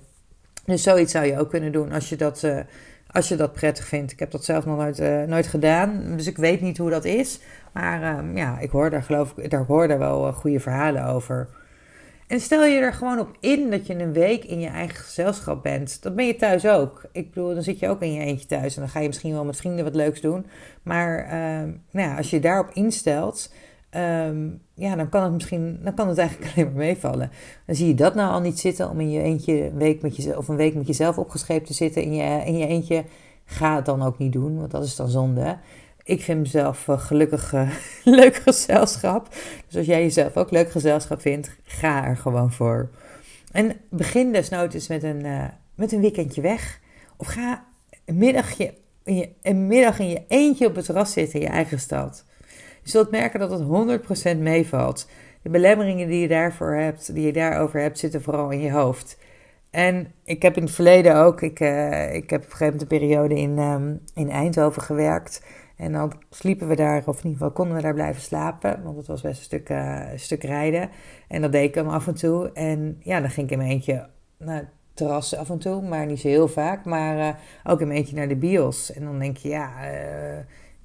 Dus 0.65 0.83
zoiets 0.83 1.13
zou 1.13 1.27
je 1.27 1.39
ook 1.39 1.51
kunnen 1.51 1.73
doen 1.73 1.93
als 1.93 2.09
je 2.09 2.17
dat, 2.17 2.43
uh, 2.43 2.59
als 3.07 3.29
je 3.29 3.37
dat 3.37 3.53
prettig 3.53 3.85
vindt. 3.85 4.13
Ik 4.13 4.19
heb 4.19 4.31
dat 4.31 4.45
zelf 4.45 4.67
nog 4.67 4.77
nooit, 4.77 5.01
uh, 5.01 5.23
nooit 5.23 5.47
gedaan, 5.47 6.17
dus 6.17 6.27
ik 6.27 6.37
weet 6.37 6.61
niet 6.61 6.79
hoe 6.79 6.91
dat 6.91 7.05
is. 7.05 7.41
Maar 7.77 8.19
um, 8.19 8.37
ja, 8.37 8.59
ik 8.59 8.71
hoor 8.71 8.91
daar 8.91 9.03
geloof 9.03 9.33
ik, 9.37 9.51
daar 9.51 9.65
hoor 9.65 9.89
daar 9.89 9.99
wel 9.99 10.33
goede 10.33 10.61
verhalen 10.61 11.05
over. 11.05 11.49
En 12.27 12.41
stel 12.41 12.65
je 12.65 12.79
er 12.79 12.93
gewoon 12.93 13.19
op 13.19 13.37
in 13.41 13.71
dat 13.71 13.87
je 13.87 13.95
een 13.95 14.13
week 14.13 14.45
in 14.45 14.61
je 14.61 14.69
eigen 14.69 14.97
gezelschap 14.97 15.63
bent. 15.63 16.03
Dat 16.03 16.15
ben 16.15 16.27
je 16.27 16.37
thuis 16.37 16.67
ook. 16.67 17.05
Ik 17.13 17.33
bedoel, 17.33 17.55
dan 17.55 17.63
zit 17.63 17.79
je 17.79 17.89
ook 17.89 18.01
in 18.01 18.13
je 18.13 18.21
eentje 18.21 18.47
thuis. 18.47 18.75
En 18.75 18.81
dan 18.81 18.91
ga 18.91 19.01
je 19.01 19.07
misschien 19.07 19.33
wel 19.33 19.45
met 19.45 19.57
vrienden 19.57 19.85
wat 19.85 19.95
leuks 19.95 20.21
doen. 20.21 20.47
Maar 20.83 21.19
um, 21.63 21.83
nou 21.91 22.09
ja, 22.09 22.17
als 22.17 22.31
je 22.31 22.41
daarop 22.41 22.71
instelt, 22.73 23.53
um, 23.97 24.63
ja, 24.75 24.97
dan 24.97 25.09
kan 25.09 25.23
het 25.23 25.33
misschien, 25.33 25.79
dan 25.83 25.95
kan 25.95 26.09
het 26.09 26.19
eigenlijk 26.19 26.51
alleen 26.53 26.67
maar 26.67 26.77
meevallen. 26.77 27.31
Dan 27.67 27.77
zie 27.77 27.89
je 27.89 27.95
dat 27.95 28.15
nou 28.15 28.33
al 28.33 28.41
niet 28.41 28.59
zitten 28.59 28.91
om 28.91 29.01
in 29.01 29.11
je 29.11 29.23
eentje 29.23 29.67
een 29.67 29.79
week 29.79 30.03
met 30.03 30.17
jezelf, 30.17 30.37
of 30.37 30.49
een 30.49 30.57
week 30.57 30.75
met 30.75 30.87
jezelf 30.87 31.19
opgescheept 31.19 31.67
te 31.67 31.75
zitten 31.75 32.03
in 32.03 32.15
je, 32.15 32.45
in 32.45 32.59
je 32.59 32.67
eentje. 32.67 33.05
Ga 33.45 33.77
het 33.77 33.85
dan 33.85 34.03
ook 34.03 34.19
niet 34.19 34.33
doen, 34.33 34.59
want 34.59 34.71
dat 34.71 34.85
is 34.85 34.97
dan 34.97 35.09
zonde. 35.09 35.59
Ik 36.07 36.23
vind 36.23 36.41
mezelf 36.41 36.87
uh, 36.87 37.01
gelukkig 37.01 37.53
uh, 37.53 37.71
leuk 38.21 38.35
gezelschap. 38.37 39.29
Dus 39.67 39.77
als 39.77 39.87
jij 39.87 40.03
jezelf 40.03 40.37
ook 40.37 40.51
leuk 40.51 40.71
gezelschap 40.71 41.21
vindt, 41.21 41.51
ga 41.65 42.05
er 42.05 42.17
gewoon 42.17 42.53
voor. 42.53 42.91
En 43.53 43.77
begin 43.91 44.33
desnoods 44.33 44.89
met 44.89 45.03
een, 45.03 45.25
uh, 45.25 45.45
met 45.75 45.93
een 45.93 46.01
weekendje 46.01 46.41
weg. 46.41 46.81
Of 47.17 47.27
ga 47.27 47.65
een 48.05 48.17
middagje, 48.19 48.75
in 49.05 49.17
je, 49.17 49.29
een 49.43 49.67
middag 49.67 49.99
in 49.99 50.09
je 50.09 50.23
eentje 50.29 50.67
op 50.67 50.75
het 50.75 50.85
terras 50.85 51.13
zitten 51.13 51.41
in 51.41 51.47
je 51.47 51.53
eigen 51.53 51.81
stad. 51.81 52.25
Je 52.83 52.91
zult 52.91 53.11
merken 53.11 53.41
dat 53.41 53.51
het 53.51 54.37
100% 54.37 54.39
meevalt. 54.39 55.09
De 55.43 55.51
belemmeringen 55.51 56.09
die 56.09 56.21
je 56.21 56.29
daarvoor 56.29 56.75
hebt, 56.75 57.15
die 57.15 57.27
je 57.27 57.33
daarover 57.33 57.81
hebt, 57.81 57.99
zitten 57.99 58.23
vooral 58.23 58.51
in 58.51 58.61
je 58.61 58.73
hoofd. 58.73 59.19
En 59.71 60.13
ik 60.25 60.43
heb 60.43 60.57
in 60.57 60.63
het 60.63 60.73
verleden 60.73 61.17
ook, 61.17 61.43
ik, 61.43 61.61
ik 62.13 62.31
heb 62.31 62.41
op 62.41 62.51
een 62.51 62.57
gegeven 62.57 62.65
moment 62.65 62.83
een 62.83 62.99
periode 62.99 63.35
in, 63.35 63.59
um, 63.59 64.01
in 64.15 64.31
Eindhoven 64.31 64.83
gewerkt. 64.83 65.43
En 65.77 65.93
dan 65.93 66.13
sliepen 66.31 66.69
we 66.69 66.77
daar, 66.77 67.03
of 67.07 67.19
in 67.19 67.25
ieder 67.25 67.33
geval 67.33 67.51
konden 67.51 67.77
we 67.77 67.83
daar 67.83 67.95
blijven 67.95 68.23
slapen, 68.23 68.83
want 68.83 68.97
het 68.97 69.07
was 69.07 69.21
best 69.21 69.39
een 69.39 69.45
stuk, 69.45 69.69
een 69.69 70.21
stuk 70.21 70.43
rijden. 70.43 70.91
En 71.29 71.43
dat 71.43 71.53
deed 71.53 71.69
ik 71.69 71.75
hem 71.75 71.89
af 71.89 72.07
en 72.07 72.15
toe. 72.15 72.53
En 72.53 72.97
ja, 73.01 73.21
dan 73.21 73.31
ging 73.31 73.47
ik 73.47 73.53
in 73.53 73.59
mijn 73.59 73.71
eentje 73.71 74.09
naar 74.39 74.57
het 74.57 74.69
terras 74.95 75.37
af 75.37 75.51
en 75.51 75.59
toe, 75.59 75.83
maar 75.83 76.07
niet 76.07 76.21
zo 76.21 76.29
heel 76.29 76.49
vaak. 76.49 76.85
Maar 76.85 77.19
uh, 77.19 77.29
ook 77.65 77.81
in 77.81 77.87
mijn 77.87 77.99
eentje 77.99 78.17
naar 78.17 78.29
de 78.29 78.37
bios. 78.37 78.93
En 78.93 79.05
dan 79.05 79.19
denk 79.19 79.37
je, 79.37 79.49
ja, 79.49 79.71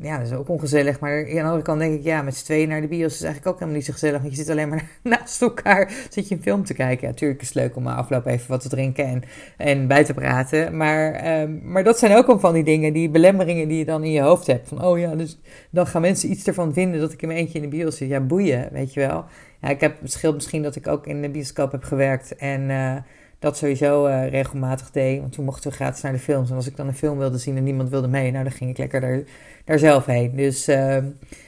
ja, 0.02 0.18
dat 0.18 0.28
is 0.28 0.34
ook 0.34 0.50
ongezellig. 0.50 1.00
Maar 1.00 1.18
aan 1.18 1.34
de 1.34 1.42
andere 1.42 1.62
kant 1.62 1.80
denk 1.80 1.94
ik, 1.94 2.04
ja, 2.04 2.22
met 2.22 2.36
z'n 2.36 2.44
tweeën 2.44 2.70
naar 2.70 2.82
de 2.82 2.88
bios 2.88 3.14
is 3.14 3.22
eigenlijk 3.22 3.48
ook 3.48 3.54
helemaal 3.54 3.76
niet 3.76 3.86
zo 3.86 3.94
gezellig. 3.94 4.22
Want 4.22 4.32
je 4.36 4.40
zit 4.40 4.50
alleen 4.50 4.70
maar 4.70 4.90
naast 5.04 5.42
elkaar, 5.42 5.92
zit 6.10 6.28
je 6.28 6.36
een 6.36 6.42
film 6.42 6.64
te 6.64 6.74
kijken. 6.74 7.02
Ja, 7.02 7.08
natuurlijk 7.08 7.42
is 7.42 7.48
het 7.48 7.58
leuk 7.58 7.76
om 7.76 7.88
afloop 7.88 8.26
even 8.26 8.50
wat 8.50 8.62
te 8.62 8.70
drinken 8.70 9.06
en, 9.06 9.24
en 9.58 9.88
bij 9.88 10.04
te 10.04 10.14
praten. 10.14 10.78
Maar, 10.78 11.40
um, 11.42 11.62
maar 11.64 11.84
dat 11.84 12.00
zijn 12.00 12.18
ook 12.18 12.28
al 12.28 12.40
van 12.40 12.54
die 12.54 12.64
dingen, 12.64 12.94
die 12.94 13.10
belemmeringen 13.10 13.68
die 13.68 13.78
je 13.78 13.86
dan 13.86 14.04
in 14.04 14.12
je 14.12 14.22
hoofd 14.22 14.48
hebt. 14.48 14.68
Van, 14.68 14.84
oh 14.84 15.00
ja, 15.00 15.16
dus 15.16 15.40
dan 15.70 15.88
gaan 15.88 16.02
mensen 16.02 16.32
iets 16.32 16.48
ervan 16.48 16.74
vinden 16.74 17.00
dat 17.00 17.14
ik 17.14 17.22
in 17.22 17.28
mijn 17.28 17.40
eentje 17.40 17.60
in 17.60 17.70
de 17.70 17.78
bios 17.78 17.98
zit. 17.98 18.10
Ja, 18.10 18.20
boeien, 18.20 18.70
weet 18.72 18.94
je 18.94 19.00
wel. 19.00 19.26
Ja, 19.62 19.70
ik 19.70 19.82
heb 19.82 20.02
het 20.02 20.12
scheelt 20.12 20.36
misschien 20.36 20.64
dat 20.64 20.76
ik 20.76 20.88
ook 20.88 21.08
in 21.08 21.22
de 21.22 21.30
bioscoop 21.30 21.72
heb 21.72 21.84
gewerkt 21.84 22.36
en... 22.36 22.70
Uh, 22.70 22.96
dat 23.41 23.58
sowieso 23.58 24.08
uh, 24.08 24.30
regelmatig 24.30 24.91
deed. 24.91 25.19
Want 25.19 25.32
toen 25.32 25.45
mochten 25.45 25.69
we 25.69 25.75
gratis 25.75 26.01
naar 26.01 26.12
de 26.12 26.19
films. 26.19 26.49
En 26.49 26.56
als 26.56 26.67
ik 26.67 26.75
dan 26.75 26.88
een 26.88 26.95
film 26.95 27.17
wilde 27.17 27.38
zien 27.38 27.58
en 27.58 27.63
niemand 27.63 27.89
wilde 27.89 28.08
mee, 28.08 28.32
nou 28.32 28.43
dan 28.43 28.54
ging 28.54 28.69
ik 28.69 28.77
lekker 28.77 29.01
daar, 29.01 29.23
daar 29.65 29.80
zelf 29.80 30.06
heen. 30.06 30.36
Dus, 30.36 30.69
uh, 30.69 30.97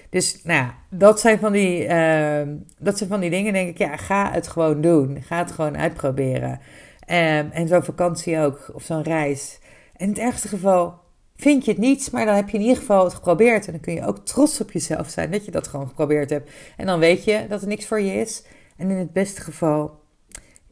dus 0.10 0.44
nou 0.44 0.60
ja, 0.60 0.76
dat 0.90 1.20
zijn, 1.20 1.40
van 1.40 1.52
die, 1.52 1.88
uh, 1.88 2.42
dat 2.80 2.98
zijn 2.98 3.10
van 3.10 3.20
die 3.20 3.30
dingen, 3.30 3.54
denk 3.54 3.70
ik, 3.70 3.78
ja, 3.78 3.98
ga 3.98 4.32
het 4.32 4.48
gewoon 4.48 4.82
doen. 4.82 5.22
Ga 5.22 5.38
het 5.38 5.52
gewoon 5.52 5.78
uitproberen. 5.78 6.52
Um, 6.52 7.52
en 7.52 7.68
zo'n 7.68 7.84
vakantie 7.84 8.40
ook, 8.40 8.72
of 8.74 8.84
zo'n 8.84 9.04
reis. 9.04 9.60
In 9.98 10.10
het 10.10 10.18
ergste 10.18 10.48
geval 10.48 11.00
vind 11.36 11.66
je 11.66 11.72
het 11.72 11.80
niets, 11.80 12.10
maar 12.10 12.26
dan 12.26 12.36
heb 12.36 12.50
je 12.50 12.58
in 12.58 12.64
ieder 12.64 12.78
geval 12.78 13.04
het 13.04 13.14
geprobeerd. 13.14 13.66
En 13.66 13.72
dan 13.72 13.82
kun 13.82 13.94
je 13.94 14.06
ook 14.06 14.26
trots 14.26 14.62
op 14.62 14.72
jezelf 14.72 15.10
zijn 15.10 15.32
dat 15.32 15.46
je 15.46 15.52
dat 15.52 15.68
gewoon 15.68 15.88
geprobeerd 15.88 16.30
hebt. 16.30 16.52
En 16.78 16.86
dan 16.86 17.00
weet 17.00 17.24
je 17.24 17.46
dat 17.50 17.62
er 17.62 17.68
niks 17.68 17.86
voor 17.86 18.02
je 18.02 18.14
is. 18.14 18.44
En 18.78 18.90
in 18.90 18.98
het 18.98 19.14
beste 19.14 19.42
geval 19.42 20.02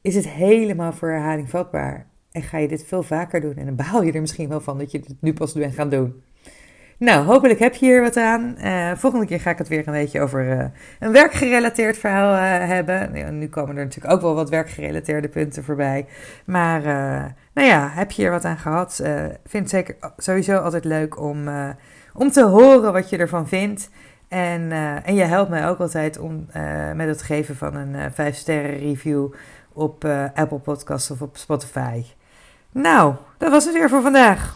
is 0.01 0.15
het 0.15 0.27
helemaal 0.27 0.93
voor 0.93 1.09
herhaling 1.09 1.49
vatbaar. 1.49 2.07
En 2.31 2.41
ga 2.41 2.57
je 2.57 2.67
dit 2.67 2.85
veel 2.85 3.03
vaker 3.03 3.41
doen. 3.41 3.55
En 3.55 3.65
dan 3.65 3.75
baal 3.75 4.03
je 4.03 4.11
er 4.11 4.21
misschien 4.21 4.49
wel 4.49 4.61
van 4.61 4.77
dat 4.77 4.91
je 4.91 4.99
dit 4.99 5.15
nu 5.21 5.33
pas 5.33 5.53
bent 5.53 5.73
gaan 5.73 5.89
doen. 5.89 6.21
Nou, 7.01 7.25
hopelijk 7.25 7.59
heb 7.59 7.75
je 7.75 7.85
hier 7.85 8.01
wat 8.01 8.17
aan. 8.17 8.55
Uh, 8.63 8.91
volgende 8.95 9.25
keer 9.25 9.39
ga 9.39 9.49
ik 9.49 9.57
het 9.57 9.67
weer 9.67 9.87
een 9.87 9.93
beetje 9.93 10.21
over 10.21 10.57
uh, 10.57 10.65
een 10.99 11.11
werkgerelateerd 11.11 11.97
verhaal 11.97 12.33
uh, 12.33 12.67
hebben. 12.67 13.15
Ja, 13.15 13.29
nu 13.29 13.47
komen 13.47 13.77
er 13.77 13.83
natuurlijk 13.83 14.13
ook 14.13 14.21
wel 14.21 14.35
wat 14.35 14.49
werkgerelateerde 14.49 15.27
punten 15.27 15.63
voorbij. 15.63 16.05
Maar 16.45 16.81
nou 17.53 17.67
ja, 17.67 17.89
heb 17.93 18.11
je 18.11 18.21
hier 18.21 18.31
wat 18.31 18.45
aan 18.45 18.57
gehad? 18.57 18.95
vind 19.45 19.63
het 19.63 19.69
zeker 19.69 19.95
sowieso 20.17 20.57
altijd 20.57 20.85
leuk 20.85 21.19
om, 21.19 21.49
om 22.13 22.31
te 22.31 22.43
horen 22.43 22.93
wat 22.93 23.09
je 23.09 23.17
ervan 23.17 23.47
vindt. 23.47 23.89
En, 24.27 24.71
en 25.03 25.15
je 25.15 25.23
helpt 25.23 25.49
mij 25.49 25.67
ook 25.67 25.79
altijd 25.79 26.19
om, 26.19 26.45
met 26.95 27.07
het 27.07 27.21
geven 27.21 27.55
van 27.55 27.75
een 27.75 28.11
5 28.11 28.35
sterren 28.35 28.77
review 28.77 29.33
op 29.73 30.05
uh, 30.05 30.25
Apple 30.33 30.59
Podcasts 30.59 31.11
of 31.11 31.21
op 31.21 31.37
Spotify. 31.37 32.03
Nou, 32.71 33.15
dat 33.37 33.51
was 33.51 33.65
het 33.65 33.73
weer 33.73 33.89
voor 33.89 34.01
vandaag. 34.01 34.55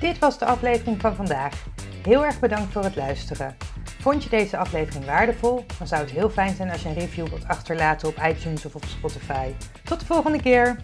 Dit 0.00 0.18
was 0.18 0.38
de 0.38 0.44
aflevering 0.44 1.00
van 1.00 1.14
vandaag. 1.14 1.64
Heel 2.02 2.24
erg 2.24 2.40
bedankt 2.40 2.72
voor 2.72 2.84
het 2.84 2.96
luisteren. 2.96 3.56
Vond 4.00 4.22
je 4.22 4.30
deze 4.30 4.56
aflevering 4.56 5.04
waardevol? 5.04 5.64
Dan 5.78 5.86
zou 5.86 6.00
het 6.00 6.10
heel 6.10 6.30
fijn 6.30 6.54
zijn 6.54 6.70
als 6.70 6.82
je 6.82 6.88
een 6.88 6.94
review 6.94 7.26
wilt 7.28 7.48
achterlaten 7.48 8.08
op 8.08 8.16
iTunes 8.28 8.64
of 8.64 8.74
op 8.74 8.84
Spotify. 8.84 9.52
Tot 9.84 10.00
de 10.00 10.06
volgende 10.06 10.42
keer! 10.42 10.76